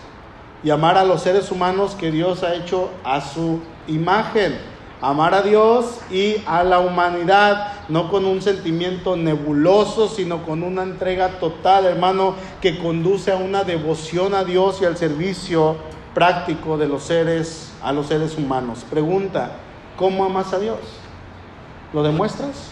y 0.64 0.70
amar 0.70 0.98
a 0.98 1.06
los 1.06 1.22
seres 1.22 1.52
humanos 1.52 1.96
que 1.96 2.12
Dios 2.12 2.44
ha 2.44 2.56
hecho 2.56 2.90
a 3.04 3.22
su 3.22 3.62
imagen. 3.88 4.58
Amar 5.02 5.34
a 5.34 5.42
Dios 5.42 5.98
y 6.12 6.36
a 6.46 6.64
la 6.64 6.80
humanidad, 6.80 7.74
no 7.90 8.12
con 8.12 8.24
un 8.26 8.40
sentimiento 8.42 9.16
nebuloso, 9.18 10.08
sino 10.08 10.46
con 10.46 10.62
una 10.62 10.84
entrega 10.84 11.40
total, 11.40 11.86
hermano, 11.86 12.36
que 12.62 12.78
conduce 12.78 13.32
a 13.32 13.38
una 13.38 13.64
devoción 13.64 14.36
a 14.36 14.44
Dios 14.44 14.80
y 14.82 14.86
al 14.86 14.98
servicio 14.98 15.78
práctico 16.14 16.78
de 16.78 16.88
los 16.88 17.02
seres, 17.02 17.72
a 17.82 17.92
los 17.92 18.08
seres 18.08 18.38
humanos. 18.38 18.86
Pregunta, 18.90 19.54
¿cómo 19.98 20.24
amas 20.24 20.54
a 20.54 20.60
Dios? 20.60 20.80
¿Lo 21.94 22.04
demuestras? 22.04 22.71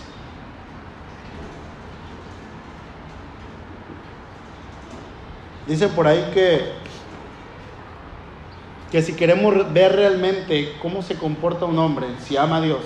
Dice 5.69 5.87
por 5.87 6.07
ahí 6.07 6.31
que, 6.33 6.71
que 8.91 9.03
si 9.03 9.13
queremos 9.13 9.71
ver 9.71 9.95
realmente 9.95 10.73
cómo 10.81 11.03
se 11.03 11.13
comporta 11.13 11.65
un 11.65 11.77
hombre, 11.77 12.07
si 12.25 12.37
ama 12.37 12.57
a 12.57 12.61
Dios, 12.61 12.81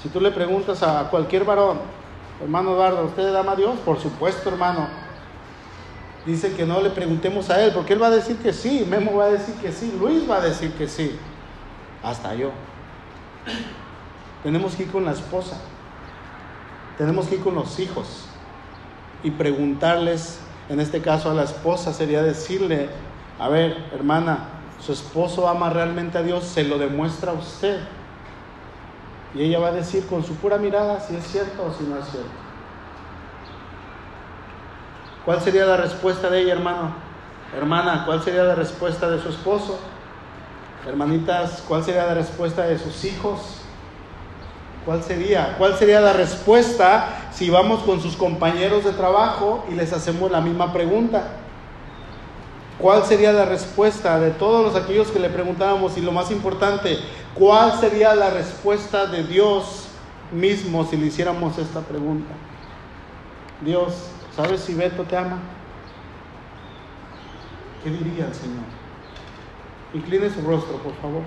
si 0.00 0.08
tú 0.08 0.20
le 0.20 0.30
preguntas 0.30 0.84
a 0.84 1.10
cualquier 1.10 1.44
varón, 1.44 1.80
hermano 2.40 2.74
Eduardo, 2.74 3.06
¿usted 3.06 3.34
ama 3.34 3.52
a 3.52 3.56
Dios? 3.56 3.76
Por 3.84 3.98
supuesto, 3.98 4.50
hermano. 4.50 4.86
Dice 6.24 6.54
que 6.54 6.64
no 6.64 6.80
le 6.80 6.90
preguntemos 6.90 7.50
a 7.50 7.60
él, 7.64 7.72
porque 7.72 7.94
él 7.94 8.00
va 8.00 8.06
a 8.06 8.10
decir 8.10 8.36
que 8.36 8.52
sí, 8.52 8.86
Memo 8.88 9.16
va 9.16 9.24
a 9.24 9.30
decir 9.30 9.56
que 9.56 9.72
sí, 9.72 9.92
Luis 9.98 10.30
va 10.30 10.36
a 10.36 10.42
decir 10.42 10.70
que 10.74 10.86
sí, 10.86 11.18
hasta 12.04 12.36
yo. 12.36 12.52
Tenemos 14.44 14.76
que 14.76 14.84
ir 14.84 14.92
con 14.92 15.04
la 15.04 15.10
esposa, 15.10 15.56
tenemos 16.96 17.26
que 17.26 17.34
ir 17.34 17.40
con 17.40 17.56
los 17.56 17.80
hijos 17.80 18.26
y 19.24 19.32
preguntarles 19.32 20.38
en 20.68 20.80
este 20.80 21.00
caso 21.00 21.30
a 21.30 21.34
la 21.34 21.44
esposa 21.44 21.92
sería 21.92 22.22
decirle, 22.22 22.90
a 23.38 23.48
ver, 23.48 23.76
hermana, 23.92 24.48
su 24.80 24.92
esposo 24.92 25.48
ama 25.48 25.70
realmente 25.70 26.18
a 26.18 26.22
Dios, 26.22 26.44
se 26.44 26.64
lo 26.64 26.78
demuestra 26.78 27.32
a 27.32 27.34
usted. 27.34 27.80
Y 29.34 29.42
ella 29.42 29.58
va 29.58 29.68
a 29.68 29.72
decir 29.72 30.06
con 30.06 30.24
su 30.24 30.34
pura 30.36 30.58
mirada 30.58 31.00
si 31.00 31.16
es 31.16 31.24
cierto 31.26 31.64
o 31.64 31.72
si 31.72 31.84
no 31.84 31.98
es 31.98 32.06
cierto. 32.06 32.30
¿Cuál 35.24 35.40
sería 35.40 35.66
la 35.66 35.76
respuesta 35.76 36.30
de 36.30 36.40
ella, 36.40 36.52
hermano? 36.54 36.92
Hermana, 37.56 38.04
¿cuál 38.06 38.22
sería 38.22 38.44
la 38.44 38.54
respuesta 38.54 39.10
de 39.10 39.20
su 39.20 39.28
esposo? 39.28 39.78
Hermanitas, 40.86 41.62
¿cuál 41.66 41.84
sería 41.84 42.06
la 42.06 42.14
respuesta 42.14 42.62
de 42.62 42.78
sus 42.78 43.04
hijos? 43.04 43.57
¿Cuál 44.88 45.02
sería? 45.02 45.54
¿Cuál 45.58 45.76
sería 45.76 46.00
la 46.00 46.14
respuesta 46.14 47.28
si 47.30 47.50
vamos 47.50 47.82
con 47.82 48.00
sus 48.00 48.16
compañeros 48.16 48.84
de 48.84 48.92
trabajo 48.92 49.66
y 49.70 49.74
les 49.74 49.92
hacemos 49.92 50.30
la 50.30 50.40
misma 50.40 50.72
pregunta? 50.72 51.28
¿Cuál 52.78 53.04
sería 53.04 53.34
la 53.34 53.44
respuesta 53.44 54.18
de 54.18 54.30
todos 54.30 54.64
los 54.64 54.82
aquellos 54.82 55.08
que 55.08 55.18
le 55.18 55.28
preguntábamos? 55.28 55.98
Y 55.98 56.00
lo 56.00 56.10
más 56.10 56.30
importante, 56.30 56.98
¿cuál 57.34 57.78
sería 57.78 58.14
la 58.14 58.30
respuesta 58.30 59.04
de 59.04 59.24
Dios 59.24 59.88
mismo 60.32 60.86
si 60.86 60.96
le 60.96 61.08
hiciéramos 61.08 61.58
esta 61.58 61.80
pregunta? 61.80 62.32
Dios, 63.60 63.92
¿sabes 64.34 64.62
si 64.62 64.72
Beto 64.72 65.02
te 65.02 65.18
ama? 65.18 65.38
¿Qué 67.84 67.90
diría 67.90 68.24
el 68.24 68.34
Señor? 68.34 68.64
Incline 69.92 70.30
su 70.30 70.40
rostro, 70.40 70.78
por 70.78 70.94
favor. 70.94 71.24